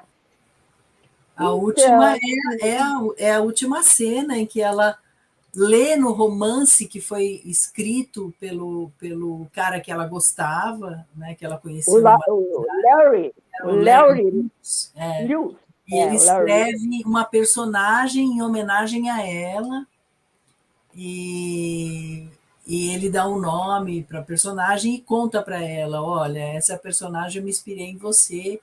[1.36, 2.20] A então, última é,
[2.62, 4.98] é, a, é a última cena em que ela
[5.56, 11.58] lê no romance que foi escrito pelo, pelo cara que ela gostava, né, que ela
[11.58, 11.94] conhecia.
[11.94, 13.34] O, La, o Larry.
[13.64, 14.50] O Larry.
[14.96, 15.26] É.
[15.26, 19.86] E ele é, escreve uma personagem em homenagem a ela.
[20.96, 22.28] E,
[22.66, 27.40] e ele dá um nome para a personagem e conta para ela: olha, essa personagem
[27.40, 28.60] eu me inspirei em você.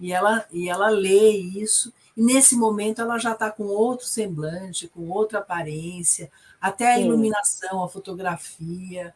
[0.00, 1.92] E ela, e ela lê isso.
[2.16, 6.30] E nesse momento ela já está com outro semblante, com outra aparência,
[6.60, 7.04] até a Sim.
[7.04, 9.14] iluminação, a fotografia,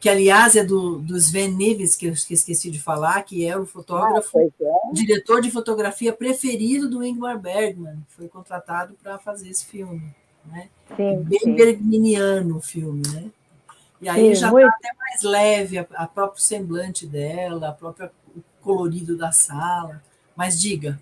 [0.00, 3.66] que aliás é do, do Sven Neves, que eu esqueci de falar, que é o
[3.66, 4.92] fotógrafo, ah, é.
[4.92, 10.14] diretor de fotografia preferido do Ingmar Bergman, foi contratado para fazer esse filme.
[10.44, 10.68] Né?
[10.96, 11.54] Sim, Bem sim.
[11.54, 13.30] bergmaniano o filme, né?
[14.00, 18.12] E aí sim, já está até mais leve, a, a próprio semblante dela, a própria
[18.36, 20.00] o colorido da sala.
[20.36, 21.00] Mas diga.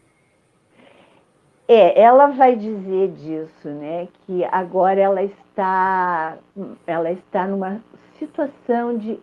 [1.68, 4.08] É, ela vai dizer disso, né?
[4.24, 6.38] Que agora ela está,
[6.86, 7.82] ela está numa
[8.18, 9.20] situação de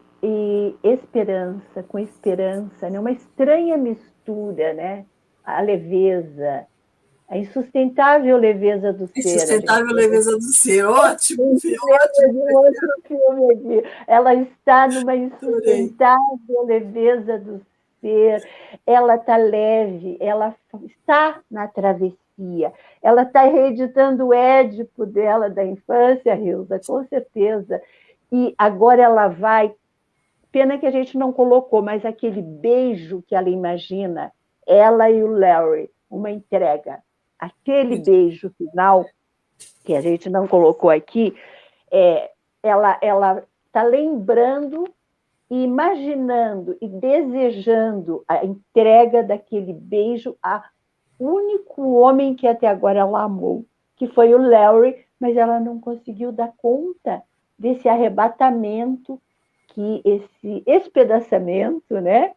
[0.83, 2.99] esperança, com esperança, né?
[2.99, 5.05] Uma estranha mistura, né?
[5.43, 6.65] A leveza,
[7.27, 9.19] a insustentável leveza do ser.
[9.19, 12.57] Insustentável leveza do ser, ótimo, ótimo.
[12.57, 13.89] Outro filme aqui.
[14.07, 17.61] Ela está numa insustentável leveza do
[17.99, 18.47] ser.
[18.85, 20.55] Ela está leve, ela
[20.85, 22.17] está na travessia
[23.01, 27.81] ela está reeditando o Édipo dela da infância, Hilda, com certeza.
[28.33, 29.75] E agora ela vai.
[30.51, 34.33] Pena que a gente não colocou, mas aquele beijo que ela imagina,
[34.65, 37.03] ela e o Larry, uma entrega.
[37.37, 39.05] Aquele beijo final,
[39.85, 41.35] que a gente não colocou aqui,
[41.91, 42.31] é,
[42.63, 44.91] ela ela está lembrando
[45.47, 50.63] e imaginando e desejando a entrega daquele beijo a
[51.19, 53.63] único homem que até agora ela amou,
[53.95, 57.21] que foi o Larry, mas ela não conseguiu dar conta
[57.63, 59.21] desse arrebatamento,
[59.69, 62.33] que esse espedaçamento, né,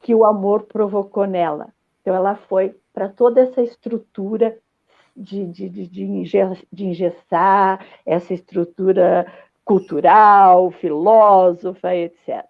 [0.00, 1.74] que o amor provocou nela.
[2.00, 4.56] Então ela foi para toda essa estrutura
[5.16, 5.86] de, de, de,
[6.72, 9.26] de engessar, essa estrutura
[9.64, 12.46] cultural, filósofa, etc.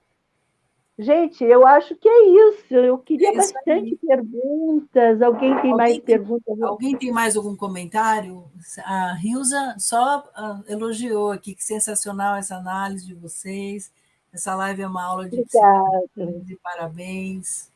[0.98, 2.74] Gente, eu acho que é isso.
[2.74, 3.98] Eu queria é bastante aí.
[3.98, 5.20] perguntas.
[5.20, 6.62] Alguém tem alguém mais tem, perguntas?
[6.62, 8.44] Alguém tem mais algum comentário?
[8.82, 13.92] A Rilza só uh, elogiou aqui que sensacional essa análise de vocês.
[14.32, 17.70] Essa live é uma aula de de parabéns.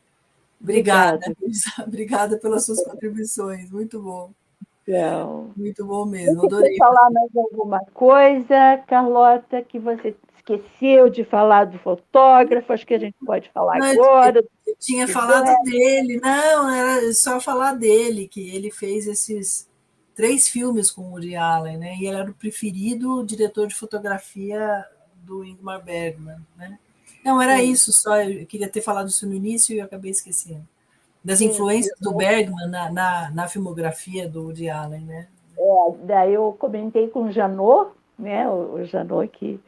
[0.60, 1.34] Obrigada, Obrigada,
[1.86, 3.70] Obrigada pelas suas contribuições.
[3.70, 4.30] Muito bom.
[4.86, 6.76] Então, Muito bom mesmo, adorei.
[6.76, 10.16] Falar mais alguma coisa, Carlota, que você
[10.54, 12.72] esqueceu de falar do fotógrafo?
[12.72, 14.44] Acho que a gente pode falar não, agora.
[14.66, 15.62] Eu tinha falado é.
[15.64, 19.68] dele, não, era só falar dele, que ele fez esses
[20.14, 21.96] três filmes com o Woody Allen, né?
[21.98, 24.84] E ele era o preferido diretor de fotografia
[25.22, 26.78] do Ingmar Bergman, né?
[27.24, 27.70] Não, era Sim.
[27.70, 30.66] isso só, eu queria ter falado isso no início e eu acabei esquecendo.
[31.22, 35.28] Das influências do Bergman na, na, na, filmografia do Woody Allen, né?
[35.58, 38.48] É, daí eu comentei com o Janot, né?
[38.48, 39.60] O, o Janot que,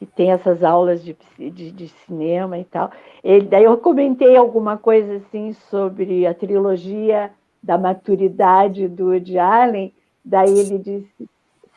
[0.00, 2.90] que tem essas aulas de, de, de, cinema e tal.
[3.22, 7.30] Ele, daí eu comentei alguma coisa assim sobre a trilogia
[7.62, 9.92] da maturidade do Woody Allen.
[10.24, 11.28] Daí ele disse,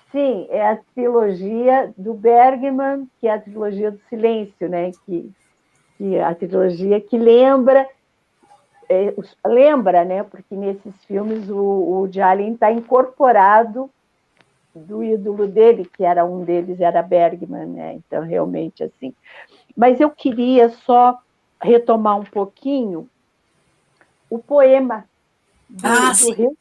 [0.09, 4.91] sim, é a trilogia do Bergman, que é a trilogia do silêncio, né?
[5.05, 5.29] Que,
[5.97, 7.85] que é a trilogia que lembra
[8.89, 9.13] é,
[9.45, 10.23] lembra, né?
[10.23, 13.89] Porque nesses filmes o, o Allen está incorporado
[14.75, 17.93] do ídolo dele, que era um deles, era Bergman, né?
[17.95, 19.13] Então, realmente, assim.
[19.75, 21.19] Mas eu queria só
[21.61, 23.09] retomar um pouquinho
[24.29, 25.05] o poema
[25.69, 26.57] do, ah, do Rio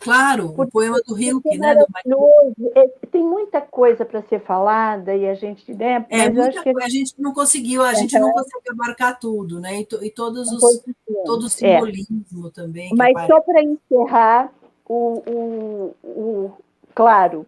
[0.00, 1.74] Claro, Porque, o poema do Hilke, né?
[1.74, 6.06] Do é, Tem muita coisa para ser falada e a gente, né?
[6.08, 6.82] É, muita, que...
[6.82, 9.80] a gente não conseguiu, a gente não conseguiu abarcar tudo, né?
[9.80, 10.82] E, to, e todos os
[11.26, 11.50] todo o é.
[11.50, 12.94] simbolismo também.
[12.96, 14.50] Mas só para encerrar,
[14.88, 16.52] o, o, o,
[17.00, 17.46] claro,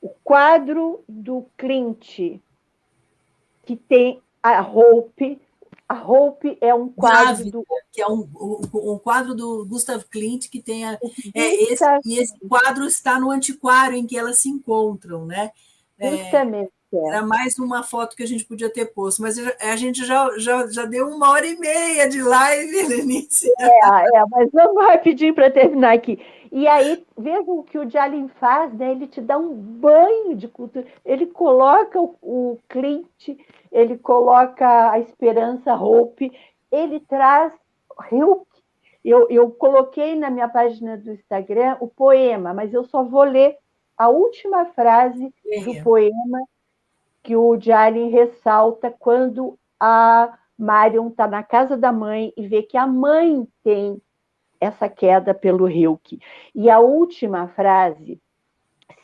[0.00, 2.40] o quadro do Clint
[3.66, 5.38] que tem a Hope
[5.86, 7.66] a Hope é um quadro do...
[7.92, 10.98] que é um, um, um, quadro do Gustav Klimt que tem a,
[11.34, 15.50] é, esse, e esse quadro está no antiquário em que elas se encontram, né?
[15.98, 16.72] É, Justamente.
[16.92, 20.30] É, era mais uma foto que a gente podia ter posto, mas a gente já,
[20.38, 23.50] já, já deu uma hora e meia de live, Lenice.
[23.58, 26.18] É, é, mas vamos rapidinho para terminar aqui.
[26.50, 28.92] E aí, veja o que o Jalin faz, né?
[28.92, 30.86] Ele te dá um banho de cultura.
[31.04, 33.28] Ele coloca o, o Clint,
[33.70, 36.32] ele coloca a esperança Hope,
[36.70, 37.52] ele traz.
[39.04, 43.56] Eu, eu coloquei na minha página do Instagram o poema, mas eu só vou ler
[43.96, 45.34] a última frase
[45.64, 46.42] do poema
[47.22, 52.76] que o Jalin ressalta quando a Marion está na casa da mãe e vê que
[52.76, 54.00] a mãe tem
[54.60, 56.20] essa queda pelo Hilke.
[56.54, 58.20] E a última frase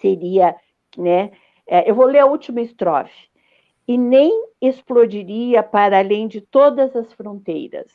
[0.00, 0.56] seria,
[0.96, 1.32] né?
[1.66, 3.28] É, eu vou ler a última estrofe.
[3.86, 7.92] E nem explodiria para além de todas as fronteiras,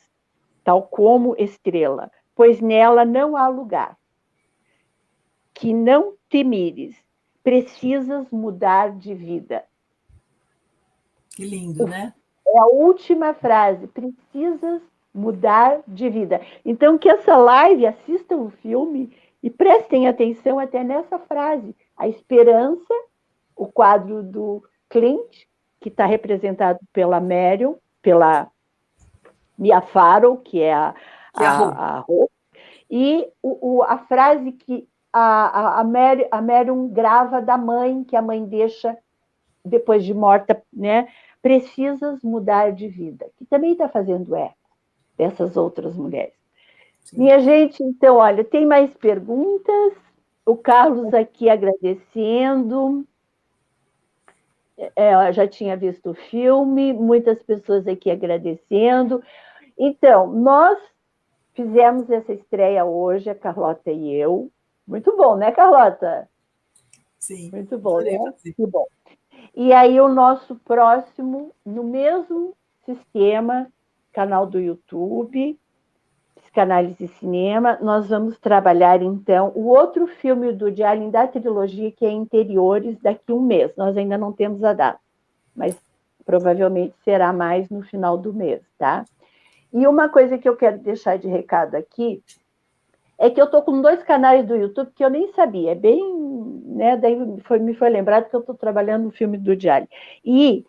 [0.62, 3.98] tal como estrela, pois nela não há lugar.
[5.52, 6.96] Que não temires,
[7.42, 9.64] precisas mudar de vida.
[11.34, 12.14] Que lindo, né?
[12.46, 13.86] É a última frase.
[13.86, 14.82] Precisas
[15.14, 16.40] mudar de vida.
[16.64, 21.74] Então, que essa live assistam o filme e prestem atenção até nessa frase.
[21.96, 22.94] A esperança,
[23.56, 25.44] o quadro do Clint,
[25.80, 28.48] que está representado pela Marion, pela
[29.58, 30.94] Mia Farrow, que é a,
[31.34, 32.04] que é a, a,
[32.90, 38.04] e o, o, a frase que a, a, a, Mary, a Marion grava da mãe,
[38.04, 38.96] que a mãe deixa
[39.64, 41.08] depois de morta, né?
[41.42, 44.59] Precisas mudar de vida, que também está fazendo eco
[45.20, 46.32] dessas outras mulheres.
[47.04, 47.18] Sim.
[47.18, 49.92] Minha gente, então, olha, tem mais perguntas?
[50.46, 53.06] O Carlos aqui agradecendo.
[54.96, 59.22] É, já tinha visto o filme, muitas pessoas aqui agradecendo.
[59.78, 60.78] Então, nós
[61.52, 64.50] fizemos essa estreia hoje, a Carlota e eu.
[64.88, 66.26] Muito bom, né, Carlota?
[67.18, 67.50] Sim.
[67.52, 68.16] Muito bom, né?
[68.18, 68.86] Muito bom.
[69.54, 72.56] E aí o nosso próximo, no mesmo
[72.86, 73.70] sistema,
[74.12, 75.58] canal do YouTube,
[76.36, 82.04] Psicanálise e Cinema, nós vamos trabalhar, então, o outro filme do Diário da trilogia, que
[82.04, 83.72] é Interiores, daqui a um mês.
[83.76, 84.98] Nós ainda não temos a data,
[85.54, 85.78] mas
[86.24, 89.04] provavelmente será mais no final do mês, tá?
[89.72, 92.22] E uma coisa que eu quero deixar de recado aqui
[93.16, 96.00] é que eu estou com dois canais do YouTube que eu nem sabia, é bem,
[96.66, 96.96] né?
[96.96, 99.86] Daí foi, me foi lembrado que eu estou trabalhando no filme do Diário.
[100.24, 100.64] E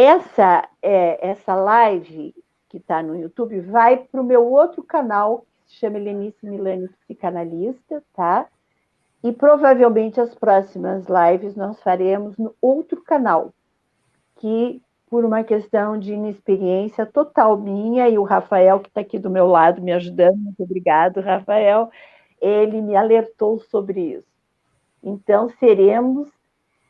[0.00, 2.32] essa, é, essa live
[2.68, 6.88] que está no YouTube vai para o meu outro canal, que se chama Helenice Milani
[7.00, 8.46] Psicanalista, tá?
[9.24, 13.52] E provavelmente as próximas lives nós faremos no outro canal,
[14.36, 14.80] que
[15.10, 19.48] por uma questão de inexperiência total minha, e o Rafael, que está aqui do meu
[19.48, 21.90] lado me ajudando, muito obrigado, Rafael,
[22.40, 24.28] ele me alertou sobre isso.
[25.02, 26.28] Então, seremos,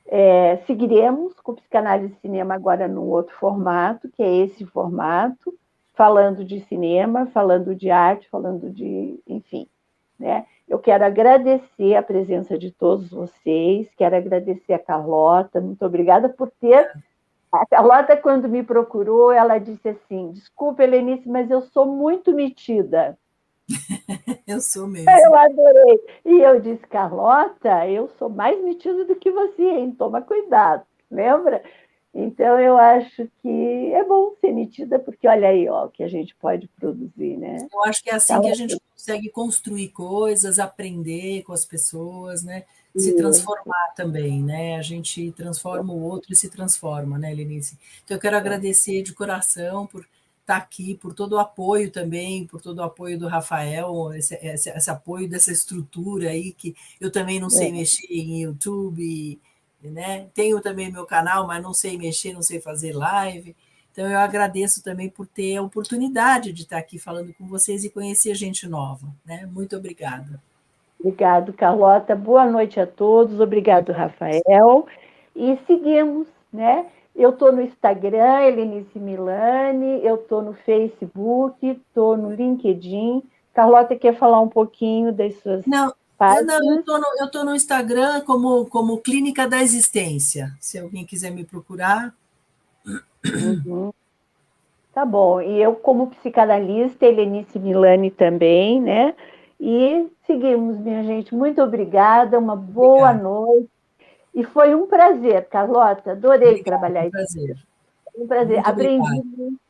[0.09, 5.55] é, seguiremos com psicanálise de cinema agora num outro formato, que é esse formato,
[5.95, 9.69] falando de cinema, falando de arte, falando de, enfim,
[10.19, 10.47] né?
[10.67, 16.51] Eu quero agradecer a presença de todos vocês, quero agradecer a Carlota, muito obrigada por
[16.61, 16.91] ter.
[17.51, 23.19] A Carlota, quando me procurou, ela disse assim: desculpa, Helenice, mas eu sou muito metida.
[24.47, 25.11] eu sou mesmo.
[25.11, 26.01] Eu adorei.
[26.25, 29.93] E eu disse, Carlota, eu sou mais metida do que você, hein?
[29.93, 30.85] Toma cuidado.
[31.11, 31.63] Lembra?
[32.15, 36.09] Então, eu acho que é bom ser metida, porque olha aí ó, o que a
[36.09, 37.59] gente pode produzir, né?
[37.73, 41.65] Eu acho que é assim então, que a gente consegue construir coisas, aprender com as
[41.65, 42.65] pessoas, né?
[42.97, 44.77] Se transformar também, né?
[44.77, 47.79] A gente transforma o outro e se transforma, né, Lenice?
[48.03, 50.05] Então, eu quero agradecer de coração por
[50.49, 54.71] estar aqui, por todo o apoio também, por todo o apoio do Rafael, esse, esse,
[54.71, 57.73] esse apoio dessa estrutura aí, que eu também não sei é.
[57.73, 59.39] mexer em YouTube,
[59.83, 60.27] né?
[60.35, 63.55] Tenho também meu canal, mas não sei mexer, não sei fazer live.
[63.93, 67.91] Então eu agradeço também por ter a oportunidade de estar aqui falando com vocês e
[67.91, 69.47] conhecer gente nova, né?
[69.53, 70.41] Muito obrigada.
[70.99, 72.17] Obrigado, Carlota.
[72.17, 73.39] Boa noite a todos.
[73.39, 74.87] Obrigado, Rafael.
[75.37, 76.87] E seguimos, né?
[77.19, 83.25] Eu estou no Instagram, Helenice Milani, eu estou no Facebook, estou no LinkedIn.
[83.53, 86.61] Carlota quer falar um pouquinho das suas Não, Páginas.
[86.61, 91.45] Não, eu estou no, no Instagram como, como Clínica da Existência, se alguém quiser me
[91.45, 92.15] procurar.
[92.87, 93.93] Uhum.
[94.93, 95.41] Tá bom.
[95.41, 99.15] E eu, como psicanalista, Helenice Milani também, né?
[99.61, 101.35] E seguimos, minha gente.
[101.35, 103.23] Muito obrigada, uma boa obrigada.
[103.23, 103.78] noite.
[104.39, 106.13] E foi um prazer, Carlota.
[106.13, 107.57] Adorei trabalhar um prazer.
[108.17, 108.57] Um prazer.
[108.57, 109.61] Muito aprendi muito.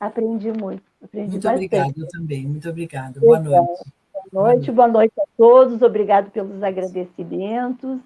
[0.00, 0.82] Aprendi muito.
[1.02, 2.46] Aprendi muito obrigada, eu também.
[2.46, 3.20] Muito obrigada.
[3.20, 3.96] Boa noite
[4.32, 7.98] noite, boa noite a todos, obrigado pelos agradecimentos.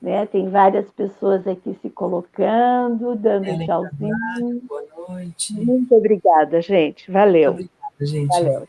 [0.00, 0.26] Né?
[0.26, 4.60] Tem várias pessoas aqui se colocando, dando é, tchauzinho.
[4.68, 5.54] Boa noite.
[5.54, 7.10] Muito obrigada, gente.
[7.10, 7.54] Valeu.
[7.54, 8.28] Muito obrigada, gente.
[8.28, 8.68] Valeu.